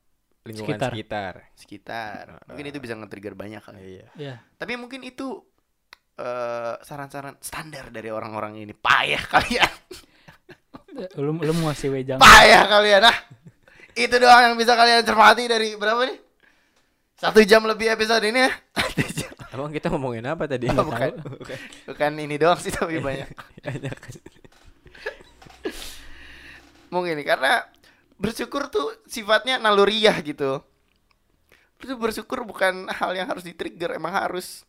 [0.44, 0.90] lingkungan Sekitar.
[0.92, 1.34] sekitar.
[1.52, 4.06] sekitar mungkin itu bisa nge-trigger banyak kali Iya.
[4.16, 5.36] ya Tapi mungkin itu
[6.16, 8.72] eh, saran-saran standar dari orang-orang ini.
[8.72, 9.72] Payah kalian.
[11.20, 13.02] Lu lu mau ngasih wejang Payah kalian.
[13.04, 13.16] Nah,
[13.92, 16.18] itu doang yang bisa kalian cermati dari berapa nih?
[17.14, 18.50] Satu jam lebih episode ini ya.
[19.48, 20.66] Emang kita ngomongin apa tadi?
[20.70, 21.12] Oh, bukan.
[21.86, 23.30] Bukan ini doang sih tapi banyak.
[26.88, 27.62] Mungkin ini karena
[28.18, 30.60] bersyukur tuh sifatnya naluriah gitu.
[31.78, 34.66] Itu bersyukur bukan hal yang harus di-trigger, emang harus.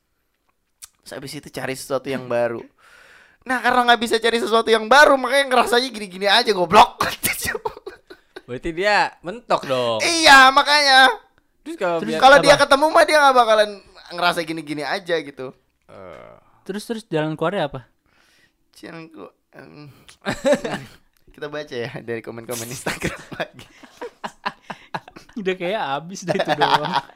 [1.01, 2.61] Terus habis itu cari sesuatu yang baru.
[3.49, 7.01] Nah karena nggak bisa cari sesuatu yang baru makanya ngerasanya gini-gini aja goblok.
[8.49, 10.01] Berarti dia mentok dong.
[10.01, 11.05] iya makanya.
[11.61, 12.45] Terus kalau Terus Kalau apa?
[12.45, 13.69] dia ketemu mah dia nggak bakalan
[14.09, 15.53] ngerasa gini-gini aja gitu.
[15.89, 16.33] Eh,
[16.65, 17.89] terus terus jalan keluarnya apa
[19.09, 19.89] ku- em,
[21.39, 23.67] kita baca ya dari komen-komen Instagram lagi.
[25.39, 26.83] udah kayak abis dah itu doang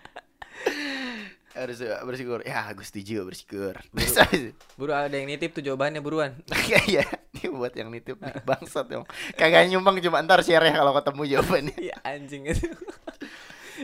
[1.54, 2.42] Harus bersyukur.
[2.50, 3.78] Ya, gue setuju bersyukur.
[3.94, 6.34] Itu, buru ada yang nitip tuh jawabannya buruan.
[6.50, 7.06] Iya, iya.
[7.30, 9.06] Ini buat yang nitip nih, bangsat dong.
[9.38, 11.78] Kagak nyumbang cuma ntar share ya kalau ketemu jawabannya.
[11.78, 12.74] Iya anjing itu.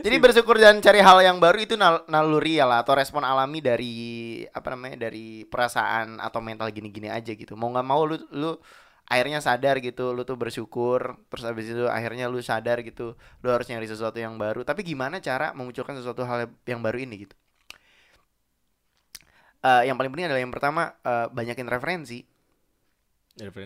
[0.02, 3.62] Jadi bersyukur dan cari hal yang baru itu nal naluri ya lah atau respon alami
[3.62, 3.94] dari
[4.50, 7.54] apa namanya dari perasaan atau mental gini-gini aja gitu.
[7.54, 8.58] Mau nggak mau lu lu
[9.10, 13.66] akhirnya sadar gitu, lu tuh bersyukur, terus habis itu akhirnya lu sadar gitu, lu harus
[13.66, 14.62] nyari sesuatu yang baru.
[14.62, 17.34] Tapi gimana cara memunculkan sesuatu hal yang baru ini gitu?
[19.60, 22.22] Eh, yang paling penting adalah yang pertama eh, banyakin referensi.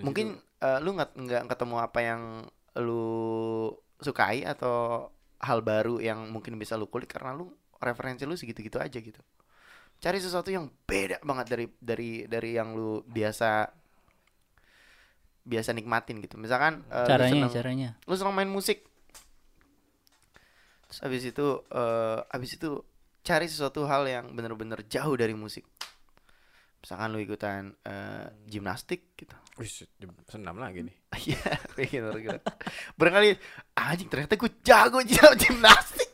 [0.01, 0.27] Mungkin
[0.65, 2.23] eh, lu nggak nggak ketemu apa yang
[2.81, 3.05] lu
[4.01, 5.07] sukai atau
[5.45, 9.21] hal baru yang mungkin bisa lu kulik karena lu referensi lu segitu-gitu aja gitu.
[10.01, 13.84] Cari sesuatu yang beda banget dari dari dari yang lu biasa
[15.45, 16.35] biasa nikmatin gitu.
[16.37, 18.83] Misalkan eh, lu caranya seneng- caranya lu seneng main musik.
[20.89, 22.71] Terus habis itu eh habis itu
[23.21, 25.65] cari sesuatu hal yang bener-bener jauh dari musik.
[26.81, 29.33] Misalkan lu ikutan eh, gimnastik gitu.
[29.57, 29.71] Wih,
[30.27, 30.97] senam lagi nih.
[31.15, 31.41] Iya,
[31.73, 32.39] kayak gitu, gitu.
[32.99, 33.39] Barangkali
[33.73, 34.99] anjing ternyata gue jago
[35.43, 36.11] gimnastik.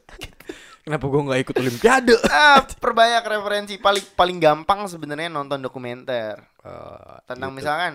[0.81, 2.15] Kenapa gua nggak ikut olimpiade?
[2.33, 7.59] ah, perbanyak referensi paling paling gampang sebenarnya nonton dokumenter Oh, tentang gitu.
[7.63, 7.93] misalkan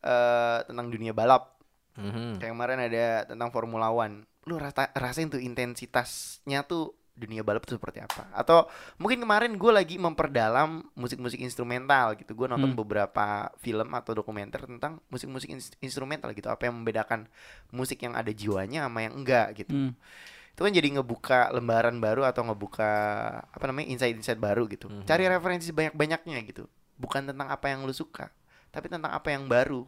[0.00, 1.56] eh tentang dunia balap.
[1.94, 2.38] Mhm.
[2.38, 4.22] kayak kemarin ada tentang Formula One.
[4.46, 8.30] Lu rasa rasain tuh intensitasnya tuh dunia balap tuh seperti apa?
[8.30, 12.38] Atau mungkin kemarin gue lagi memperdalam musik-musik instrumental gitu.
[12.38, 12.78] Gue nonton Hmm.
[12.78, 16.46] beberapa film atau dokumenter tentang musik-musik ins- instrumental gitu.
[16.46, 17.26] Apa yang membedakan
[17.68, 19.74] musik yang ada jiwanya sama yang enggak gitu.
[19.74, 19.92] Hmm.
[20.48, 22.90] itu kan jadi ngebuka lembaran baru atau ngebuka
[23.46, 24.86] apa namanya insight-insight baru gitu.
[24.86, 25.02] Mhm.
[25.02, 26.66] cari referensi banyak-banyaknya gitu.
[26.94, 28.26] Bukan tentang apa yang lu suka
[28.70, 29.84] tapi tentang apa yang baru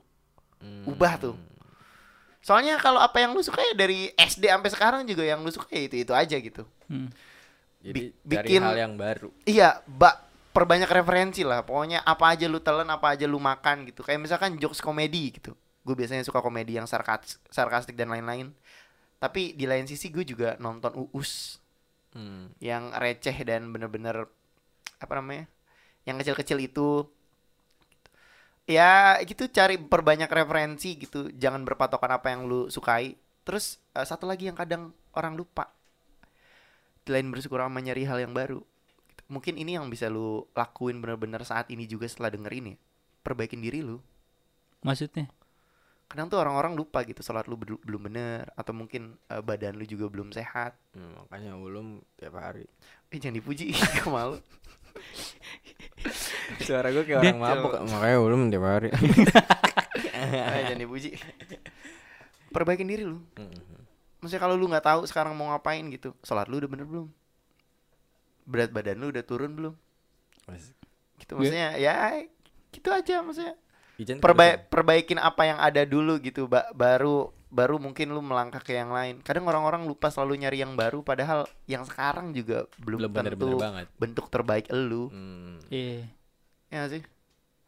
[0.56, 0.84] Hmm.
[0.86, 1.36] ubah tuh.
[2.40, 5.68] soalnya kalau apa yang lu suka ya dari SD sampai sekarang juga yang lu suka
[5.70, 7.08] ya itu itu aja gitu Hmm.
[7.80, 9.32] Jadi Bi- bikin- hal yang baru.
[9.42, 10.20] iya bak
[10.50, 14.56] perbanyak referensi lah pokoknya apa aja lu telan apa aja lu makan gitu kayak misalkan
[14.56, 18.52] jokes komedi gitu gue biasanya suka komedi yang sarkas sarkastik dan lain-lain
[19.16, 21.56] tapi di lain sisi gue juga nonton uus
[22.10, 22.50] Hmm.
[22.58, 24.26] yang receh dan bener-bener
[24.98, 25.46] apa namanya
[26.02, 27.06] yang kecil-kecil itu
[28.70, 33.18] ya gitu cari perbanyak referensi gitu jangan berpatokan apa yang lu sukai.
[33.46, 33.64] Terus
[33.98, 34.82] eh, satu lagi yang kadang
[35.18, 35.64] orang lupa.
[37.04, 38.60] Selain bersyukur sama nyari hal yang baru.
[39.10, 39.22] Gitu.
[39.34, 42.72] mungkin ini yang bisa lu lakuin bener-bener saat ini juga setelah denger ini
[43.26, 43.98] perbaikin diri lu.
[44.86, 45.28] Maksudnya?
[46.10, 48.50] kadang tuh orang-orang lupa gitu sholat lu belu- belum bener.
[48.58, 50.74] Atau mungkin eh, badan lu juga belum sehat.
[50.94, 51.86] Hmm, makanya belum
[52.18, 52.66] tiap hari.
[53.10, 53.74] eh jangan dipuji
[54.14, 54.38] malu
[56.58, 58.88] Suara gue kayak Dia- orang mabuk, makanya belum tiap hari.
[60.20, 61.16] Eh, jangan dipuji
[62.50, 63.80] perbaikin diri lu Mhm.
[64.20, 67.08] Maksudnya kalau lu nggak tahu sekarang mau ngapain gitu, sholat lu udah bener belum?
[68.44, 69.74] Berat badan lu udah turun belum?
[71.16, 72.20] Gitu maksudnya ya
[72.68, 73.56] gitu aja maksudnya.
[73.96, 78.72] Ijan Perbaik perbaikin apa yang ada dulu gitu, ba- baru baru mungkin lu melangkah ke
[78.72, 79.18] yang lain.
[79.20, 83.56] Kadang orang-orang lupa selalu nyari yang baru padahal yang sekarang juga belum, belum tentu bener-bener
[83.58, 83.86] banget.
[83.96, 85.08] bentuk terbaik elu.
[85.08, 85.58] Hmm.
[85.66, 86.06] Iya.
[86.70, 87.02] Ya nggak sih?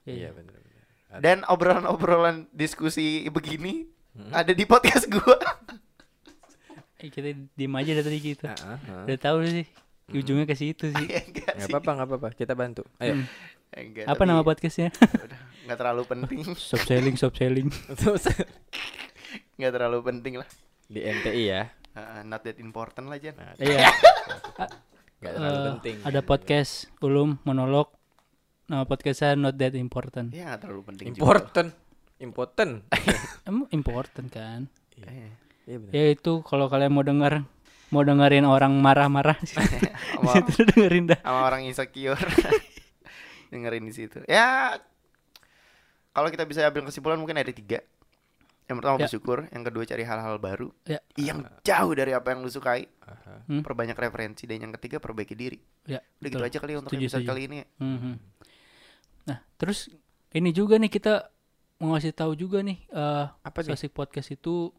[0.04, 0.28] Iya Iya.
[0.32, 0.84] bener-bener.
[1.18, 4.28] Dan obrolan-obrolan diskusi begini Hmm.
[4.30, 5.36] ada di podcast gua.
[6.96, 8.44] Eh, kita diem aja dari tadi gitu.
[8.44, 9.02] Ah, ah, ah.
[9.02, 9.66] Udah tahu sih.
[10.08, 11.06] Ujungnya ke situ sih.
[11.26, 12.28] Enggak apa-apa, nggak apa-apa.
[12.30, 12.84] Kita bantu.
[12.98, 13.16] Ayo.
[13.16, 13.26] Hmm.
[13.72, 14.92] Enggak, Apa tapi nama podcastnya?
[14.92, 16.40] udah, nggak terlalu penting.
[16.70, 17.72] Soft selling, soft selling.
[17.96, 18.28] Terus
[19.56, 20.48] nggak terlalu penting lah.
[20.84, 21.62] di NTI ya.
[21.92, 23.32] Ah, not that important lah Jan.
[23.32, 23.88] Nah, Iya.
[25.18, 25.96] nggak terlalu Eh, penting.
[26.04, 27.88] Ada podcast ulum monolog.
[28.72, 30.32] Nama podcastnya not that important.
[30.32, 31.20] Iya nggak terlalu penting juga.
[31.20, 31.68] Important.
[32.18, 32.72] Important.
[33.44, 34.60] Emang important kan?
[34.96, 35.28] Eh,
[35.62, 35.78] Iya.
[35.92, 37.46] Ya itu kalau kalian mau denger
[37.88, 39.36] mau dengerin orang marah-marah
[40.34, 41.20] situ dengerin dah.
[41.22, 42.18] sama orang insecure
[43.52, 44.24] dengerin di situ.
[44.26, 44.74] Ya
[46.10, 47.78] kalau kita bisa ambil kesimpulan mungkin ada tiga.
[48.64, 49.00] Yang pertama Ya.
[49.04, 50.98] bersyukur, yang kedua cari hal-hal baru, Ya.
[51.14, 52.88] yang jauh dari apa yang lu sukai.
[53.42, 53.60] Hmm.
[53.60, 55.58] perbanyak referensi dan yang ketiga perbaiki diri.
[55.84, 56.00] Ya.
[56.16, 56.48] Udah gitu betul.
[56.48, 57.30] aja kali ya untuk Setuju, episode setuju.
[57.30, 57.56] kali ini.
[57.76, 58.12] Mhm.
[59.28, 59.88] Nah, terus
[60.32, 61.30] ini juga nih kita
[61.82, 63.58] mau ngasih tahu juga nih eh Apa?
[63.66, 64.70] Sosik Podcast itu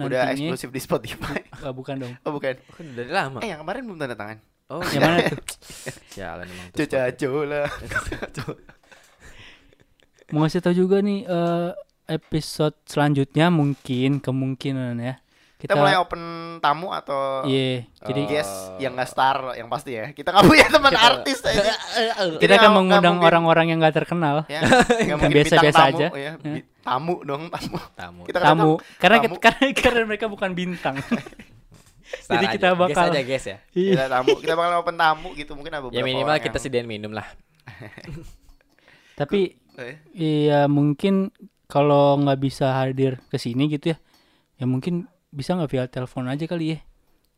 [0.00, 1.40] Udah nantinya eksklusif di Spotify.
[1.62, 2.10] Ah, bukan dong.
[2.26, 2.58] oh bukan.
[2.58, 3.38] Kan dari lama.
[3.38, 4.42] Eh yang kemarin belum tanda tangan.
[4.66, 5.38] Oh, Yang mana tuh?
[6.18, 6.86] Jalan emang tuh.
[6.90, 7.68] Caca lah.
[10.34, 11.70] Mau ngasih tahu juga nih eh
[12.10, 15.21] episode selanjutnya mungkin kemungkinan ya.
[15.62, 16.22] Kita mulai open
[16.58, 18.26] tamu atau Iya, jadi Oh.
[18.26, 20.10] guest yang nggak star yang pasti ya.
[20.10, 21.72] Kita nggak punya teman Kita- artis aja.
[22.42, 24.42] kita akan nggak mengundang orang-orang yang gak terkenal.
[24.46, 24.58] ya,
[25.06, 26.06] Yang mungkin biasa-biasa aja.
[26.10, 26.10] ya.
[26.18, 26.32] Ya.
[26.36, 27.78] Bi- Tamu dong, tamu.
[27.94, 28.20] tamu.
[28.26, 29.24] Kita Tamu, karena tamu.
[29.30, 30.98] kita, karena karena mereka bukan bintang.
[32.02, 32.52] Star jadi aja.
[32.52, 33.56] kita bakal- guess aja guys ya.
[33.72, 33.92] Iya.
[33.94, 36.84] Kita tamu, kita bakal open tamu gitu mungkin ada beberapa Ya minimal kita yang- sediain
[36.84, 37.24] minum lah.
[39.14, 41.32] Tapi Eh, iya mungkin
[41.64, 43.98] kalau nggak bisa hadir ke sini gitu ya,
[44.58, 46.78] ya mungkin bisa nggak via telepon aja kali ya.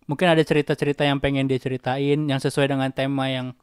[0.05, 3.57] Mungkin ada cerita-cerita yang pengen dia ceritain yang sesuai dengan tema yang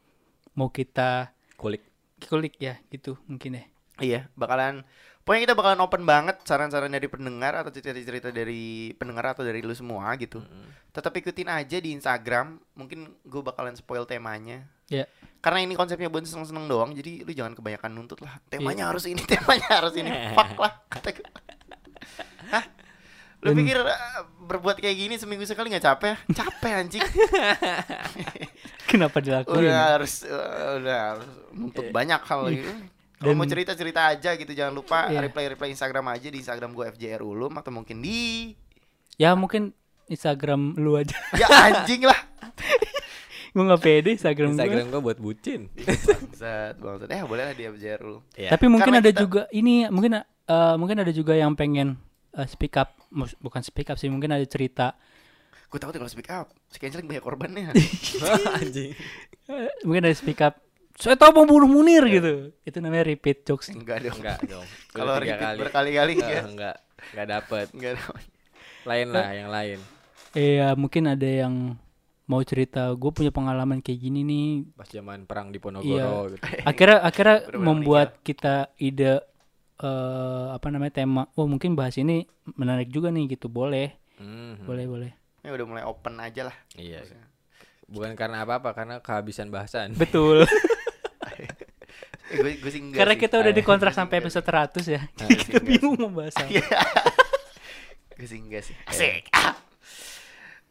[0.51, 1.85] mau kita Kulik.
[2.23, 3.63] kulik ya gitu mungkin ya.
[4.01, 4.81] Iya, bakalan
[5.21, 9.75] pokoknya kita bakalan open banget saran-saran dari pendengar atau cerita-cerita dari pendengar atau dari lu
[9.77, 10.41] semua gitu.
[10.89, 14.65] Tetap ikutin aja di Instagram, mungkin gue bakalan spoil temanya.
[14.89, 15.05] Ya.
[15.39, 18.41] Karena ini konsepnya buat seneng-seneng doang, jadi lu jangan kebanyakan nuntut lah.
[18.49, 18.89] Temanya Iya.
[18.89, 20.09] harus ini, temanya harus ini.
[20.37, 20.73] Fuck lah.
[20.89, 21.27] kata gue.
[22.49, 22.65] Hah?
[23.41, 23.89] Lu Dan- pikir uh,
[24.43, 26.13] berbuat kayak gini seminggu sekali nggak capek?
[26.29, 27.01] Capek anjing.
[28.85, 29.65] Kenapa dilakuin?
[29.65, 32.71] udah harus uh, udah harus nuntut banyak hal gitu.
[33.17, 35.21] Kalau Dan- mau cerita cerita aja gitu jangan lupa Iya.
[35.23, 38.51] reply reply Instagram aja di Instagram gue FJR Ulum atau mungkin di
[39.15, 39.73] Ya mungkin
[40.05, 41.13] Instagram lu aja.
[41.31, 42.17] ya anjing lah
[43.53, 44.91] gue nggak pede Instagram, Instagram gue.
[44.91, 45.69] gua buat bucin.
[45.85, 48.49] bangsat bangsat eh boleh lah di FJR Ulum Iya.
[48.49, 52.01] Tapi mungkin Karena ada kita- juga ini mungkin eh, mungkin ada juga yang pengen
[52.33, 52.89] eh, speak up,
[53.37, 54.95] bukan speak up sih, mungkin ada cerita
[55.67, 57.71] Gue takut kalau speak up, si canceling banyak korbannya.
[58.59, 58.91] Anjing.
[59.83, 60.59] Mungkin dari speak up.
[60.99, 62.51] Saya tahu mau bunuh Munir gitu.
[62.61, 63.71] Itu namanya repeat jokes.
[63.71, 64.19] Enggak dong.
[64.19, 64.67] Enggak dong.
[64.91, 65.57] Kalau repeat kali.
[65.57, 66.43] berkali-kali Eh, ya.
[66.43, 66.75] enggak.
[67.15, 67.65] Enggak dapet.
[67.71, 68.17] Enggak dong.
[68.83, 69.79] Lain lah yang lain.
[70.31, 71.79] Iya, mungkin ada yang
[72.27, 72.91] mau cerita.
[72.91, 74.47] Gue punya pengalaman kayak gini nih.
[74.75, 75.63] Pas zaman perang di Iya.
[75.63, 76.43] Ponorogo gitu.
[76.67, 79.23] Akhirnya akhirnya membuat kita ide
[79.81, 81.25] eh apa namanya tema.
[81.33, 83.47] Oh mungkin bahas ini menarik juga nih gitu.
[83.47, 84.63] Boleh, Mhm.
[84.63, 85.11] boleh, boleh.
[85.41, 86.57] Ini udah mulai open aja lah.
[86.75, 87.01] Iya.
[87.85, 89.93] Bukan karena apa-apa, karena kehabisan bahasan.
[89.93, 90.45] Betul.
[92.31, 93.19] Eh, gue, gue sih Karena sih.
[93.19, 95.03] kita udah dikontrak sampai enggak episode 100 ya.
[95.19, 96.47] sih kita bingung mau bahas apa.
[98.15, 98.75] Gue sih enggak sih.
[98.87, 99.27] Asik.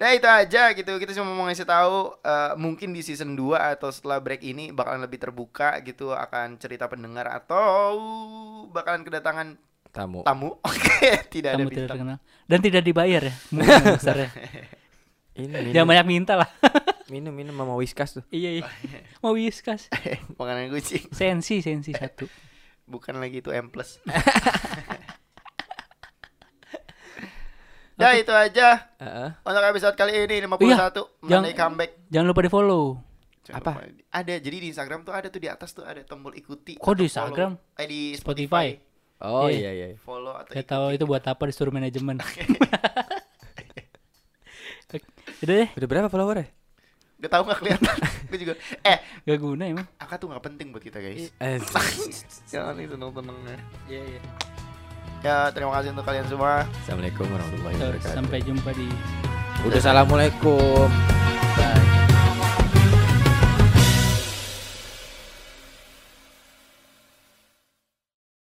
[0.00, 0.08] Ah.
[0.08, 3.92] Nah itu aja gitu Kita cuma mau ngasih tahu eh, Mungkin di season 2 Atau
[3.92, 8.00] setelah break ini Bakalan lebih terbuka gitu Akan cerita pendengar Atau
[8.72, 9.60] Bakalan kedatangan
[9.92, 10.22] Tamu.
[10.24, 12.18] tamu Oke Tidak ada Kamu tidak bintang terkenal.
[12.46, 13.34] Dan tidak dibayar ya.
[13.50, 14.30] Mungkin besarnya.
[15.40, 16.48] Ini Jangan minum, banyak minta lah.
[17.14, 18.24] minum, minum sama whiskas tuh.
[18.34, 18.66] iya, iya.
[19.22, 19.86] Mau whiskas.
[20.38, 22.26] Makanan kucing Sensi, sensi satu.
[22.90, 24.02] Bukan lagi itu M plus
[28.00, 29.28] Ya itu aja Heeh.
[29.38, 30.88] Untuk episode kali ini 51 Iya,
[31.20, 32.84] Mengenai jangan- comeback Jangan lupa di follow.
[33.40, 33.70] Jangan Apa?
[33.72, 33.82] lupa.
[34.10, 36.74] Ada jadi di Instagram tuh ada tuh di atas tuh ada tombol ikuti.
[36.74, 37.04] Kok di follow.
[37.06, 37.50] Instagram?
[37.76, 38.66] Eh di Spotify.
[38.72, 38.88] Spotify.
[39.20, 39.70] Oh Iya.
[39.70, 39.96] iya iya.
[39.98, 42.16] Follow atau Gak tahu itu buat apa disuruh manajemen.
[45.40, 46.48] Udah deh, Udah berapa followernya?
[47.18, 47.96] Gak tahu nggak kelihatan.
[48.28, 48.54] Gue juga.
[48.80, 49.86] Eh, gak guna emang.
[49.96, 51.28] angka tuh nggak penting buat kita guys.
[51.34, 51.60] Eh,
[52.48, 53.56] Jangan itu tenang-tenangnya.
[53.86, 54.20] Iya, iya.
[55.20, 56.64] Ya terima kasih untuk kalian semua.
[56.80, 58.16] Assalamualaikum warahmatullahi wabarakatuh.
[58.16, 58.88] Sampai jumpa di
[59.68, 60.88] Udah assalamualaikum.